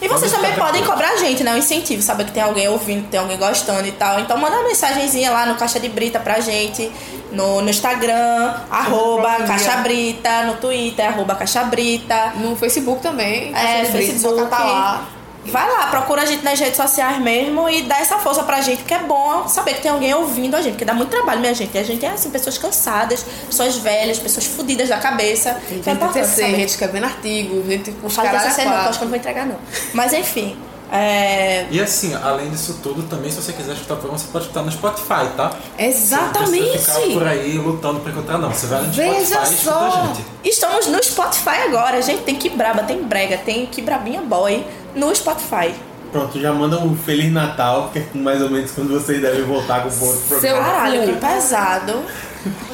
E 0.00 0.08
vocês 0.08 0.30
também 0.30 0.52
podem 0.54 0.84
cobrar 0.84 1.10
a 1.10 1.16
gente, 1.16 1.42
né? 1.42 1.54
Um 1.54 1.58
incentivo, 1.58 2.02
saber 2.02 2.24
que 2.24 2.32
tem 2.32 2.42
alguém 2.42 2.68
ouvindo, 2.68 3.04
que 3.04 3.10
tem 3.10 3.20
alguém 3.20 3.36
gostando 3.36 3.86
e 3.86 3.92
tal. 3.92 4.20
Então 4.20 4.36
manda 4.36 4.56
uma 4.56 4.68
mensagenzinha 4.68 5.30
lá 5.30 5.46
no 5.46 5.54
Caixa 5.56 5.80
de 5.80 5.88
Brita 5.88 6.20
pra 6.20 6.40
gente. 6.40 6.90
No, 7.32 7.60
no 7.60 7.70
Instagram, 7.70 8.54
arroba 8.70 9.36
Caixa. 9.46 9.76
Brita, 9.78 10.42
no 10.44 10.56
Twitter, 10.56 11.06
arroba 11.06 11.34
Caixa 11.34 11.64
Brita. 11.64 12.32
No 12.36 12.56
Facebook 12.56 13.02
também. 13.02 13.54
É, 13.54 13.84
só 13.84 13.92
Facebook. 13.92 14.42
catar 14.42 14.64
lá. 14.64 15.08
Vai 15.50 15.70
lá, 15.70 15.86
procura 15.88 16.22
a 16.22 16.24
gente 16.26 16.44
nas 16.44 16.58
redes 16.58 16.76
sociais 16.76 17.20
mesmo 17.20 17.68
e 17.68 17.82
dá 17.82 17.98
essa 17.98 18.18
força 18.18 18.42
pra 18.42 18.60
gente, 18.60 18.78
porque 18.78 18.94
é 18.94 19.02
bom 19.02 19.48
saber 19.48 19.74
que 19.74 19.82
tem 19.82 19.90
alguém 19.90 20.14
ouvindo 20.14 20.56
a 20.56 20.60
gente, 20.62 20.72
porque 20.72 20.84
dá 20.84 20.94
muito 20.94 21.10
trabalho, 21.10 21.40
minha 21.40 21.54
gente. 21.54 21.74
E 21.74 21.78
a 21.78 21.84
gente 21.84 22.04
é 22.04 22.10
assim, 22.10 22.30
pessoas 22.30 22.58
cansadas, 22.58 23.24
pessoas 23.46 23.76
velhas, 23.76 24.18
pessoas 24.18 24.46
fodidas 24.46 24.88
da 24.88 24.98
cabeça. 24.98 25.56
Tem 25.68 25.78
Então 25.78 25.92
é 25.92 25.96
gente 25.96 26.02
importante 26.02 26.26
saber. 26.26 26.56
gente 26.56 26.68
escrevendo 26.68 27.04
artigo, 27.04 27.64
gente 27.66 27.90
com 27.92 28.06
os 28.06 28.16
caras 28.16 28.44
não, 28.44 28.54
que 28.54 28.60
eu 28.60 28.70
acho 28.70 28.98
que 28.98 29.04
eu 29.04 29.06
não 29.06 29.08
vou 29.08 29.18
entregar 29.18 29.46
não. 29.46 29.56
Mas 29.92 30.12
enfim, 30.12 30.56
é... 30.90 31.66
E 31.70 31.80
assim, 31.80 32.14
além 32.14 32.48
disso 32.50 32.78
tudo, 32.82 33.02
também 33.08 33.30
se 33.30 33.42
você 33.42 33.52
quiser 33.52 33.72
escutar 33.72 33.94
o 33.94 33.96
programa, 33.96 34.18
você 34.18 34.28
pode 34.30 34.44
escutar 34.44 34.62
no 34.62 34.70
Spotify, 34.70 35.28
tá? 35.36 35.52
Exatamente. 35.78 36.60
Não 36.60 36.70
precisa 36.70 37.00
ficar 37.00 37.12
por 37.12 37.26
aí 37.26 37.58
lutando 37.58 38.00
pra 38.00 38.12
encontrar, 38.12 38.38
não. 38.38 38.50
Você 38.50 38.66
vai 38.66 38.82
no 38.82 38.92
Veja 38.92 39.44
Spotify 39.44 39.54
e 39.54 39.64
só. 39.64 39.78
a 39.78 40.06
gente. 40.06 40.24
Estamos 40.44 40.86
no 40.86 41.02
Spotify 41.02 41.62
agora, 41.66 42.00
gente. 42.00 42.22
Tem 42.22 42.36
que 42.36 42.48
braba, 42.50 42.84
tem 42.84 43.02
brega, 43.02 43.36
tem 43.38 43.66
que 43.66 43.82
brabinha 43.82 44.22
boy 44.22 44.64
no 44.96 45.14
Spotify. 45.14 45.72
Pronto, 46.10 46.40
já 46.40 46.52
manda 46.52 46.78
um 46.78 46.96
Feliz 46.96 47.30
Natal, 47.32 47.90
que 47.92 47.98
é 47.98 48.06
mais 48.14 48.40
ou 48.40 48.48
menos 48.50 48.70
quando 48.70 48.88
vocês 48.98 49.20
devem 49.20 49.42
voltar 49.42 49.82
com 49.82 49.88
o 49.90 50.06
outro 50.08 50.20
programa. 50.28 50.40
Seu- 50.40 50.56
Caralho, 50.64 51.02
que 51.04 51.12
pesado. 51.20 52.02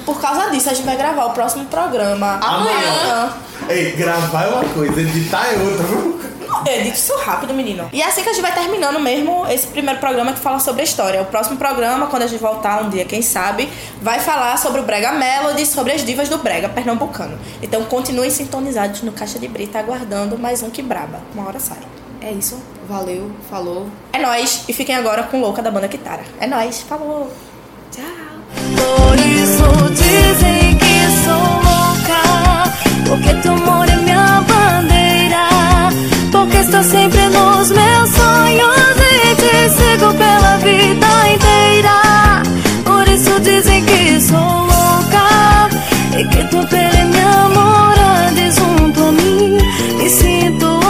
Por 0.04 0.20
causa 0.20 0.50
disso, 0.50 0.70
a 0.70 0.74
gente 0.74 0.84
vai 0.84 0.96
gravar 0.96 1.26
o 1.26 1.30
próximo 1.30 1.64
programa 1.66 2.38
amanhã. 2.42 3.32
Ei, 3.68 3.92
gravar 3.92 4.44
é 4.44 4.48
uma 4.48 4.64
coisa, 4.74 5.00
editar 5.00 5.46
é 5.46 5.56
outra. 5.58 6.22
Eu 6.66 6.72
edito 6.80 6.96
isso 6.96 7.16
rápido, 7.16 7.54
menino. 7.54 7.88
E 7.92 8.02
é 8.02 8.06
assim 8.06 8.22
que 8.22 8.28
a 8.28 8.32
gente 8.32 8.42
vai 8.42 8.52
terminando 8.52 9.00
mesmo 9.00 9.46
esse 9.48 9.66
primeiro 9.68 9.98
programa 9.98 10.32
que 10.34 10.38
fala 10.38 10.60
sobre 10.60 10.82
a 10.82 10.84
história. 10.84 11.22
O 11.22 11.24
próximo 11.24 11.56
programa, 11.56 12.06
quando 12.08 12.22
a 12.22 12.26
gente 12.26 12.40
voltar 12.40 12.82
um 12.82 12.90
dia, 12.90 13.04
quem 13.06 13.22
sabe, 13.22 13.68
vai 14.02 14.20
falar 14.20 14.58
sobre 14.58 14.80
o 14.80 14.84
Brega 14.84 15.12
Melody, 15.12 15.64
sobre 15.64 15.92
as 15.92 16.04
divas 16.04 16.28
do 16.28 16.38
Brega 16.38 16.68
pernambucano. 16.68 17.38
Então 17.62 17.82
continuem 17.84 18.30
sintonizados 18.30 19.00
no 19.02 19.10
Caixa 19.12 19.38
de 19.38 19.48
Brita, 19.48 19.78
aguardando 19.78 20.38
mais 20.38 20.62
um 20.62 20.68
que 20.70 20.82
braba. 20.82 21.20
Uma 21.34 21.46
hora 21.48 21.58
sai. 21.58 21.78
É 22.22 22.30
isso. 22.30 22.56
Valeu, 22.88 23.30
falou. 23.50 23.88
É 24.12 24.18
nós 24.20 24.64
E 24.68 24.72
fiquem 24.72 24.94
agora 24.94 25.24
com 25.24 25.40
Louca 25.40 25.60
da 25.60 25.70
banda 25.70 25.88
Kitara. 25.88 26.22
É 26.40 26.46
nós 26.46 26.80
Falou. 26.82 27.30
Tchau. 27.90 28.04
Por 28.76 29.18
isso 29.18 29.90
dizem 29.90 30.78
que 30.78 31.24
sou 31.24 31.44
louca. 31.66 32.22
Porque 33.08 33.34
teu 33.42 33.54
amor 33.54 33.88
é 33.88 33.96
minha 33.96 34.40
bandeira. 34.42 35.48
Porque 36.30 36.58
estou 36.58 36.82
sempre 36.84 37.22
nos 37.28 37.70
meus 37.70 38.10
sonhos 38.10 38.96
e 39.00 39.34
te 39.36 39.70
sigo 39.70 40.14
pela 40.14 40.56
vida 40.58 41.06
inteira. 41.34 42.42
Por 42.84 43.08
isso 43.08 43.40
dizem 43.40 43.84
que 43.84 44.20
sou 44.20 44.38
louca. 44.38 45.68
E 46.16 46.24
que 46.28 46.44
tu 46.50 46.66
pele 46.68 46.98
é 46.98 47.04
minha 47.04 47.48
morada. 47.48 48.30
Diz 48.34 48.58
a 48.58 49.12
mim. 49.12 49.58
Me 49.98 50.08
sinto 50.08 50.81